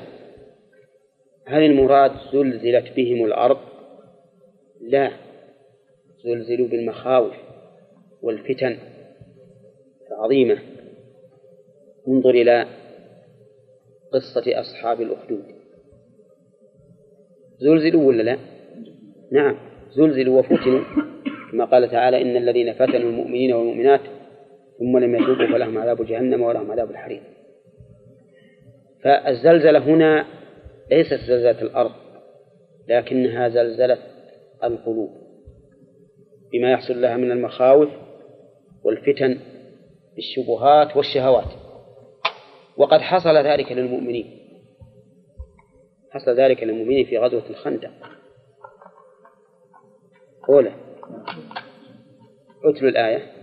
هل 1.46 1.62
المراد 1.62 2.12
زلزلت 2.32 2.96
بهم 2.96 3.24
الأرض؟ 3.24 3.58
لا. 4.80 5.10
زلزلوا 6.24 6.68
بالمخاوف 6.68 7.34
والفتن 8.22 8.78
العظيمة. 10.10 10.58
انظر 12.08 12.30
إلى 12.30 12.66
قصة 14.12 14.60
أصحاب 14.60 15.00
الأخدود. 15.00 15.44
زلزلوا 17.58 18.04
ولا 18.04 18.22
لا؟ 18.22 18.38
نعم. 19.32 19.56
زلزلوا 19.92 20.38
وفتنوا. 20.38 20.84
كما 21.52 21.64
قال 21.64 21.90
تعالى 21.90 22.22
إن 22.22 22.36
الذين 22.36 22.72
فتنوا 22.72 23.10
المؤمنين 23.10 23.52
والمؤمنات 23.52 24.00
ثم 24.80 24.98
لم 24.98 25.14
يتوبوا 25.14 25.46
فلهم 25.46 25.78
عذاب 25.78 26.06
جهنم 26.06 26.42
ولهم 26.42 26.70
عذاب 26.70 26.90
الحريق. 26.90 27.22
فالزلزلة 29.04 29.78
هنا 29.78 30.26
ليست 30.90 31.14
زلزلة 31.14 31.62
الأرض 31.62 31.92
لكنها 32.88 33.48
زلزلة 33.48 33.98
القلوب. 34.64 35.10
بما 36.52 36.70
يحصل 36.70 37.02
لها 37.02 37.16
من 37.16 37.30
المخاوف 37.30 37.88
والفتن 38.84 39.38
بالشبهات 40.16 40.96
والشهوات. 40.96 41.50
وقد 42.76 43.00
حصل 43.00 43.36
ذلك 43.36 43.72
للمؤمنين. 43.72 44.40
حصل 46.10 46.30
ذلك 46.30 46.62
للمؤمنين 46.62 47.06
في 47.06 47.18
غزوة 47.18 47.50
الخندق. 47.50 47.90
أولى. 50.48 50.72
اتلوا 52.64 52.90
الآية. 52.90 53.39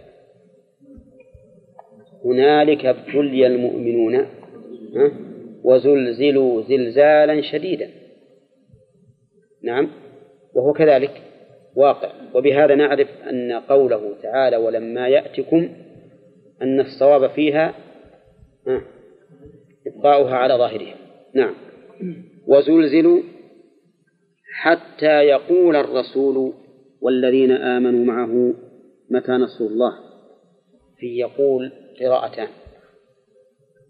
هنالك 2.26 2.86
ابتلي 2.86 3.48
المؤمنون 3.48 4.26
وزلزلوا 5.64 6.62
زلزالا 6.62 7.42
شديدا. 7.42 7.90
نعم 9.64 9.90
وهو 10.54 10.74
كذلك 10.74 11.22
واقع. 11.76 12.12
وبهذا 12.36 12.76
نعرف 12.76 13.08
أن 13.30 13.52
قوله 13.52 14.14
تعالى 14.24 14.58
ولما 14.58 15.08
يأتكم 15.08 15.70
أن 16.62 16.80
الصواب 16.80 17.30
فيها 17.30 17.74
إبقاؤها 19.88 20.36
على 20.36 20.54
ظاهرها. 20.54 20.96
نعم. 21.34 21.54
وزلزلوا 22.48 23.22
حتى 24.54 25.24
يقول 25.24 25.76
الرسول 25.76 26.54
والذين 27.02 27.52
آمنوا 27.52 28.06
معه 28.06 28.54
متى 29.10 29.32
نصر 29.32 29.66
الله؟ 29.66 29.94
في 30.98 31.18
يقول 31.18 31.72
قراءتان. 32.00 32.48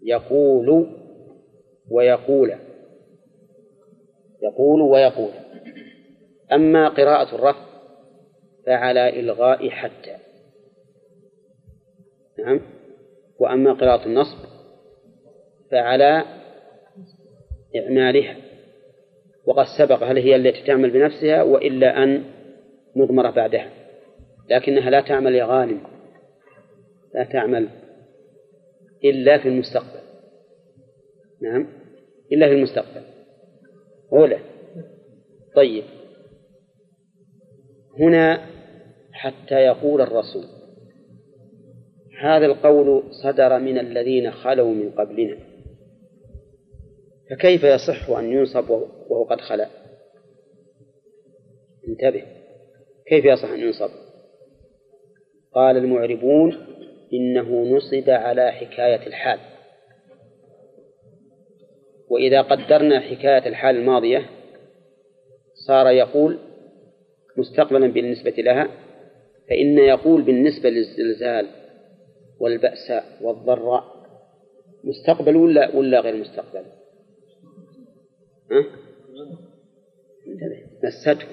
يقول 0.02 0.86
ويقول. 1.90 2.54
يقول 4.42 4.82
ويقول. 4.82 5.30
أما 6.52 6.88
قراءة 6.88 7.34
الرفع 7.34 7.68
فعلى 8.66 9.20
إلغاء 9.20 9.70
حتى. 9.70 10.16
نعم. 12.38 12.60
وأما 13.38 13.72
قراءة 13.72 14.06
النصب 14.06 14.38
فعلى 15.70 16.24
إعمالها. 17.76 18.36
وقد 19.46 19.64
سبق 19.78 20.02
هل 20.02 20.18
هي 20.18 20.36
التي 20.36 20.66
تعمل 20.66 20.90
بنفسها 20.90 21.42
وإلا 21.42 22.02
أن 22.02 22.24
مضمرة 22.96 23.30
بعدها. 23.30 23.70
لكنها 24.50 24.90
لا 24.90 25.00
تعمل 25.00 25.34
يا 25.34 25.44
غانم 25.44 25.80
لا 27.14 27.24
تعمل 27.24 27.68
إلا 29.04 29.38
في 29.38 29.48
المستقبل. 29.48 30.00
نعم. 31.42 31.68
إلا 32.32 32.48
في 32.48 32.54
المستقبل. 32.54 33.02
أولى. 34.12 34.38
طيب. 35.56 35.84
هنا 38.00 38.46
حتى 39.12 39.54
يقول 39.54 40.00
الرسول. 40.00 40.44
هذا 42.20 42.46
القول 42.46 43.02
صدر 43.22 43.58
من 43.58 43.78
الذين 43.78 44.30
خلوا 44.30 44.74
من 44.74 44.90
قبلنا. 44.90 45.38
فكيف 47.30 47.64
يصح 47.64 48.10
أن 48.10 48.32
ينصب 48.32 48.70
وهو 48.70 49.24
قد 49.24 49.40
خلا؟ 49.40 49.68
انتبه. 51.88 52.22
كيف 53.06 53.24
يصح 53.24 53.50
أن 53.50 53.60
ينصب؟ 53.60 53.90
قال 55.54 55.76
المعربون 55.76 56.77
إنه 57.12 57.76
نصب 57.76 58.10
على 58.10 58.52
حكاية 58.52 59.06
الحال 59.06 59.38
وإذا 62.08 62.42
قدرنا 62.42 63.00
حكاية 63.00 63.48
الحال 63.48 63.76
الماضية 63.76 64.30
صار 65.66 65.90
يقول 65.90 66.38
مستقبلا 67.36 67.86
بالنسبة 67.86 68.30
لها 68.30 68.68
فإن 69.48 69.78
يقول 69.78 70.22
بالنسبة 70.22 70.70
للزلزال 70.70 71.46
والبأساء 72.40 73.04
والضراء 73.20 73.84
مستقبل 74.84 75.36
ولا 75.36 75.76
ولا 75.76 76.00
غير 76.00 76.16
مستقبل؟ 76.16 76.64
ها؟ 78.50 78.64
مسته 80.84 81.26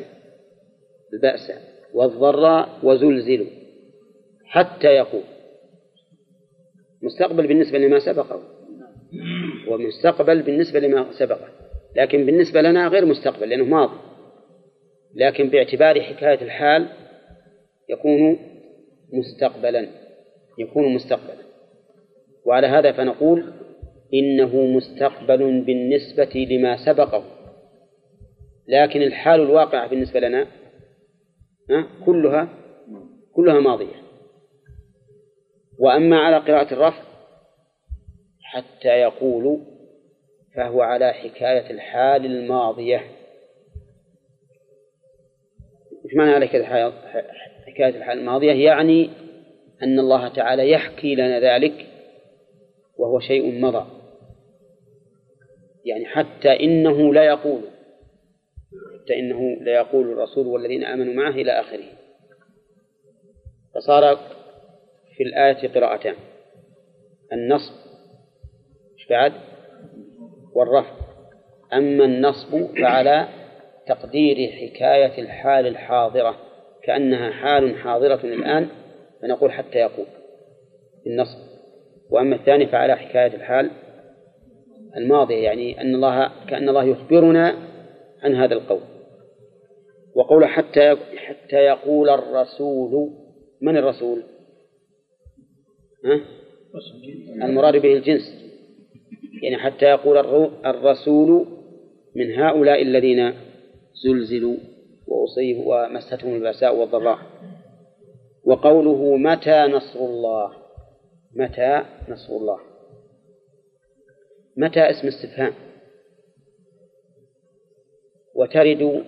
البأس 1.14 1.52
والضراء 1.94 2.80
وزلزلوا 2.84 3.48
حتى 4.46 4.88
يقول 4.88 5.24
مستقبل 7.02 7.48
بالنسبة 7.48 7.78
لما 7.78 8.00
سبقه. 8.00 8.42
ومستقبل 9.68 10.42
بالنسبة 10.42 10.80
لما 10.80 11.12
سبقه. 11.12 11.50
لكن 11.96 12.26
بالنسبة 12.26 12.62
لنا 12.62 12.88
غير 12.88 13.06
مستقبل 13.06 13.50
لأنه 13.50 13.64
ماضي. 13.66 13.98
لكن 15.16 15.50
باعتبار 15.50 16.02
حكاية 16.02 16.42
الحال 16.42 16.88
يكون 17.90 18.40
مستقبلا 19.14 19.88
يكون 20.60 20.94
مستقبلا. 20.94 21.46
وعلى 22.46 22.68
هذا 22.68 22.92
فنقول 22.92 23.54
إنه 24.14 24.66
مستقبل 24.66 25.62
بالنسبة 25.62 26.48
لما 26.52 26.86
سبقه. 26.86 27.24
لكن 28.68 29.02
الحال 29.02 29.42
الواقعة 29.42 29.90
بالنسبة 29.90 30.20
لنا 30.20 30.48
كلها 32.06 32.50
كلها 33.34 33.60
ماضية. 33.60 34.05
وأما 35.80 36.20
على 36.20 36.38
قراءة 36.38 36.74
الرفع 36.74 37.04
حتى 38.42 38.88
يقول 38.88 39.62
فهو 40.56 40.82
على 40.82 41.14
حكاية 41.14 41.72
الحال 41.72 42.26
الماضية. 42.26 42.98
إيش 46.06 46.16
معنى 46.16 46.32
على 46.32 46.48
حكاية 47.68 47.90
الحال 47.90 48.20
الماضية؟ 48.20 48.66
يعني 48.66 49.10
أن 49.84 50.00
الله 50.00 50.28
تعالى 50.28 50.72
يحكي 50.72 51.16
لنا 51.16 51.40
ذلك 51.40 51.86
وهو 52.98 53.20
شيء 53.20 53.62
مضى. 53.62 53.86
يعني 55.86 56.06
حتى 56.06 56.64
إنه 56.64 57.14
لا 57.14 57.24
يقول 57.24 57.62
حتى 59.02 59.20
إنه 59.20 59.42
لا 59.42 59.74
يقول 59.74 60.12
الرسول 60.12 60.48
والذين 60.48 60.84
آمنوا 60.84 61.14
معه 61.14 61.32
إلى 61.32 61.52
آخره. 61.52 61.86
فصار 63.76 64.20
في 65.18 65.24
الآية 65.24 65.68
قراءتان. 65.68 66.16
النصب 67.34 67.74
بعد؟ 69.10 69.34
والرفع. 70.54 70.92
أما 71.74 72.06
النصب 72.06 72.66
فعلى 72.82 73.28
تقدير 73.88 74.52
حكاية 74.52 75.22
الحال 75.22 75.68
الحاضرة 75.68 76.36
كأنها 76.84 77.32
حال 77.32 77.76
حاضرة 77.76 78.20
الآن 78.24 78.68
فنقول 79.22 79.52
حتى 79.52 79.78
يقول 79.78 80.06
النصب 81.08 81.40
وأما 82.10 82.36
الثاني 82.36 82.68
فعلى 82.68 82.96
حكاية 82.96 83.36
الحال 83.36 83.72
الماضية 84.98 85.44
يعني 85.44 85.82
أن 85.82 85.96
الله 85.96 86.32
كأن 86.50 86.70
الله 86.70 86.84
يخبرنا 86.84 87.56
عن 88.24 88.36
هذا 88.36 88.54
القول. 88.54 88.82
وقول 90.16 90.46
حتى 90.46 90.98
حتى 91.18 91.56
يقول 91.56 92.10
الرسول 92.10 93.10
من 93.62 93.78
الرسول؟ 93.78 94.24
المراد 97.44 97.82
به 97.82 97.94
الجنس. 97.94 98.46
يعني 99.44 99.58
حتى 99.58 99.86
يقول 99.86 100.18
الرسول 100.66 101.48
من 102.16 102.34
هؤلاء 102.34 102.82
الذين 102.82 103.34
زلزلوا 104.04 104.58
وأصيبوا 105.08 105.86
ومستهم 105.86 106.36
البأساء 106.36 106.76
والضراء 106.76 107.20
وقوله 108.44 109.18
متى 109.18 109.64
نصر 109.64 110.00
الله؟ 110.00 110.54
متى 111.36 111.86
نصر 112.10 112.34
الله؟ 112.34 112.60
متى 114.58 114.80
اسم 114.80 115.08
استفهام؟ 115.08 115.54
وترد 118.36 119.04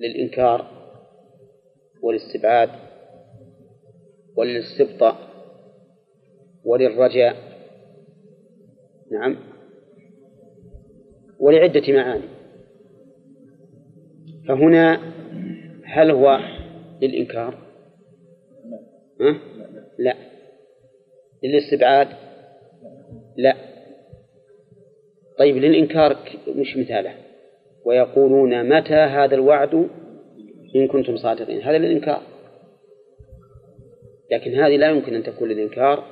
للإنكار 0.00 0.70
والاستبعاد 2.02 2.70
وللاستبطاء 4.36 5.16
وللرجاء. 6.64 7.36
نعم. 9.12 9.36
ولعدة 11.38 11.92
معاني. 11.92 12.28
فهنا 14.48 15.00
هل 15.84 16.10
هو 16.10 16.38
للإنكار؟ 17.02 17.58
ها؟ 19.20 19.40
لا. 19.98 20.14
للاستبعاد؟ 21.44 22.08
لا. 23.36 23.56
طيب 25.38 25.56
للإنكار 25.56 26.16
مش 26.48 26.76
مثاله. 26.76 27.14
ويقولون 27.84 28.68
متى 28.68 28.94
هذا 28.94 29.34
الوعد 29.34 29.88
إن 30.76 30.88
كنتم 30.88 31.16
صادقين؟ 31.16 31.62
هذا 31.62 31.78
للإنكار. 31.78 32.22
لكن 34.30 34.54
هذه 34.54 34.76
لا 34.76 34.90
يمكن 34.90 35.14
أن 35.14 35.22
تكون 35.22 35.48
للإنكار 35.48 36.04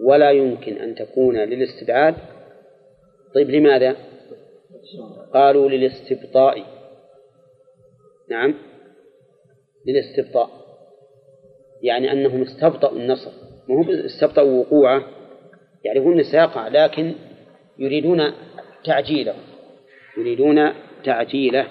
ولا 0.00 0.30
يمكن 0.30 0.78
أن 0.78 0.94
تكون 0.94 1.36
للاستبعاد. 1.36 2.14
طيب 3.34 3.50
لماذا؟ 3.50 3.96
قالوا 5.34 5.68
للاستبطاء. 5.68 6.64
نعم 8.30 8.54
للاستبطاء. 9.86 10.50
يعني 11.82 12.12
أنهم 12.12 12.42
استبطأوا 12.42 12.98
النصر. 12.98 13.30
ما 13.68 13.76
هو 13.76 13.92
استبطأوا 13.92 14.60
وقوعه. 14.60 15.04
يعرفون 15.84 16.22
سيقع 16.22 16.68
لكن 16.68 17.12
يريدون 17.78 18.32
تعجيله. 18.84 19.34
يريدون 20.18 20.72
تعجيله. 21.04 21.66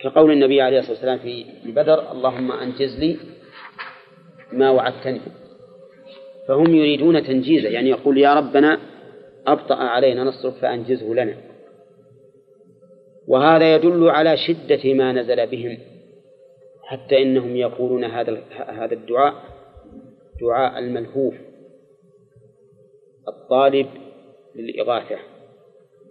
كقول 0.00 0.32
النبي 0.32 0.60
عليه 0.60 0.78
الصلاة 0.78 0.92
والسلام 0.92 1.18
في 1.18 1.46
بدر 1.64 2.12
اللهم 2.12 2.52
أنجز 2.52 2.98
لي 2.98 3.16
ما 4.52 4.70
وعدتني. 4.70 5.20
فهم 6.48 6.74
يريدون 6.74 7.26
تنجيزه 7.26 7.68
يعني 7.68 7.90
يقول 7.90 8.18
يا 8.18 8.34
ربنا 8.34 8.78
أبطأ 9.46 9.74
علينا 9.74 10.24
نصرك 10.24 10.52
فأنجزه 10.52 11.14
لنا. 11.14 11.36
وهذا 13.28 13.74
يدل 13.74 14.08
على 14.08 14.36
شدة 14.36 14.94
ما 14.94 15.12
نزل 15.12 15.46
بهم 15.46 15.78
حتى 16.82 17.22
إنهم 17.22 17.56
يقولون 17.56 18.04
هذا 18.04 18.42
هذا 18.68 18.94
الدعاء 18.94 19.34
دعاء 20.40 20.78
الملهوف. 20.78 21.34
الطالب 23.28 23.86
للإغاثة. 24.54 25.16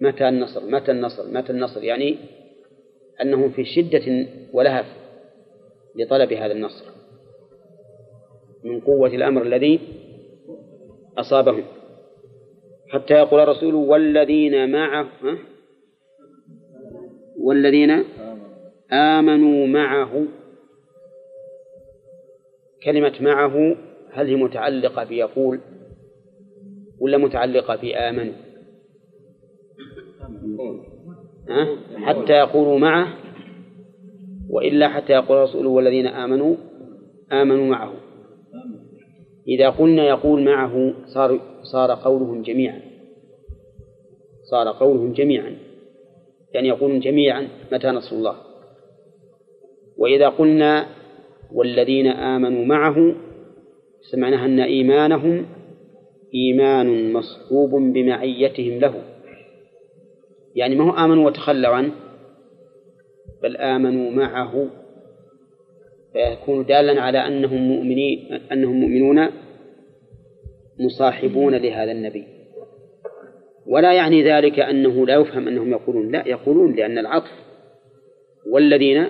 متى 0.01 0.29
النصر؟ 0.29 0.65
متى 0.65 0.91
النصر؟ 0.91 1.27
متى 1.27 1.51
النصر؟ 1.51 1.83
يعني 1.83 2.17
أنهم 3.21 3.51
في 3.51 3.65
شدة 3.65 4.27
ولهف 4.53 4.85
لطلب 5.95 6.33
هذا 6.33 6.53
النصر. 6.53 6.94
من 8.65 8.79
قوة 8.79 9.07
الأمر 9.07 9.41
الذي 9.41 9.79
أصابهم. 11.17 11.63
حتى 12.89 13.13
يقول 13.13 13.39
الرسول 13.39 13.75
والذين 13.75 14.71
معه 14.71 15.07
والذين 17.39 18.03
آمنوا 18.91 19.67
معه. 19.67 20.25
كلمة 22.83 23.13
معه 23.21 23.75
هل 24.11 24.27
هي 24.27 24.35
متعلقة 24.35 25.03
بيقول 25.03 25.59
ولا 26.99 27.17
متعلقة 27.17 27.75
بآمنوا 27.75 28.33
أه؟ 31.49 31.77
حتى 31.95 32.33
يقولوا 32.33 32.79
معه 32.79 33.13
وإلا 34.49 34.89
حتى 34.89 35.13
يقول 35.13 35.37
الرسول 35.37 35.65
والذين 35.65 36.07
آمنوا 36.07 36.55
آمنوا 37.31 37.65
معه. 37.65 37.93
إذا 39.47 39.69
قلنا 39.69 40.07
يقول 40.07 40.43
معه 40.43 40.93
صار 41.13 41.39
صار 41.63 41.91
قولهم 41.91 42.41
جميعا. 42.41 42.81
صار 44.51 44.67
قولهم 44.67 45.13
جميعا. 45.13 45.57
يعني 46.53 46.67
يقولون 46.67 46.99
جميعا 46.99 47.47
متى 47.71 47.87
نصر 47.87 48.15
الله؟ 48.15 48.35
وإذا 49.97 50.29
قلنا 50.29 50.85
والذين 51.51 52.07
آمنوا 52.07 52.65
معه 52.65 53.15
سمعناها 54.11 54.45
أن 54.45 54.59
إيمانهم 54.59 55.45
إيمان 56.33 57.13
مصحوب 57.13 57.71
بمعيتهم 57.71 58.79
له. 58.79 59.03
يعني 60.55 60.75
ما 60.75 60.83
هو 60.83 61.05
آمنوا 61.05 61.25
وتخلوا 61.25 61.75
عنه؟ 61.75 61.91
بل 63.43 63.57
آمنوا 63.57 64.11
معه 64.11 64.67
فيكون 66.15 66.65
دالا 66.65 67.01
على 67.01 67.27
أنهم 67.27 67.61
مؤمنين 67.61 68.41
أنهم 68.51 68.75
مؤمنون 68.75 69.29
مصاحبون 70.79 71.55
لهذا 71.55 71.91
النبي. 71.91 72.23
ولا 73.67 73.93
يعني 73.93 74.23
ذلك 74.23 74.59
أنه 74.59 75.05
لا 75.05 75.15
يفهم 75.15 75.47
أنهم 75.47 75.71
يقولون 75.71 76.11
لا 76.11 76.27
يقولون 76.27 76.75
لأن 76.75 76.97
العطف 76.97 77.31
والذين 78.51 79.05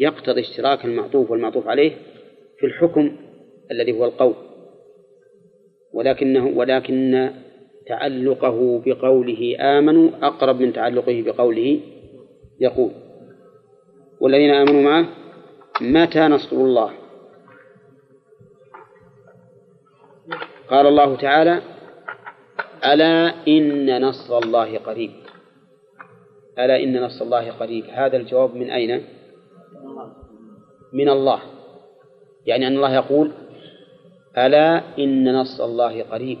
يقتضي 0.00 0.40
اشتراك 0.40 0.84
المعطوف 0.84 1.30
والمعطوف 1.30 1.68
عليه 1.68 1.92
في 2.58 2.66
الحكم 2.66 3.16
الذي 3.70 3.92
هو 3.92 4.04
القول. 4.04 4.34
ولكنه 5.92 6.46
ولكن 6.46 7.30
تعلقه 7.86 8.82
بقوله 8.86 9.56
آمنوا 9.60 10.10
أقرب 10.22 10.60
من 10.60 10.72
تعلقه 10.72 11.22
بقوله 11.26 11.80
يقول. 12.60 12.90
والذين 14.20 14.50
آمنوا 14.50 14.82
معه 14.82 15.08
متى 15.80 16.20
نصر 16.20 16.56
الله؟ 16.56 16.92
قال 20.70 20.86
الله 20.86 21.16
تعالى 21.16 21.62
ألا 22.84 23.34
إن 23.48 24.02
نصر 24.02 24.38
الله 24.38 24.78
قريب. 24.78 25.10
ألا 26.58 26.82
إن 26.82 27.02
نصر 27.02 27.24
الله 27.24 27.50
قريب. 27.50 27.84
هذا 27.90 28.16
الجواب 28.16 28.54
من 28.54 28.70
أين؟ 28.70 29.04
من 30.92 31.08
الله. 31.08 31.40
يعني 32.46 32.66
أن 32.66 32.76
الله 32.76 32.94
يقول 32.94 33.32
ألا 34.38 34.82
إن 34.98 35.34
نصر 35.34 35.64
الله 35.64 36.02
قريب. 36.02 36.38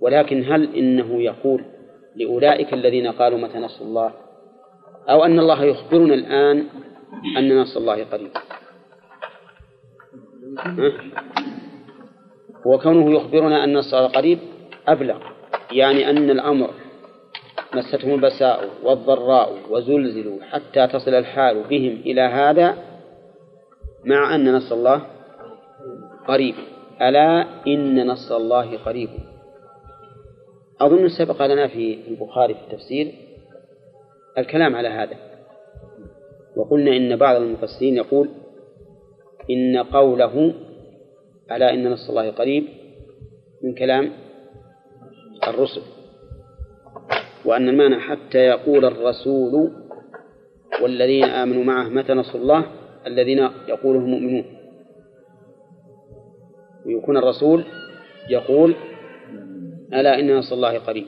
ولكن 0.00 0.52
هل 0.52 0.76
إنه 0.76 1.22
يقول 1.22 1.64
لأولئك 2.16 2.74
الذين 2.74 3.06
قالوا 3.06 3.38
متى 3.38 3.58
نصر 3.58 3.84
الله؟ 3.84 4.12
أو 5.08 5.24
أن 5.24 5.38
الله 5.38 5.64
يخبرنا 5.64 6.14
الآن 6.14 6.66
أن 7.38 7.58
نصر 7.60 7.80
الله 7.80 8.04
قريب؟ 8.04 8.30
وكونه 12.66 13.12
يخبرنا 13.12 13.64
أن 13.64 13.76
الصلاة 13.76 14.06
قريب 14.06 14.38
أبلغ 14.88 15.18
يعني 15.72 16.10
أن 16.10 16.30
الأمر 16.30 16.70
مستهم 17.74 18.14
البساء 18.14 18.70
والضراء 18.82 19.58
وزلزلوا 19.70 20.38
حتى 20.42 20.86
تصل 20.86 21.14
الحال 21.14 21.62
بهم 21.62 21.92
إلى 21.92 22.20
هذا 22.20 22.76
مع 24.04 24.34
أن 24.34 24.54
نصر 24.54 24.74
الله 24.74 25.06
قريب. 26.28 26.54
ألا 27.00 27.46
إن 27.66 28.06
نصر 28.06 28.36
الله 28.36 28.78
قريب. 28.78 29.08
أظن 30.80 31.08
سبق 31.08 31.46
لنا 31.46 31.68
في 31.68 31.98
البخاري 32.08 32.54
في 32.54 32.60
التفسير 32.60 33.12
الكلام 34.38 34.76
على 34.76 34.88
هذا. 34.88 35.31
وقلنا 36.56 36.96
إن 36.96 37.16
بعض 37.16 37.36
المفسرين 37.36 37.96
يقول 37.96 38.28
إن 39.50 39.76
قوله 39.76 40.54
ألا 41.52 41.74
إن 41.74 41.90
نصر 41.90 42.10
الله 42.10 42.30
قريب 42.30 42.64
من 43.62 43.74
كلام 43.74 44.10
الرسل 45.48 45.82
وأن 47.44 47.68
المعنى 47.68 47.96
حتى 48.00 48.38
يقول 48.38 48.84
الرسول 48.84 49.70
والذين 50.82 51.24
آمنوا 51.24 51.64
معه 51.64 51.88
متى 51.88 52.12
نصر 52.12 52.38
الله 52.38 52.66
الذين 53.06 53.38
يقوله 53.68 53.98
المؤمنون 53.98 54.44
ويكون 56.86 57.16
الرسول 57.16 57.64
يقول 58.30 58.74
ألا 59.94 60.20
إن 60.20 60.36
نصر 60.38 60.54
الله 60.56 60.78
قريب 60.78 61.06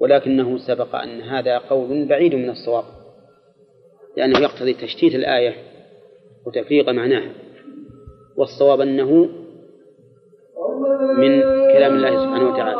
ولكنه 0.00 0.58
سبق 0.58 0.94
أن 0.96 1.20
هذا 1.20 1.58
قول 1.58 2.06
بعيد 2.08 2.34
من 2.34 2.50
الصواب. 2.50 2.84
لأنه 4.16 4.38
يقتضي 4.38 4.72
تشتيت 4.74 5.14
الآية 5.14 5.54
وتفريق 6.46 6.90
معناها 6.90 7.32
والصواب 8.36 8.80
أنه 8.80 9.28
من 11.18 11.40
كلام 11.72 11.96
الله 11.96 12.10
سبحانه 12.10 12.48
وتعالى 12.48 12.76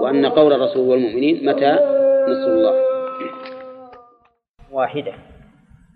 وأن 0.00 0.26
قول 0.26 0.52
الرسول 0.52 0.88
والمؤمنين 0.88 1.46
متى؟ 1.46 1.72
نصر 2.28 2.52
الله. 2.52 2.74
واحدة. 4.72 5.14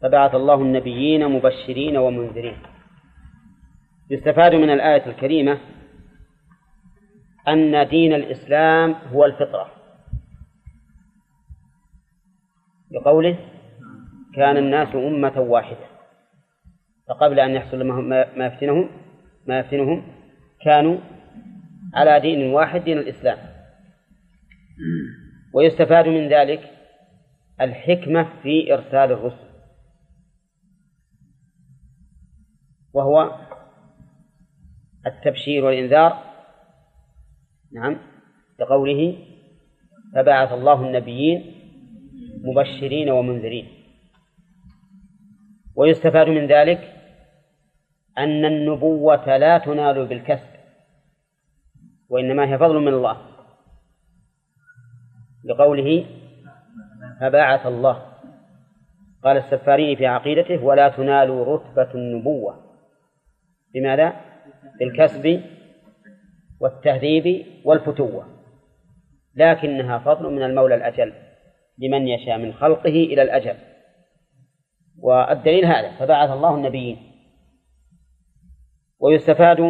فبعث 0.03 0.35
الله 0.35 0.55
النبيين 0.55 1.29
مبشرين 1.29 1.97
ومنذرين. 1.97 2.57
يستفاد 4.11 4.55
من 4.55 4.71
الآية 4.71 5.07
الكريمة 5.07 5.59
أن 7.49 7.89
دين 7.89 8.15
الإسلام 8.15 8.93
هو 8.93 9.25
الفطرة. 9.25 9.71
بقوله 12.91 13.39
كان 14.37 14.57
الناس 14.57 14.95
أمة 14.95 15.41
واحدة. 15.41 15.87
فقبل 17.09 17.41
أن 17.41 17.51
يحصل 17.51 17.85
ما 18.37 18.47
يفتنهم 18.47 18.89
ما 19.47 19.59
يفتنهم 19.59 20.03
كانوا 20.65 20.99
على 21.95 22.21
دين 22.21 22.53
واحد 22.53 22.85
دين 22.85 22.99
الإسلام. 22.99 23.39
ويستفاد 25.55 26.09
من 26.09 26.29
ذلك 26.29 26.71
الحكمة 27.61 28.29
في 28.43 28.75
إرسال 28.75 29.13
الرسل. 29.13 29.53
وهو 32.93 33.39
التبشير 35.07 35.65
والإنذار. 35.65 36.23
نعم. 37.73 37.99
بقوله 38.59 39.19
فبعث 40.15 40.53
الله 40.53 40.87
النبيين 40.87 41.55
مبشرين 42.45 43.11
ومنذرين. 43.11 43.82
ويستفاد 45.77 46.29
من 46.29 46.47
ذلك 46.47 46.93
أن 48.19 48.45
النبوة 48.45 49.37
لا 49.37 49.59
تنال 49.59 50.07
بالكسب 50.07 50.53
وإنما 52.09 52.49
هي 52.49 52.59
فضل 52.59 52.79
من 52.79 52.95
الله. 52.95 53.17
لقوله 55.45 56.07
فبعث 57.21 57.67
الله 57.67 58.03
قال 59.25 59.37
السفاري 59.37 59.97
في 59.97 60.07
عقيدته 60.07 60.65
ولا 60.65 60.89
تنال 60.89 61.31
رتبة 61.31 61.95
النبوة 61.95 62.61
بماذا؟ 63.75 64.13
بالكسب 64.79 65.43
والتهذيب 66.61 67.47
والفتوة. 67.65 68.27
لكنها 69.35 69.99
فضل 69.99 70.33
من 70.33 70.43
المولى 70.43 70.75
الأجل 70.75 71.13
لمن 71.79 72.09
يشاء 72.09 72.39
من 72.39 72.53
خلقه 72.53 72.89
إلى 72.89 73.23
الأجل. 73.23 73.72
والدليل 74.99 75.65
هذا 75.65 75.97
فبعث 75.99 76.31
الله 76.31 76.55
النبيين. 76.55 77.13
ويستفاد 78.99 79.61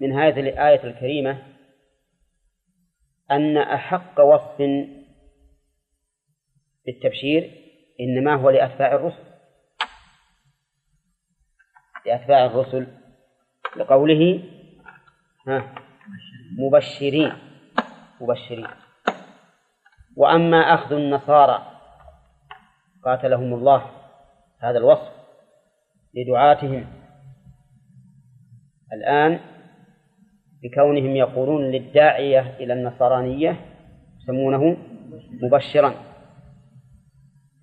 من 0.00 0.12
هذه 0.12 0.40
الآية 0.40 0.84
الكريمة 0.84 1.42
أن 3.30 3.56
أحق 3.56 4.20
وصف 4.20 4.56
بالتبشير 6.86 7.50
إنما 8.00 8.34
هو 8.34 8.50
لأتباع 8.50 8.94
الرسل. 8.94 9.24
لأتباع 12.06 12.46
الرسل 12.46 12.86
لقوله 13.76 14.42
ها 15.46 15.74
مبشرين 16.58 17.32
مبشرين. 18.20 18.68
وأما 20.16 20.74
أخذ 20.74 20.92
النصارى 20.92 21.80
قاتلهم 23.04 23.54
الله 23.54 23.99
هذا 24.62 24.78
الوصف 24.78 25.12
لدعاتهم. 26.14 26.86
الآن 28.92 29.40
بكونهم 30.62 31.16
يقولون 31.16 31.70
للداعية 31.70 32.56
إلى 32.56 32.72
النصرانية 32.72 33.56
يسمونه 34.22 34.76
مبشرا. 35.42 35.94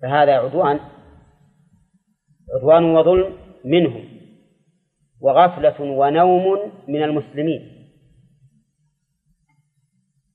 فهذا 0.02 0.32
عدوان 0.32 0.80
عدوان 2.54 2.84
وظلم 2.84 3.36
منهم 3.64 4.08
وغفلة 5.20 5.80
ونوم 5.80 6.72
من 6.88 7.02
المسلمين. 7.02 7.78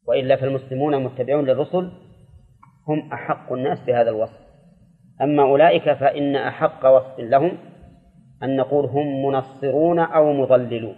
وإلا 0.07 0.35
فالمسلمون 0.35 0.93
المتبعون 0.93 1.45
للرسل 1.45 1.91
هم 2.87 3.13
أحق 3.13 3.53
الناس 3.53 3.79
بهذا 3.79 4.09
الوصف. 4.09 4.42
أما 5.23 5.43
أولئك 5.43 5.93
فإن 5.93 6.35
أحق 6.35 6.85
وصف 6.85 7.19
لهم 7.19 7.57
أن 8.43 8.57
نقول 8.57 8.85
هم 8.85 9.25
منصرون 9.25 9.99
أو 9.99 10.33
مضللون. 10.33 10.95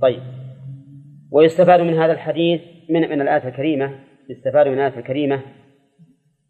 طيب. 0.00 0.22
ويستفاد 1.30 1.80
من 1.80 1.94
هذا 1.94 2.12
الحديث 2.12 2.60
من 2.90 3.00
من 3.00 3.20
الآية 3.20 3.48
الكريمة 3.48 3.98
يستفاد 4.30 4.66
من 4.66 4.74
الآية 4.74 4.98
الكريمة 4.98 5.42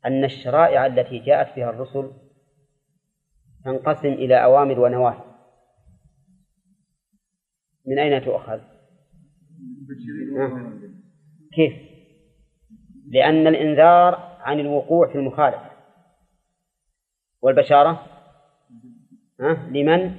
أن 0.07 0.25
الشرائع 0.25 0.87
التي 0.87 1.19
جاءت 1.19 1.57
بها 1.57 1.71
الرسل 1.71 2.11
تنقسم 3.65 4.13
إلى 4.13 4.45
أوامر 4.45 4.81
ونواهي. 4.81 5.25
من 7.87 7.99
أين 7.99 8.25
تؤخذ؟ 8.25 8.61
كيف؟ 11.55 11.73
لأن 13.11 13.47
الإنذار 13.47 14.28
عن 14.49 14.61
الوقوع 14.61 15.09
في 15.09 15.15
المخالفة 15.15 15.71
والبشارة؟ 17.43 18.07
لمن؟ 19.71 20.15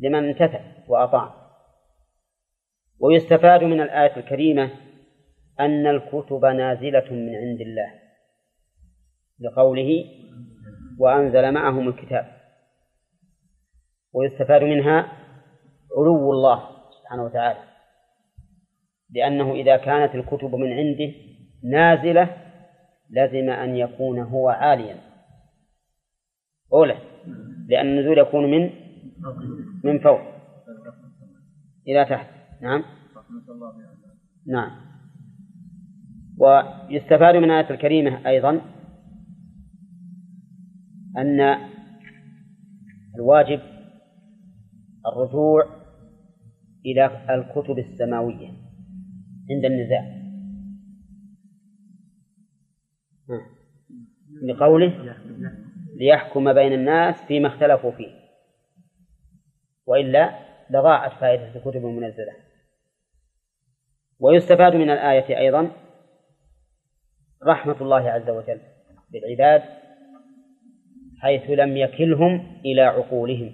لمن 0.00 0.28
امتثل 0.28 0.60
وأطاع. 0.88 1.34
ويستفاد 3.00 3.64
من 3.64 3.80
الآية 3.80 4.16
الكريمة 4.16 4.70
أن 5.60 5.86
الكتب 5.86 6.44
نازلة 6.44 7.10
من 7.10 7.34
عند 7.34 7.60
الله 7.60 7.92
لقوله 9.40 10.04
وأنزل 10.98 11.52
معهم 11.52 11.88
الكتاب. 11.88 12.42
ويستفاد 14.12 14.62
منها 14.62 15.12
علو 15.98 16.32
الله 16.32 16.68
سبحانه 17.00 17.24
وتعالى 17.24 17.64
لأنه 19.10 19.52
إذا 19.52 19.76
كانت 19.76 20.14
الكتب 20.14 20.54
من 20.54 20.72
عنده 20.72 21.12
نازلة 21.64 22.41
لزم 23.12 23.50
أن 23.50 23.76
يكون 23.76 24.18
هو 24.18 24.48
عاليا 24.48 24.96
أولى 26.72 26.96
لأن 27.68 27.86
النزول 27.86 28.18
يكون 28.18 28.50
من 28.50 28.70
من 29.84 29.98
فوق. 29.98 30.20
إلى 31.88 32.04
تحت. 32.04 32.28
نعم. 32.62 32.84
نعم. 34.46 34.70
ويستفاد 36.38 37.36
من 37.36 37.44
الآية 37.44 37.70
الكريمة 37.70 38.28
أيضا 38.28 38.60
أن 41.16 41.56
الواجب 43.14 43.60
الرجوع 45.06 45.64
إلى 46.86 47.06
الكتب 47.34 47.78
السماوية 47.78 48.48
عند 49.50 49.64
النزاع. 49.64 50.21
لقوله 54.42 55.16
ليحكم 55.96 56.52
بين 56.52 56.72
الناس 56.72 57.24
فيما 57.24 57.48
اختلفوا 57.48 57.90
فيه. 57.90 58.22
وإلا 59.86 60.38
لضاعت 60.70 61.12
فائدة 61.12 61.54
الكتب 61.54 61.86
المنزلة. 61.86 62.32
ويستفاد 64.18 64.76
من 64.76 64.90
الآية 64.90 65.38
أيضا 65.38 65.70
رحمة 67.46 67.76
الله 67.80 68.10
عز 68.10 68.30
وجل 68.30 68.60
بالعباد 69.10 69.62
حيث 71.20 71.50
لم 71.50 71.76
يكلهم 71.76 72.60
إلى 72.64 72.82
عقولهم 72.82 73.52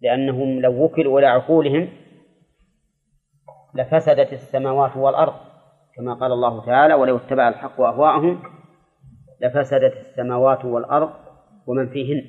لأنهم 0.00 0.60
لو 0.60 0.84
وكلوا 0.84 1.18
إلى 1.18 1.26
عقولهم 1.26 1.88
لفسدت 3.74 4.32
السماوات 4.32 4.96
والأرض. 4.96 5.45
كما 5.96 6.14
قال 6.14 6.32
الله 6.32 6.66
تعالى 6.66 6.94
ولو 6.94 7.16
اتبع 7.16 7.48
الحق 7.48 7.80
أهواءهم 7.80 8.42
لفسدت 9.40 10.06
السماوات 10.06 10.64
والأرض 10.64 11.10
ومن 11.66 11.88
فيهن. 11.88 12.22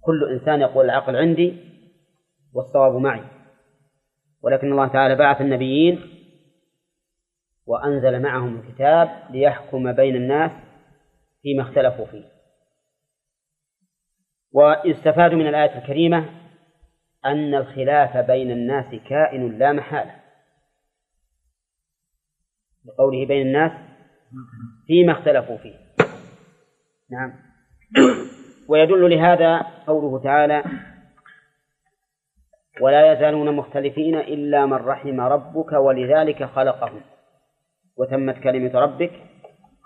كل 0.00 0.32
إنسان 0.32 0.60
يقول 0.60 0.84
العقل 0.84 1.16
عندي 1.16 1.56
والصواب 2.54 2.94
معي. 3.02 3.24
ولكن 4.42 4.72
الله 4.72 4.88
تعالى 4.88 5.16
بعث 5.16 5.40
النبيين 5.40 6.00
وأنزل 7.66 8.22
معهم 8.22 8.60
الكتاب 8.60 9.08
ليحكم 9.30 9.92
بين 9.92 10.16
الناس 10.16 10.50
فيما 11.42 11.62
اختلفوا 11.62 12.06
فيه. 12.06 12.24
ويستفاد 14.52 15.34
من 15.34 15.46
الآية 15.46 15.78
الكريمة 15.78 16.24
أن 17.24 17.54
الخلاف 17.54 18.16
بين 18.16 18.50
الناس 18.50 18.94
كائن 19.08 19.58
لا 19.58 19.72
محالة. 19.72 20.19
بقوله 22.84 23.26
بين 23.26 23.46
الناس 23.46 23.72
فيما 24.86 25.12
اختلفوا 25.12 25.56
فيه. 25.56 25.74
نعم. 27.10 27.32
ويدل 28.68 29.10
لهذا 29.10 29.66
قوله 29.86 30.22
تعالى 30.22 30.64
ولا 32.80 33.12
يزالون 33.12 33.56
مختلفين 33.56 34.16
إلا 34.16 34.66
من 34.66 34.72
رحم 34.72 35.20
ربك 35.20 35.72
ولذلك 35.72 36.44
خلقهم. 36.44 37.00
وتمت 37.96 38.38
كلمة 38.38 38.80
ربك 38.80 39.12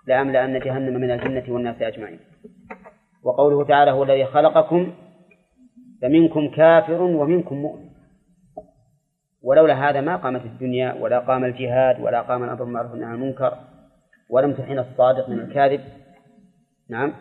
لأملأن 0.06 0.58
جهنم 0.58 1.00
من 1.00 1.10
الجنة 1.10 1.54
والناس 1.54 1.82
أجمعين. 1.82 2.20
وقوله 3.24 3.64
تعالى 3.64 3.90
هو 3.90 4.02
الذي 4.02 4.24
خلقكم 4.24 4.94
فمنكم 6.02 6.48
كافر 6.48 7.02
ومنكم 7.02 7.56
مؤمن. 7.56 7.93
ولولا 9.44 9.90
هذا 9.90 10.00
ما 10.00 10.16
قامت 10.16 10.44
الدنيا 10.44 10.92
ولا 10.92 11.18
قام 11.18 11.44
الجهاد 11.44 12.00
ولا 12.00 12.22
قام 12.22 12.44
الأمر 12.44 12.64
بالمعروف 12.64 12.92
عن 12.92 13.14
المنكر 13.14 13.60
ولم 14.30 14.54
تحين 14.54 14.78
الصادق 14.78 15.28
من 15.28 15.40
الكاذب. 15.40 15.84
نعم. 16.90 17.14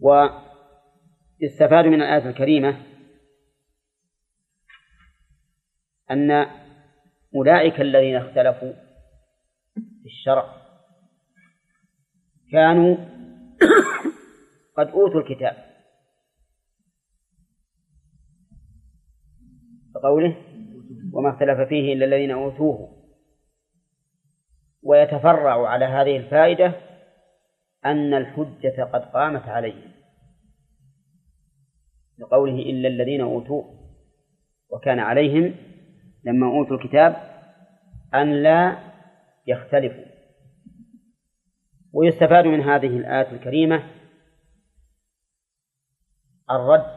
ويستفاد 0.00 1.84
من 1.84 2.02
الآية 2.02 2.30
الكريمة 2.30 2.76
أن 6.10 6.30
أولئك 7.34 7.80
الذين 7.80 8.16
اختلفوا 8.16 8.72
في 9.74 10.06
الشرع 10.06 10.56
كانوا 12.52 12.96
قد 14.76 14.88
أوتوا 14.88 15.20
الكتاب. 15.20 15.65
بقوله 20.06 20.36
وما 21.12 21.30
اختلف 21.30 21.68
فيه 21.68 21.92
إلا 21.92 22.04
الذين 22.04 22.30
أوتوه. 22.30 22.96
ويتفرع 24.82 25.68
على 25.68 25.84
هذه 25.84 26.16
الفائدة 26.16 26.72
أن 27.84 28.14
الحجة 28.14 28.84
قد 28.92 29.04
قامت 29.04 29.48
عليهم 29.48 29.92
بقوله 32.18 32.54
إلا 32.54 32.88
الذين 32.88 33.20
أوتوه. 33.20 33.64
وكان 34.70 34.98
عليهم 34.98 35.54
لما 36.24 36.46
أوتوا 36.46 36.76
الكتاب 36.76 37.16
أن 38.14 38.42
لا 38.42 38.78
يختلفوا. 39.46 40.04
ويستفاد 41.92 42.46
من 42.46 42.60
هذه 42.60 42.86
الآية 42.86 43.32
الكريمة 43.32 43.82
الرد 46.50 46.96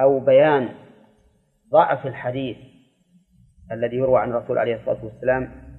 أو 0.00 0.20
بيان 0.20 0.89
ضعف 1.72 2.06
الحديث 2.06 2.56
الذي 3.72 3.96
يروى 3.96 4.20
عن 4.20 4.30
الرسول 4.30 4.58
عليه 4.58 4.76
الصلاة 4.76 5.04
والسلام 5.04 5.70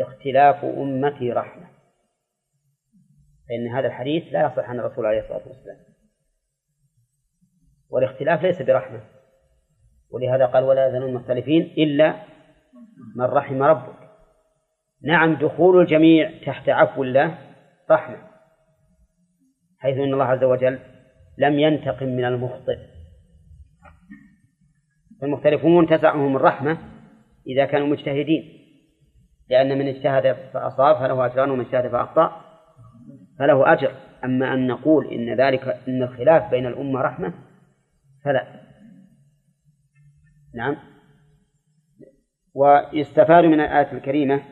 اختلاف 0.00 0.64
أمتي 0.64 1.32
رحمة. 1.32 1.66
فإن 3.48 3.68
هذا 3.68 3.86
الحديث 3.86 4.22
لا 4.32 4.46
يصح 4.46 4.68
عن 4.68 4.78
الرسول 4.78 5.06
عليه 5.06 5.20
الصلاة 5.20 5.48
والسلام. 5.48 5.76
والاختلاف 7.90 8.42
ليس 8.42 8.62
برحمة. 8.62 9.00
ولهذا 10.10 10.46
قال 10.46 10.64
ولا 10.64 10.88
يزالون 10.88 11.14
مختلفين 11.14 11.62
إلا 11.62 12.14
من 13.16 13.24
رحم 13.24 13.62
ربك. 13.62 14.10
نعم 15.02 15.34
دخول 15.34 15.80
الجميع 15.80 16.44
تحت 16.46 16.68
عفو 16.68 17.02
الله 17.02 17.38
رحمة 17.90 18.30
حيث 19.78 19.96
أن 19.96 20.12
الله 20.12 20.24
عز 20.24 20.44
وجل 20.44 20.78
لم 21.38 21.58
ينتقم 21.58 22.06
من 22.06 22.24
المخطئ. 22.24 22.78
فالمختلفون 25.20 25.86
تسعهم 25.86 26.36
الرحمة 26.36 26.78
إذا 27.46 27.64
كانوا 27.64 27.86
مجتهدين 27.86 28.60
لأن 29.50 29.78
من 29.78 29.88
اجتهد 29.88 30.36
فأصاب 30.52 30.96
فله 30.96 31.26
أجران 31.26 31.50
ومن 31.50 31.64
اجتهد 31.64 31.88
فأخطأ 31.90 32.44
فله 33.38 33.72
أجر. 33.72 33.92
أما 34.24 34.54
أن 34.54 34.66
نقول 34.66 35.06
إن 35.06 35.40
ذلك 35.40 35.68
إن 35.88 36.02
الخلاف 36.02 36.50
بين 36.50 36.66
الأمة 36.66 37.00
رحمة 37.00 37.32
فلا. 38.24 38.60
نعم. 40.54 40.76
ويستفاد 42.54 43.44
من 43.44 43.60
الآية 43.60 43.92
الكريمة 43.92 44.42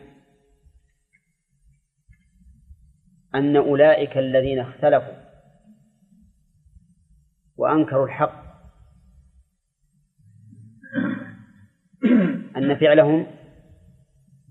أن 3.34 3.56
أولئك 3.56 4.18
الذين 4.18 4.58
اختلفوا 4.58 5.14
وأنكروا 7.56 8.06
الحق 8.06 8.47
أن 12.56 12.76
فعلهم 12.76 13.26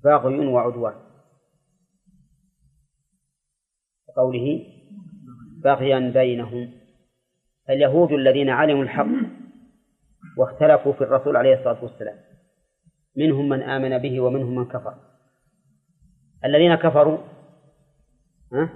باغي 0.03 0.48
وعدوان. 0.48 0.94
قوله 4.15 4.65
بغيا 5.64 5.99
بينهم. 5.99 6.72
اليهود 7.69 8.11
الذين 8.11 8.49
علموا 8.49 8.84
الحق 8.84 9.07
واختلفوا 10.38 10.94
في 10.94 11.02
الرسول 11.02 11.36
عليه 11.36 11.53
الصلاة 11.53 11.84
والسلام. 11.84 12.18
منهم 13.15 13.49
من 13.49 13.61
آمن 13.61 13.98
به 13.98 14.19
ومنهم 14.19 14.56
من 14.56 14.65
كفر. 14.65 14.94
الذين 16.45 16.76
كفروا 16.76 17.18
ها؟ 18.53 18.69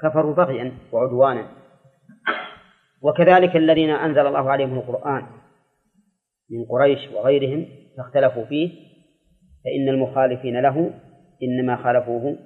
كفروا 0.00 0.34
بغيا 0.34 0.72
وعدوانا. 0.92 1.48
وكذلك 3.02 3.56
الذين 3.56 3.90
أنزل 3.90 4.26
الله 4.26 4.50
عليهم 4.50 4.78
القرآن. 4.78 5.26
من 6.50 6.64
قريش 6.64 7.10
وغيرهم 7.12 7.66
فاختلفوا 7.96 8.44
فيه 8.44 8.70
فإن 9.64 9.88
المخالفين 9.88 10.60
له 10.60 10.90
إنما 11.42 11.76
خالفوه 11.76 12.38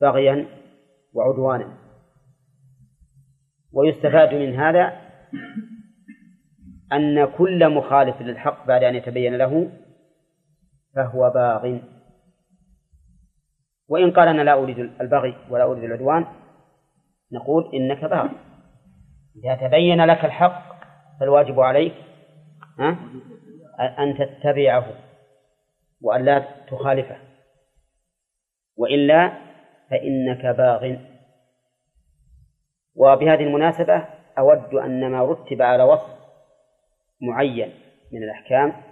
بغيا 0.00 0.46
وعدوانا. 1.14 1.78
ويستفاد 3.72 4.34
من 4.34 4.54
هذا 4.54 5.00
أن 6.92 7.24
كل 7.24 7.68
مخالف 7.68 8.22
للحق 8.22 8.66
بعد 8.66 8.84
أن 8.84 8.94
يتبين 8.94 9.34
له 9.34 9.70
فهو 10.94 11.30
باغ. 11.30 11.78
وإن 13.88 14.10
قال 14.10 14.28
أنا 14.28 14.42
لا 14.42 14.52
أريد 14.52 14.78
البغي 14.78 15.34
ولا 15.50 15.64
أريد 15.64 15.84
العدوان 15.84 16.26
نقول 17.32 17.74
إنك 17.74 18.04
باغ. 18.04 18.28
إذا 19.44 19.68
تبين 19.68 20.04
لك 20.04 20.24
الحق 20.24 20.74
فالواجب 21.20 21.60
عليك 21.60 21.94
أن 23.98 24.18
تتبعه 24.18 24.86
وأن 26.00 26.24
لا 26.24 26.38
تخالفه. 26.70 27.18
وإلا 28.76 29.32
فإنك 29.90 30.46
باغ. 30.46 30.96
وبهذه 32.94 33.42
المناسبة 33.42 34.06
أود 34.38 34.74
أن 34.74 35.10
ما 35.10 35.24
رتب 35.24 35.62
على 35.62 35.82
وصف 35.82 36.14
معين 37.20 37.74
من 38.12 38.22
الأحكام 38.22 38.82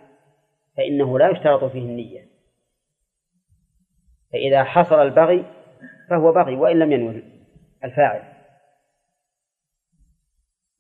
فإنه 0.76 1.18
لا 1.18 1.30
يشترط 1.30 1.64
فيه 1.64 1.82
النية. 1.82 2.26
فإذا 4.32 4.64
حصل 4.64 5.02
البغي 5.02 5.44
فهو 6.10 6.32
بغي 6.32 6.56
وإن 6.56 6.78
لم 6.78 6.92
ينوي 6.92 7.22
الفاعل. 7.84 8.32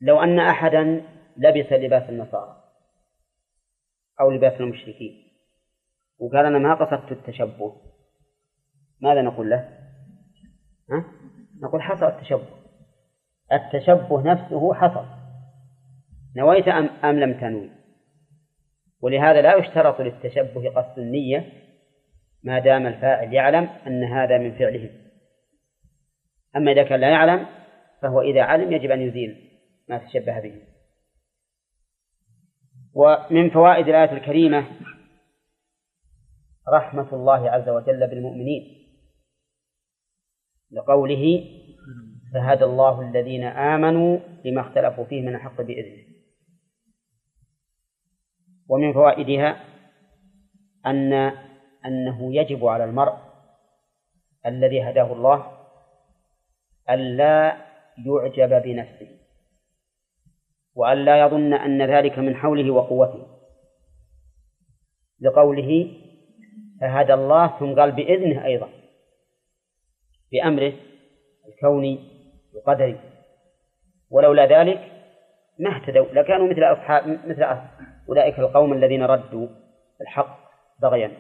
لو 0.00 0.22
أن 0.22 0.38
أحدا 0.38 1.02
لبس 1.36 1.72
لباس 1.72 2.10
النصارى. 2.10 2.61
أو 4.22 4.30
لباس 4.30 4.60
المشركين. 4.60 5.22
وقال 6.18 6.46
أنا 6.46 6.58
ما 6.58 6.74
قصدت 6.74 7.12
التشبه. 7.12 7.76
ماذا 9.00 9.22
نقول 9.22 9.50
له؟ 9.50 9.68
ها؟ 10.90 11.04
نقول 11.62 11.82
حصل 11.82 12.06
التشبه. 12.06 12.48
التشبه 13.52 14.22
نفسه 14.22 14.74
حصل. 14.74 15.04
نويت 16.36 16.68
أم, 16.68 16.86
أم 17.04 17.20
لم 17.20 17.40
تنوي. 17.40 17.70
ولهذا 19.00 19.42
لا 19.42 19.56
يشترط 19.56 20.00
للتشبه 20.00 20.70
قصد 20.70 20.98
النية 20.98 21.52
ما 22.44 22.58
دام 22.58 22.86
الفاعل 22.86 23.34
يعلم 23.34 23.68
أن 23.86 24.04
هذا 24.04 24.38
من 24.38 24.52
فعله. 24.58 24.90
أما 26.56 26.72
إذا 26.72 26.82
كان 26.82 27.00
لا 27.00 27.10
يعلم 27.10 27.46
فهو 28.02 28.20
إذا 28.20 28.42
علم 28.42 28.72
يجب 28.72 28.90
أن 28.90 29.00
يزيل 29.00 29.50
ما 29.88 29.98
تشبه 29.98 30.40
به. 30.40 30.71
ومن 32.94 33.50
فوائد 33.50 33.88
الآية 33.88 34.12
الكريمة 34.12 34.66
رحمة 36.68 37.08
الله 37.12 37.50
عز 37.50 37.68
وجل 37.68 38.06
بالمؤمنين. 38.06 38.62
لقوله 40.70 41.44
فهدى 42.34 42.64
الله 42.64 43.00
الذين 43.00 43.44
آمنوا 43.44 44.18
لما 44.44 44.60
اختلفوا 44.60 45.04
فيه 45.04 45.20
من 45.20 45.34
الحق 45.34 45.60
بإذنه. 45.60 46.04
ومن 48.68 48.92
فوائدها 48.92 49.64
أن 50.86 51.12
أنه 51.86 52.34
يجب 52.34 52.66
على 52.66 52.84
المرء 52.84 53.16
الذي 54.46 54.82
هداه 54.82 55.12
الله 55.12 55.58
ألا 56.90 57.56
يعجب 58.06 58.62
بنفسه. 58.62 59.21
وألا 60.74 61.20
يظن 61.20 61.54
أن 61.54 61.82
ذلك 61.82 62.18
من 62.18 62.36
حوله 62.36 62.70
وقوته. 62.70 63.26
لقوله 65.20 65.90
فهدى 66.80 67.14
الله 67.14 67.58
ثم 67.58 67.80
قال 67.80 67.92
بإذنه 67.92 68.44
أيضا. 68.44 68.68
بأمره 70.32 70.72
الكوني 71.48 72.00
القدري 72.54 73.00
ولولا 74.10 74.46
ذلك 74.46 74.92
ما 75.58 75.76
اهتدوا 75.76 76.06
لكانوا 76.12 76.48
مثل 76.48 76.62
أصحاب 76.62 77.08
مثل 77.26 77.46
أولئك 78.08 78.38
القوم 78.38 78.72
الذين 78.72 79.02
ردوا 79.02 79.48
الحق 80.00 80.38
بغيا 80.82 81.12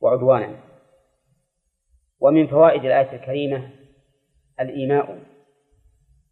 وعدوانا. 0.00 0.56
ومن 2.20 2.46
فوائد 2.46 2.84
الآية 2.84 3.12
الكريمة 3.12 3.70
الإيماء 4.60 5.18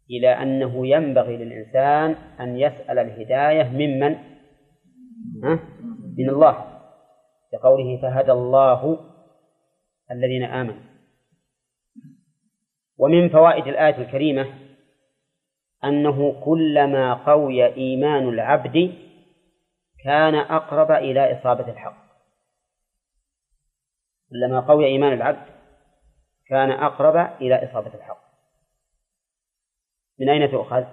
إلى 0.09 0.27
أنه 0.27 0.87
ينبغي 0.87 1.37
للإنسان 1.37 2.15
أن 2.39 2.59
يسأل 2.59 2.99
الهداية 2.99 3.63
ممن؟ 3.63 4.15
ها؟ 5.43 5.59
من 6.17 6.29
الله. 6.29 6.65
لقوله 7.53 8.01
فهدى 8.01 8.31
الله 8.31 8.99
الذين 10.11 10.43
آمنوا. 10.43 10.83
ومن 12.97 13.29
فوائد 13.29 13.67
الآية 13.67 13.97
الكريمة 13.97 14.45
أنه 15.83 16.41
كلما 16.45 17.13
قوي 17.13 17.65
إيمان 17.65 18.29
العبد 18.29 18.93
كان 20.03 20.35
أقرب 20.35 20.91
إلى 20.91 21.39
إصابة 21.39 21.71
الحق. 21.71 22.09
كلما 24.29 24.59
قوي 24.59 24.85
إيمان 24.85 25.13
العبد 25.13 25.45
كان 26.47 26.71
أقرب 26.71 27.41
إلى 27.41 27.69
إصابة 27.71 27.93
الحق. 27.93 28.28
من 30.19 30.29
أين 30.29 30.51
تؤخذ؟ 30.51 30.83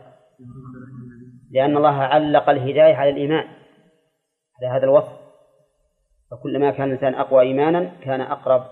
لأن 1.51 1.77
الله 1.77 1.95
علق 2.03 2.49
الهداية 2.49 2.95
على 2.95 3.11
الإيمان 3.11 3.45
على 4.59 4.71
هذا 4.73 4.85
الوصف. 4.85 5.13
فكلما 6.31 6.71
كان 6.71 6.89
الإنسان 6.89 7.15
أقوى 7.15 7.43
إيمانا 7.43 7.91
كان 8.03 8.21
أقرب 8.21 8.65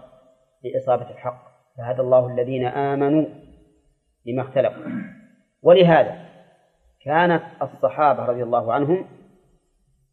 لإصابة 0.65 1.11
الحق. 1.11 1.45
فهدى 1.79 2.01
الله 2.01 2.33
الذين 2.35 2.67
آمنوا 2.67 3.27
لما 4.27 4.43
اختلفوا. 4.43 4.83
ولهذا 5.63 6.25
كانت 7.05 7.43
الصحابة 7.63 8.25
رضي 8.25 8.43
الله 8.43 8.73
عنهم 8.73 9.05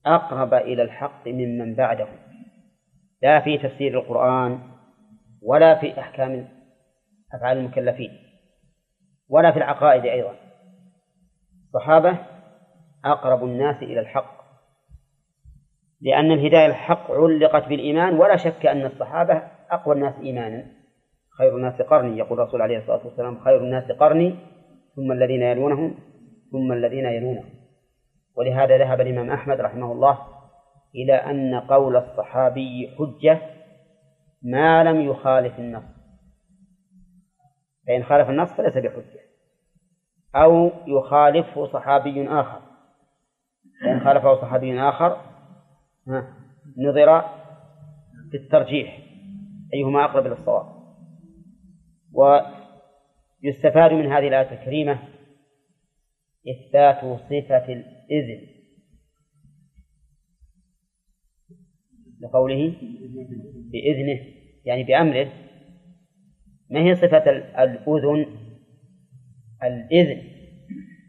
أقرب 0.05 0.53
إلى 0.53 0.83
الحق 0.83 1.27
ممن 1.27 1.75
بعدهم. 1.75 2.17
لا 3.21 3.39
في 3.39 3.57
تفسير 3.57 3.99
القرآن 3.99 4.59
ولا 5.41 5.79
في 5.79 5.99
أحكام 5.99 6.47
أفعال 7.33 7.57
المكلفين. 7.57 8.30
ولا 9.31 9.51
في 9.51 9.57
العقائد 9.57 10.05
أيضا. 10.05 10.35
الصحابة 11.67 12.17
أقرب 13.05 13.43
الناس 13.43 13.83
إلى 13.83 13.99
الحق. 13.99 14.41
لأن 16.01 16.31
الهداية 16.31 16.65
الحق 16.65 17.11
علقت 17.11 17.67
بالإيمان 17.67 18.17
ولا 18.17 18.37
شك 18.37 18.65
أن 18.65 18.85
الصحابة 18.85 19.41
أقوى 19.71 19.95
الناس 19.95 20.13
إيمانا. 20.23 20.65
خير 21.37 21.57
الناس 21.57 21.81
قرني 21.81 22.17
يقول 22.17 22.39
الرسول 22.39 22.61
عليه 22.61 22.77
الصلاة 22.77 23.05
والسلام 23.05 23.39
خير 23.39 23.57
الناس 23.57 23.91
قرني 23.91 24.35
ثم 24.95 25.11
الذين 25.11 25.41
يلونهم 25.41 25.95
ثم 26.51 26.71
الذين 26.71 27.05
يلونهم. 27.05 27.49
ولهذا 28.35 28.77
ذهب 28.77 29.01
الإمام 29.01 29.31
أحمد 29.31 29.61
رحمه 29.61 29.91
الله 29.91 30.17
إلى 30.95 31.13
أن 31.13 31.59
قول 31.59 31.95
الصحابي 31.95 32.95
حجة 32.97 33.41
ما 34.43 34.83
لم 34.83 35.01
يخالف 35.01 35.59
النص. 35.59 35.90
فإن 37.87 38.03
خالف 38.03 38.29
النص 38.29 38.53
فليس 38.53 38.77
بحجة. 38.77 39.19
أو 40.35 40.71
يخالفه 40.87 41.65
صحابي 41.65 42.27
آخر. 42.27 42.61
فإن 43.83 43.99
خالفه 43.99 44.41
صحابي 44.41 44.79
آخر 44.79 45.21
نظر 46.77 47.21
في 48.31 48.37
الترجيح 48.37 48.99
أيهما 49.73 50.05
أقرب 50.05 50.25
إلى 50.25 50.33
الصواب. 50.33 50.65
ويستفاد 52.13 53.93
من 53.93 54.11
هذه 54.11 54.27
الآية 54.27 54.59
الكريمة 54.59 54.99
إثبات 56.49 57.19
صفة 57.19 57.73
الإذن. 57.73 58.47
لقوله 62.21 62.73
بإذنه 63.71 64.19
يعني 64.65 64.83
بأمره. 64.83 65.50
ما 66.71 66.79
هي 66.79 66.95
صفة 66.95 67.29
الأذن؟ 67.63 68.25
الإذن. 69.63 70.21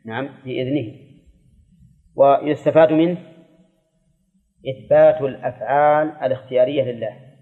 نعم 0.07 0.29
بإذنه 0.45 0.99
ويستفاد 2.15 2.93
منه 2.93 3.19
إثبات 4.69 5.21
الأفعال 5.21 6.09
الاختيارية 6.09 6.83
لله. 6.83 7.33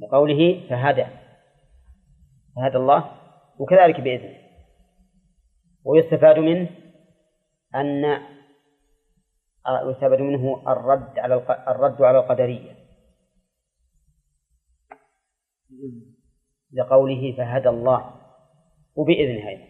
لقوله 0.00 0.68
فهدى. 0.70 1.06
فهدى 2.56 2.76
الله 2.76 3.10
وكذلك 3.58 4.00
بإذنه. 4.00 4.38
ويستفاد 5.84 6.38
منه 6.38 6.68
أن 7.74 8.20
يستفاد 9.90 10.20
منه 10.20 10.72
الرد 10.72 11.18
على 11.18 11.34
الرد 11.68 12.02
على 12.02 12.18
القدرية. 12.18 12.77
لقوله 16.72 17.34
فهدى 17.36 17.68
الله 17.68 18.14
وبإذنه 18.96 19.48
أيضا. 19.48 19.64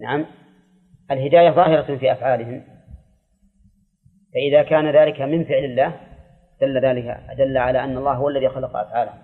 نعم. 0.00 0.26
الهداية 1.10 1.50
ظاهرة 1.50 1.96
في 1.96 2.12
أفعالهم. 2.12 2.64
فإذا 4.34 4.62
كان 4.62 4.90
ذلك 4.90 5.20
من 5.20 5.44
فعل 5.44 5.64
الله 5.64 6.00
دل 6.60 6.80
ذلك 6.84 7.20
دل 7.38 7.56
على 7.56 7.84
أن 7.84 7.96
الله 7.96 8.12
هو 8.12 8.28
الذي 8.28 8.48
خلق 8.48 8.76
أفعالهم. 8.76 9.22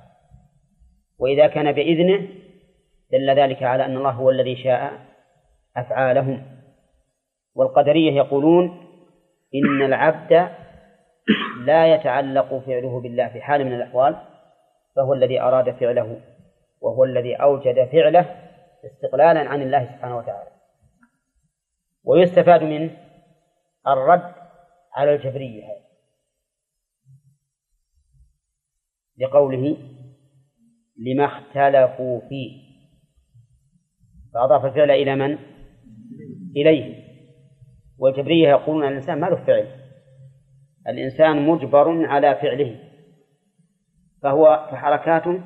وإذا 1.19 1.47
كان 1.47 1.73
بإذنه 1.73 2.29
دل 3.13 3.31
ذلك 3.31 3.63
على 3.63 3.85
أن 3.85 3.97
الله 3.97 4.11
هو 4.11 4.31
الذي 4.31 4.57
شاء 4.57 5.07
أفعالهم. 5.77 6.43
والقدرية 7.55 8.13
يقولون 8.13 8.85
إن 9.55 9.83
العبد 9.83 10.64
لا 11.65 11.95
يتعلق 11.95 12.59
فعله 12.59 13.01
بالله 13.01 13.29
في 13.29 13.41
حال 13.41 13.65
من 13.65 13.73
الأحوال 13.73 14.17
فهو 14.97 15.15
الذي 15.15 15.41
أراد 15.41 15.71
فعله 15.71 16.21
وهو 16.81 17.05
الذي 17.05 17.35
أوجد 17.35 17.89
فعله 17.93 18.51
استقلالا 18.85 19.41
عن 19.41 19.63
الله 19.63 19.85
سبحانه 19.85 20.17
وتعالى. 20.17 20.51
ويستفاد 22.05 22.63
منه 22.63 22.97
الرد 23.87 24.35
على 24.95 25.15
الجبرية 25.15 25.65
لقوله 29.19 29.77
لما 30.97 31.25
اختلفوا 31.25 32.21
فيه. 32.29 32.65
فأضاف 34.35 34.65
الفعل 34.65 34.91
إلى 34.91 35.17
من؟ 35.17 35.39
إليه. 36.57 37.05
والجبرية 37.99 38.49
يقولون 38.49 38.85
أن 38.85 38.89
الإنسان 38.89 39.21
ما 39.21 39.27
له 39.27 39.45
فعل. 39.45 39.84
الإنسان 40.89 41.49
مجبر 41.49 42.07
على 42.07 42.35
فعله 42.35 42.91
فهو 44.23 44.69
فحركاته 44.71 45.43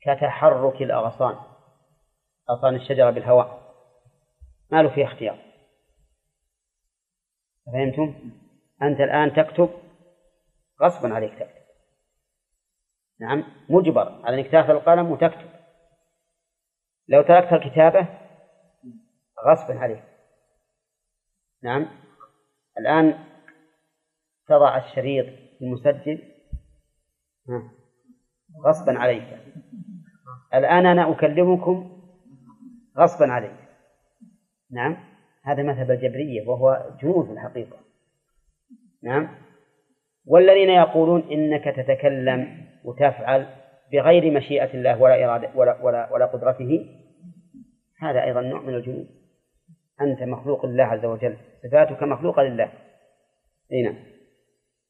كتحرك 0.00 0.82
الأغصان 0.82 1.36
أغصان 2.50 2.74
الشجرة 2.74 3.10
بالهواء. 3.10 3.74
ما 4.70 4.82
له 4.82 4.94
فيه 4.94 5.04
اختيار. 5.04 5.38
فهمتم؟ 7.66 8.30
أنت 8.82 9.00
الآن 9.00 9.34
تكتب 9.34 9.70
غصبا 10.82 11.14
عليك 11.14 11.32
تكتب. 11.32 11.64
نعم 13.20 13.44
مجبر 13.68 14.20
على 14.24 14.40
إنك 14.40 14.50
تأخذ 14.50 14.70
القلم 14.70 15.10
وتكتب. 15.10 15.50
لو 17.08 17.22
تركت 17.22 17.52
الكتابة 17.52 18.08
غصبا 19.46 19.78
عليك. 19.78 20.04
نعم 21.62 21.86
الآن 22.78 23.33
تضع 24.48 24.76
الشريط 24.76 25.26
المسجل؟ 25.62 26.18
غصبا 28.66 28.98
عليك. 28.98 29.38
الآن 30.54 30.86
أنا 30.86 31.12
أكلمكم 31.12 32.02
غصبا 32.98 33.32
عليك. 33.32 33.56
نعم. 34.70 34.96
هذا 35.44 35.62
مذهب 35.62 35.90
الجبرية 35.90 36.48
وهو 36.48 36.90
جنون 37.02 37.26
في 37.26 37.32
الحقيقة. 37.32 37.76
نعم. 39.02 39.28
والذين 40.26 40.70
يقولون 40.70 41.20
إنك 41.20 41.64
تتكلم 41.64 42.66
وتفعل 42.84 43.46
بغير 43.92 44.30
مشيئة 44.30 44.74
الله 44.74 45.02
ولا 45.02 45.24
إرادة 45.24 45.50
ولا 45.54 45.82
ولا 45.82 46.12
ولا 46.12 46.26
قدرته 46.26 46.86
هذا 47.98 48.24
أيضا 48.24 48.40
نوع 48.40 48.60
من 48.60 48.74
الجنون 48.74 49.08
أنت 50.00 50.22
مخلوق 50.22 50.66
لله 50.66 50.84
عز 50.84 51.04
وجل. 51.04 51.36
صفاتك 51.62 52.02
مخلوقة 52.02 52.42
لله. 52.42 52.72
أي 53.72 53.82
نعم. 53.82 54.13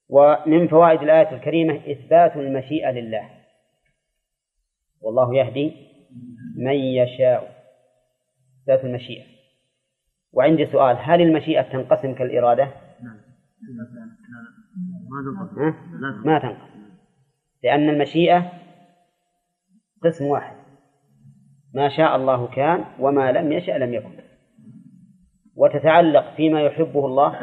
ومن 0.09 0.69
فوائد 0.69 1.03
الآية 1.03 1.37
الكريمة 1.37 1.81
إثبات 1.91 2.37
المشيئة 2.37 2.91
لله. 2.91 3.31
والله 5.01 5.35
يهدي 5.35 5.73
من 6.57 6.75
يشاء. 6.75 7.65
إثبات 8.63 8.85
المشيئة. 8.85 9.25
وعندي 10.33 10.67
سؤال 10.67 10.97
هل 11.01 11.21
المشيئة 11.21 11.63
تنقسم 11.63 12.15
كالإرادة؟ 12.15 12.69
ما 16.25 16.39
تنقسم. 16.39 16.85
لأن 17.63 17.89
المشيئة 17.89 18.53
قسم 20.03 20.25
واحد. 20.25 20.57
ما 21.75 21.89
شاء 21.89 22.17
الله 22.17 22.47
كان 22.47 22.85
وما 23.01 23.33
لم 23.33 23.53
يشأ 23.53 23.73
لم 23.73 23.95
يكن. 23.95 24.15
وتتعلق 25.57 26.35
فيما 26.37 26.61
يحبه 26.63 27.07
الله؟ 27.07 27.41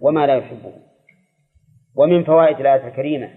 وما 0.00 0.26
لا 0.26 0.36
يحبه. 0.36 0.85
ومن 1.96 2.24
فوائد 2.24 2.60
الآية 2.60 2.88
الكريمة 2.88 3.30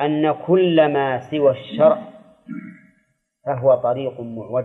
أن 0.00 0.32
كل 0.46 0.92
ما 0.92 1.30
سوى 1.30 1.50
الشرع 1.50 2.10
فهو 3.46 3.74
طريق 3.74 4.20
معوج 4.20 4.64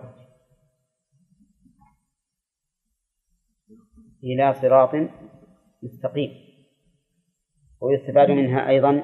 إلى 4.24 4.54
صراط 4.54 4.90
مستقيم. 5.84 6.46
ويستفاد 7.82 8.32
منها 8.32 8.70
أيضا 8.70 9.04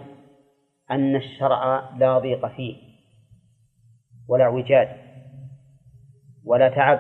أن 0.92 1.16
الشرع 1.16 1.90
لا 1.98 2.20
ضيق 2.20 2.48
فيه 2.48 2.76
ولا 4.28 4.44
اعوجاج 4.44 4.88
ولا 6.46 6.70
تعب 6.70 7.00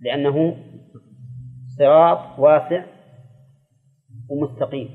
لأنه 0.00 0.56
صراط 1.78 2.38
واسع 2.38 2.93
ومستقيم. 4.28 4.88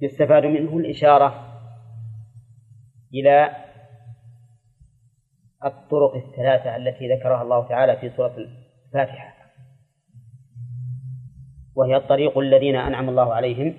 ويستفاد 0.00 0.44
منه 0.44 0.76
الإشارة 0.76 1.58
إلى 3.14 3.50
الطرق 5.64 6.14
الثلاثة 6.14 6.76
التي 6.76 7.14
ذكرها 7.14 7.42
الله 7.42 7.68
تعالى 7.68 7.96
في 7.96 8.10
سورة 8.10 8.36
الفاتحة. 8.86 9.36
وهي 11.74 11.96
الطريق 11.96 12.38
الذين 12.38 12.76
أنعم 12.76 13.08
الله 13.08 13.34
عليهم 13.34 13.74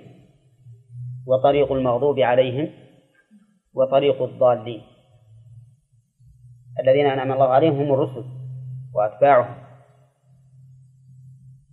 وطريق 1.26 1.72
المغضوب 1.72 2.18
عليهم 2.18 2.70
وطريق 3.74 4.22
الضالين. 4.22 4.82
الذين 6.80 7.06
أنعم 7.06 7.32
الله 7.32 7.48
عليهم 7.48 7.74
هم 7.74 7.94
الرسل 7.94 8.24
وأتباعهم. 8.94 9.67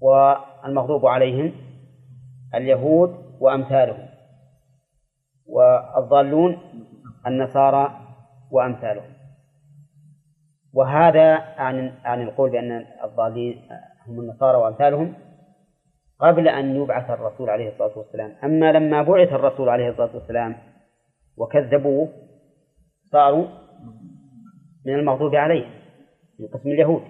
والمغضوب 0.01 1.05
عليهم 1.05 1.51
اليهود 2.55 3.15
وأمثالهم 3.39 4.07
والضالون 5.47 6.57
النصارى 7.27 7.99
وأمثالهم. 8.51 9.15
وهذا 10.73 11.33
عن 11.35 11.93
عن 12.03 12.21
القول 12.21 12.49
بأن 12.49 12.85
الضالين 13.03 13.61
هم 14.07 14.19
النصارى 14.19 14.57
وأمثالهم 14.57 15.13
قبل 16.19 16.47
أن 16.47 16.75
يبعث 16.75 17.09
الرسول 17.09 17.49
عليه 17.49 17.69
الصلاة 17.69 17.97
والسلام. 17.97 18.35
أما 18.43 18.71
لما 18.71 19.03
بعث 19.03 19.33
الرسول 19.33 19.69
عليه 19.69 19.89
الصلاة 19.89 20.15
والسلام 20.15 20.55
وكذبوه 21.37 22.09
صاروا 23.11 23.47
من 24.85 24.93
المغضوب 24.93 25.35
عليهم 25.35 25.71
من 26.39 26.47
قسم 26.47 26.69
اليهود. 26.69 27.01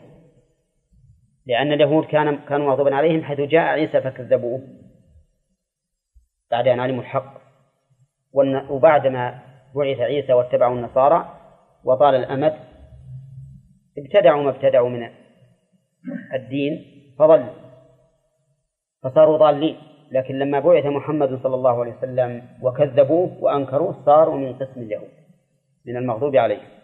لأن 1.46 1.74
اليهود 1.74 2.06
كان 2.06 2.38
كانوا 2.38 2.68
مغضوبا 2.68 2.96
عليهم 2.96 3.24
حيث 3.24 3.40
جاء 3.40 3.62
عيسى 3.62 4.02
فكذبوه. 4.02 4.62
بعد 6.52 6.68
أن 6.68 6.80
علموا 6.80 7.02
الحق. 7.02 7.42
وبعدما 8.70 9.40
بعث 9.76 10.00
عيسى 10.00 10.34
واتبعوا 10.34 10.76
النصارى 10.76 11.40
وطال 11.84 12.16
الأمد 12.16 12.54
ابتدعوا 13.98 14.44
ما 14.44 14.50
ابتدعوا 14.50 14.90
من 14.90 15.10
الدين 16.34 16.86
فضلوا 17.20 17.54
فصاروا 19.04 19.38
ضالين. 19.38 19.78
لكن 20.12 20.40
لما 20.40 20.60
بعث 20.60 20.86
محمد 20.86 21.40
صلى 21.44 21.56
الله 21.56 21.80
عليه 21.82 21.98
وسلم 21.98 22.48
وكذبوه 22.62 23.44
وأنكروه 23.44 24.06
صاروا 24.06 24.38
من 24.38 24.54
قسم 24.54 24.82
اليهود 24.82 25.10
من 25.86 25.98
المغضوب 25.98 26.36
عليهم. 26.36 26.75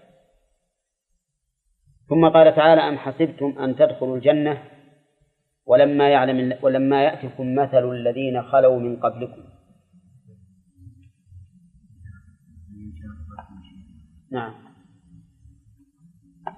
ثم 2.11 2.29
قال 2.29 2.55
تعالى 2.55 2.81
أم 2.81 2.97
حسبتم 2.97 3.59
أن 3.59 3.75
تدخلوا 3.75 4.15
الجنة 4.15 4.63
ولما 5.65 6.09
يعلم 6.09 6.57
ولما 6.61 7.03
يأتكم 7.03 7.55
مثل 7.55 7.91
الذين 7.91 8.43
خلوا 8.43 8.79
من 8.79 8.95
قبلكم. 8.95 9.43
نعم. 14.31 14.53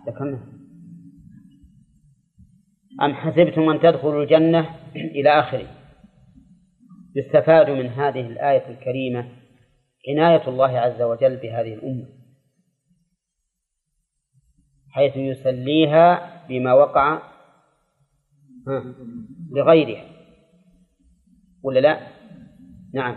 ذكرنا. 0.08 0.40
أم 3.02 3.14
حسبتم 3.14 3.70
أن 3.70 3.80
تدخلوا 3.80 4.24
الجنة 4.24 4.70
إلى 4.96 5.30
آخره. 5.30 5.68
يستفاد 7.16 7.70
من 7.70 7.88
هذه 7.88 8.28
الآية 8.28 8.70
الكريمة 8.70 9.30
عناية 10.10 10.48
الله 10.48 10.80
عز 10.80 11.02
وجل 11.02 11.38
بهذه 11.38 11.74
الأمة. 11.74 12.23
حيث 14.94 15.18
يسليها 15.18 16.42
بما 16.48 16.74
وقع 16.74 17.22
لغيرها. 19.52 20.04
ولا 21.64 21.80
لا؟ 21.80 22.00
نعم. 22.94 23.16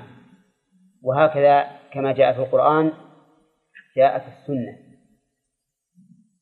وهكذا 1.03 1.65
كما 1.93 2.13
جاء 2.13 2.33
في 2.33 2.39
القرآن 2.39 2.93
جاء 3.97 4.19
في 4.19 4.27
السنة. 4.29 4.87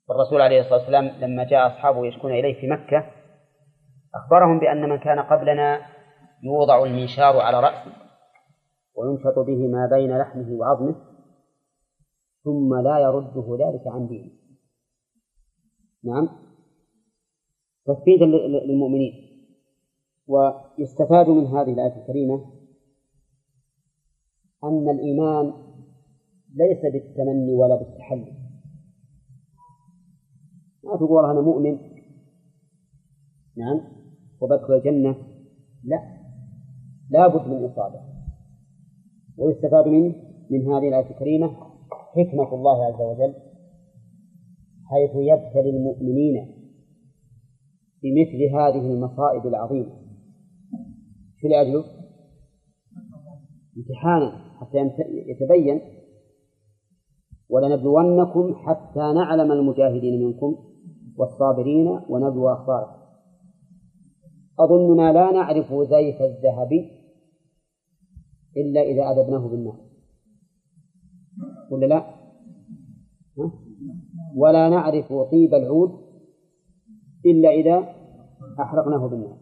والرسول 0.09 0.41
عليه 0.41 0.61
الصلاة 0.61 0.79
والسلام 0.79 1.07
لما 1.07 1.45
جاء 1.45 1.67
أصحابه 1.67 2.07
يشكون 2.07 2.33
إليه 2.33 2.61
في 2.61 2.67
مكة 2.67 3.11
أخبرهم 4.15 4.59
بأن 4.59 4.89
من 4.89 4.99
كان 4.99 5.21
قبلنا 5.21 5.87
يوضع 6.43 6.85
المنشار 6.85 7.41
على 7.41 7.61
رأسه 7.61 7.93
وينشط 8.95 9.39
به 9.39 9.69
ما 9.69 9.89
بين 9.93 10.19
لحمه 10.19 10.51
وعظمه 10.51 10.95
ثم 12.45 12.75
لا 12.75 12.99
يرده 12.99 13.57
ذلك 13.61 13.83
عن 13.87 14.07
دينه. 14.07 14.44
نعم. 16.05 16.29
تثبيتا 17.87 18.25
للمؤمنين. 18.25 19.13
ويستفاد 20.27 21.29
من 21.29 21.47
هذه 21.47 21.73
الآية 21.73 22.03
الكريمة 22.03 22.53
أن 24.65 24.89
الإيمان 24.89 25.53
ليس 26.55 26.83
بالتمني 26.93 27.53
ولا 27.55 27.77
بالتحلي. 27.77 28.33
ما 30.85 30.97
تقول 30.97 31.25
أنا 31.25 31.41
مؤمن؟ 31.41 31.79
نعم. 33.57 33.81
وبدخل 34.41 34.75
الجنة؟ 34.75 35.17
لا. 35.85 35.99
لا 37.11 37.27
بد 37.29 37.49
من 37.49 37.65
إصابة. 37.65 38.01
ويستفاد 39.39 39.89
منه 39.89 40.15
من 40.51 40.73
هذه 40.73 40.89
الآية 40.89 41.11
الكريمة 41.11 41.49
حكمة 41.91 42.55
الله 42.55 42.85
عز 42.85 43.01
وجل. 43.01 43.44
حيث 44.85 45.11
يبتلي 45.11 45.71
المؤمنين 45.71 46.65
بمثل 48.03 48.43
هذه 48.55 48.93
المصائب 48.93 49.47
العظيمة 49.47 49.93
شو 51.41 51.49
لأجله؟ 51.49 51.85
امتحانا 53.77 54.45
حتى 54.61 54.79
يتبين 55.09 55.81
ولنبلونكم 57.51 58.55
حتى 58.55 59.13
نعلم 59.15 59.53
المجاهدين 59.53 60.27
منكم 60.27 60.57
والصابرين 61.17 61.89
ونبلو 62.09 62.49
أخباركم 62.49 63.05
أظننا 64.61 65.13
لا 65.13 65.33
نعرف 65.33 65.73
زيف 65.73 66.23
الذهب 66.23 66.73
إلا 68.57 68.81
إذا 68.81 69.03
أذبناه 69.11 69.49
بالنار 69.49 69.81
ولا 71.71 71.87
لا؟ 71.87 71.99
ها؟ 73.39 73.53
ولا 74.37 74.69
نعرف 74.69 75.13
طيب 75.13 75.55
العود 75.55 75.91
إلا 77.27 77.51
إذا 77.51 77.95
أحرقناه 78.61 79.07
بالنار. 79.07 79.39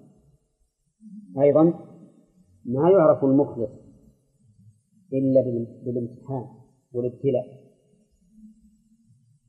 أيضا 1.40 1.64
ما 2.64 2.90
يعرف 2.90 3.24
المخلص 3.24 3.70
إلا 5.12 5.40
بالامتحان 5.84 6.46
والابتلاء. 6.92 7.62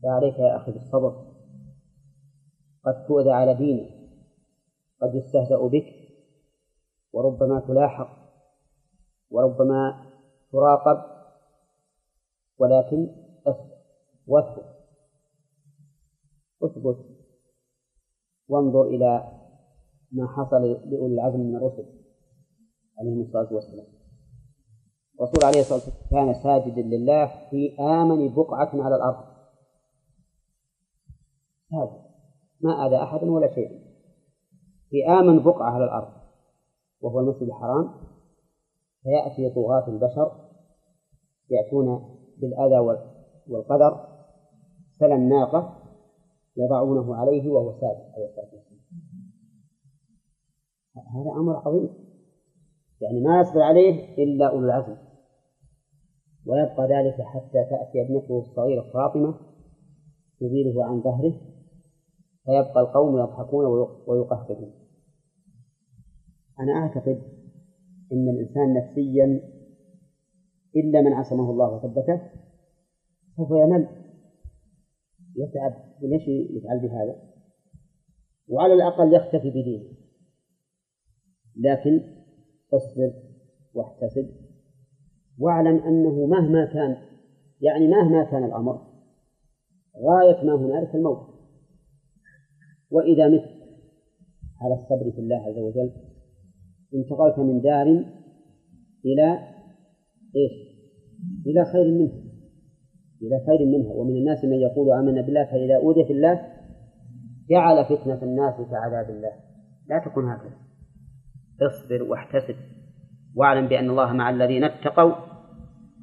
فعليك 0.04 0.40
يا 0.40 0.58
أخي 0.58 0.72
بالصبر. 0.72 1.34
قد 2.86 3.06
تؤذى 3.08 3.32
على 3.32 3.54
دينك 3.54 3.90
قد 5.02 5.16
يستهزأ 5.16 5.68
بك 5.68 5.86
وربما 7.14 7.60
تلاحق 7.60 8.24
وربما 9.30 10.12
تراقب 10.52 11.04
ولكن 12.58 13.08
اصبر 13.48 13.74
واثبت 14.28 14.73
اثبت 16.66 16.98
وانظر 18.48 18.84
إلى 18.84 19.40
ما 20.12 20.28
حصل 20.28 20.62
لأولي 20.62 21.14
العزم 21.14 21.40
من 21.40 21.56
الرسل 21.56 21.86
عليهم 23.00 23.22
الصلاة 23.22 23.54
والسلام. 23.54 23.86
الرسول 25.20 25.44
عليه 25.44 25.60
الصلاة 25.60 25.80
والسلام 25.80 26.10
كان 26.12 26.44
ساجدا 26.44 26.82
لله 26.82 27.50
في 27.50 27.76
آمن 27.80 28.34
بقعة 28.36 28.84
على 28.84 28.96
الأرض. 28.96 29.26
هذا 31.74 32.06
ما 32.62 32.88
آذى 32.88 32.96
أحدا 32.96 33.32
ولا 33.32 33.56
شيء. 33.56 33.84
في 34.90 35.08
آمن 35.08 35.44
بقعة 35.44 35.72
على 35.72 35.86
الأرض. 35.86 36.14
وهو 37.02 37.20
المسجد 37.20 37.44
الحرام. 37.44 37.94
فيأتي 39.04 39.50
طغاة 39.50 39.88
البشر. 39.88 40.50
يأتون 41.50 42.18
بالأذى 42.38 42.78
والقدر. 43.48 44.08
سلى 45.00 45.16
الناقة. 45.16 45.83
يضعونه 46.58 47.16
عليه 47.16 47.50
وهو 47.50 47.72
ساجد 47.72 48.14
عليه 48.14 48.26
الصلاة 48.26 48.54
والسلام 48.54 48.74
هذا 50.96 51.32
أمر 51.40 51.56
عظيم. 51.56 51.90
يعني 53.02 53.20
ما 53.20 53.40
يصبر 53.40 53.62
عليه 53.62 54.24
إلا 54.24 54.50
أولو 54.50 54.66
العزم. 54.66 54.96
ويبقى 56.46 56.88
ذلك 56.88 57.22
حتى 57.22 57.64
تأتي 57.70 58.02
ابنته 58.02 58.40
الصغيرة 58.40 58.82
فاطمة 58.94 59.36
تزيله 60.40 60.86
عن 60.86 61.02
ظهره 61.02 61.34
فيبقى 62.46 62.82
القوم 62.82 63.18
يضحكون 63.18 63.66
ويقهقهون. 64.08 64.74
أنا 66.60 66.74
أعتقد 66.74 67.22
أن 68.12 68.30
الإنسان 68.30 68.74
نفسيا 68.74 69.26
إلا 70.76 71.02
من 71.02 71.14
عصمه 71.14 71.52
الله 71.52 71.74
وثبته 71.74 72.22
سوف 73.38 73.52
يمل. 73.52 74.03
يتعب 75.36 75.74
وليش 76.02 76.28
يفعل 76.28 76.80
بهذا؟ 76.80 77.16
وعلى 78.48 78.74
الأقل 78.74 79.16
يختفي 79.16 79.50
بدينه. 79.50 79.84
لكن 81.58 82.02
اصبر 82.74 83.14
واحتسب 83.74 84.30
واعلم 85.40 85.78
أنه 85.78 86.26
مهما 86.26 86.66
كان 86.66 86.98
يعني 87.62 87.88
مهما 87.88 88.24
كان 88.24 88.44
الأمر 88.44 88.94
غاية 89.98 90.44
ما 90.44 90.56
هنالك 90.56 90.96
الموت. 90.96 91.34
وإذا 92.92 93.28
مت 93.28 93.50
على 94.62 94.74
الصبر 94.74 95.12
في 95.12 95.20
الله 95.20 95.36
عز 95.36 95.58
وجل 95.58 95.92
انتقلت 96.94 97.40
من 97.40 97.62
دار 97.62 97.88
إلى 99.06 99.54
إيش؟ 100.36 100.52
إلى 101.48 101.66
خير 101.66 101.92
منها 101.92 102.23
إلى 103.24 103.46
خير 103.48 103.66
منها 103.66 103.94
ومن 103.94 104.16
الناس 104.16 104.44
من 104.46 104.54
يقول 104.54 104.92
آمنا 104.92 105.22
بالله 105.22 105.46
فإذا 105.46 105.76
أوذي 105.76 106.06
في 106.06 106.14
الله 106.14 106.42
جعل 107.50 107.86
فتنة 107.86 108.24
الناس 108.24 108.56
كعذاب 108.56 109.10
الله. 109.10 109.32
لا 109.90 110.00
تكن 110.00 110.26
هكذا. 110.26 110.58
اصبر 111.62 112.04
واحتسب 112.04 112.56
واعلم 113.36 113.68
بأن 113.68 113.90
الله 113.90 114.14
مع 114.14 114.30
الذين 114.30 114.64
اتقوا 114.64 115.14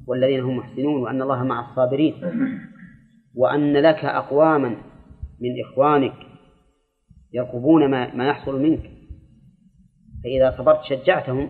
والذين 0.07 0.39
هم 0.39 0.57
محسنون 0.57 1.01
وأن 1.01 1.21
الله 1.21 1.43
مع 1.43 1.69
الصابرين 1.69 2.13
وأن 3.35 3.73
لك 3.73 4.05
أقواما 4.05 4.69
من 5.41 5.49
إخوانك 5.65 6.13
يرقبون 7.33 7.91
ما, 7.91 8.15
ما 8.15 8.27
يحصل 8.27 8.61
منك. 8.61 8.89
فإذا 10.23 10.57
صبرت 10.57 10.79
شجعتهم 10.83 11.49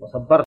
وصبرت 0.00 0.44